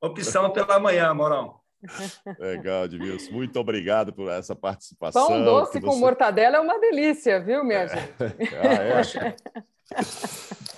opção 0.01 0.51
pela 0.51 0.79
manhã, 0.79 1.13
Morão. 1.15 1.59
Legal, 2.39 2.85
Edmilson. 2.85 3.33
Muito 3.33 3.59
obrigado 3.59 4.13
por 4.13 4.31
essa 4.31 4.55
participação. 4.55 5.27
Pão 5.27 5.45
doce 5.45 5.81
você... 5.81 5.81
com 5.81 5.97
mortadela 5.97 6.57
é 6.57 6.61
uma 6.61 6.79
delícia, 6.79 7.41
viu, 7.41 7.65
minha 7.65 7.81
é. 7.81 7.89
gente? 7.89 8.13
Ah, 9.91 10.03
é. 10.05 10.05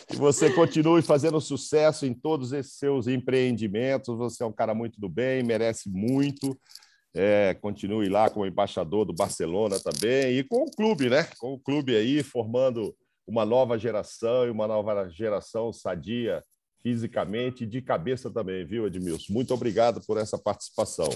que 0.07 0.17
você 0.17 0.51
continue 0.53 1.03
fazendo 1.03 1.41
sucesso 1.41 2.07
em 2.07 2.15
todos 2.15 2.53
esses 2.53 2.75
seus 2.75 3.07
empreendimentos. 3.07 4.17
Você 4.17 4.43
é 4.43 4.47
um 4.47 4.53
cara 4.53 4.75
muito 4.75 5.01
do 5.01 5.09
bem, 5.09 5.43
merece 5.43 5.89
muito. 5.89 6.57
É, 7.15 7.55
continue 7.55 8.09
lá 8.09 8.31
como 8.31 8.47
embaixador 8.47 9.05
do 9.05 9.13
Barcelona 9.13 9.79
também 9.81 10.39
e 10.39 10.45
com 10.45 10.63
o 10.63 10.71
clube, 10.71 11.11
né? 11.11 11.29
Com 11.39 11.55
o 11.55 11.59
clube 11.59 11.97
aí 11.97 12.23
formando 12.23 12.95
uma 13.27 13.45
nova 13.45 13.79
geração 13.79 14.47
e 14.47 14.51
uma 14.51 14.67
nova 14.67 15.09
geração 15.09 15.73
sadia 15.73 16.43
fisicamente 16.83 17.65
e 17.65 17.67
de 17.67 17.83
cabeça 17.83 18.31
também, 18.31 18.65
viu, 18.65 18.87
Edmilson? 18.87 19.33
Muito 19.33 19.53
obrigado 19.53 20.01
por 20.07 20.19
essa 20.19 20.39
participação. 20.39 21.09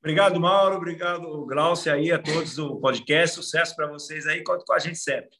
Obrigado, 0.00 0.40
Mauro. 0.40 0.76
Obrigado, 0.76 1.46
Glaucia, 1.46 1.92
aí, 1.92 2.10
a 2.10 2.18
todos 2.18 2.56
do 2.56 2.80
podcast. 2.80 3.36
Sucesso 3.36 3.76
para 3.76 3.86
vocês 3.86 4.26
aí. 4.26 4.42
Conta 4.42 4.64
com 4.66 4.72
a 4.72 4.78
gente 4.78 4.98
sempre. 4.98 5.38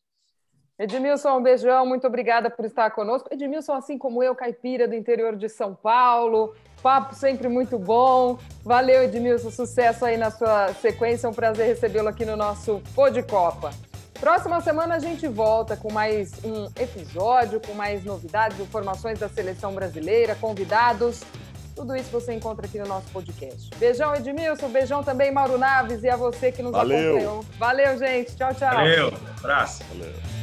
Edmilson, 0.78 1.38
um 1.38 1.42
beijão. 1.42 1.86
Muito 1.86 2.06
obrigada 2.06 2.50
por 2.50 2.64
estar 2.64 2.90
conosco. 2.90 3.28
Edmilson, 3.32 3.72
assim 3.72 3.98
como 3.98 4.22
eu, 4.22 4.34
caipira 4.34 4.86
do 4.86 4.94
interior 4.94 5.36
de 5.36 5.48
São 5.48 5.74
Paulo, 5.74 6.54
Papo 6.82 7.14
sempre 7.14 7.48
muito 7.48 7.78
bom. 7.78 8.38
Valeu, 8.64 9.02
Edmilson. 9.04 9.50
Sucesso 9.50 10.04
aí 10.04 10.16
na 10.16 10.30
sua 10.30 10.72
sequência. 10.74 11.26
É 11.26 11.30
um 11.30 11.34
prazer 11.34 11.66
recebê-lo 11.66 12.08
aqui 12.08 12.24
no 12.24 12.36
nosso 12.36 12.80
Pô 12.94 13.08
de 13.10 13.22
Copa. 13.22 13.70
Próxima 14.18 14.60
semana 14.60 14.96
a 14.96 14.98
gente 14.98 15.26
volta 15.26 15.76
com 15.76 15.90
mais 15.90 16.32
um 16.44 16.66
episódio, 16.78 17.58
com 17.58 17.72
mais 17.72 18.04
novidades, 18.04 18.60
informações 18.60 19.18
da 19.18 19.30
seleção 19.30 19.72
brasileira, 19.72 20.34
convidados. 20.34 21.22
Tudo 21.74 21.96
isso 21.96 22.10
você 22.10 22.34
encontra 22.34 22.66
aqui 22.66 22.78
no 22.78 22.86
nosso 22.86 23.08
podcast. 23.10 23.70
Beijão, 23.78 24.14
Edmilson. 24.14 24.68
Beijão 24.68 25.02
também, 25.02 25.32
Mauro 25.32 25.56
Naves, 25.56 26.02
e 26.02 26.10
a 26.10 26.16
você 26.16 26.52
que 26.52 26.62
nos 26.62 26.72
Valeu. 26.72 27.12
acompanhou. 27.12 27.44
Valeu, 27.58 27.98
gente. 27.98 28.36
Tchau, 28.36 28.52
tchau. 28.54 28.74
Valeu. 28.74 29.12
Abraço. 29.38 29.82
Valeu. 29.84 30.39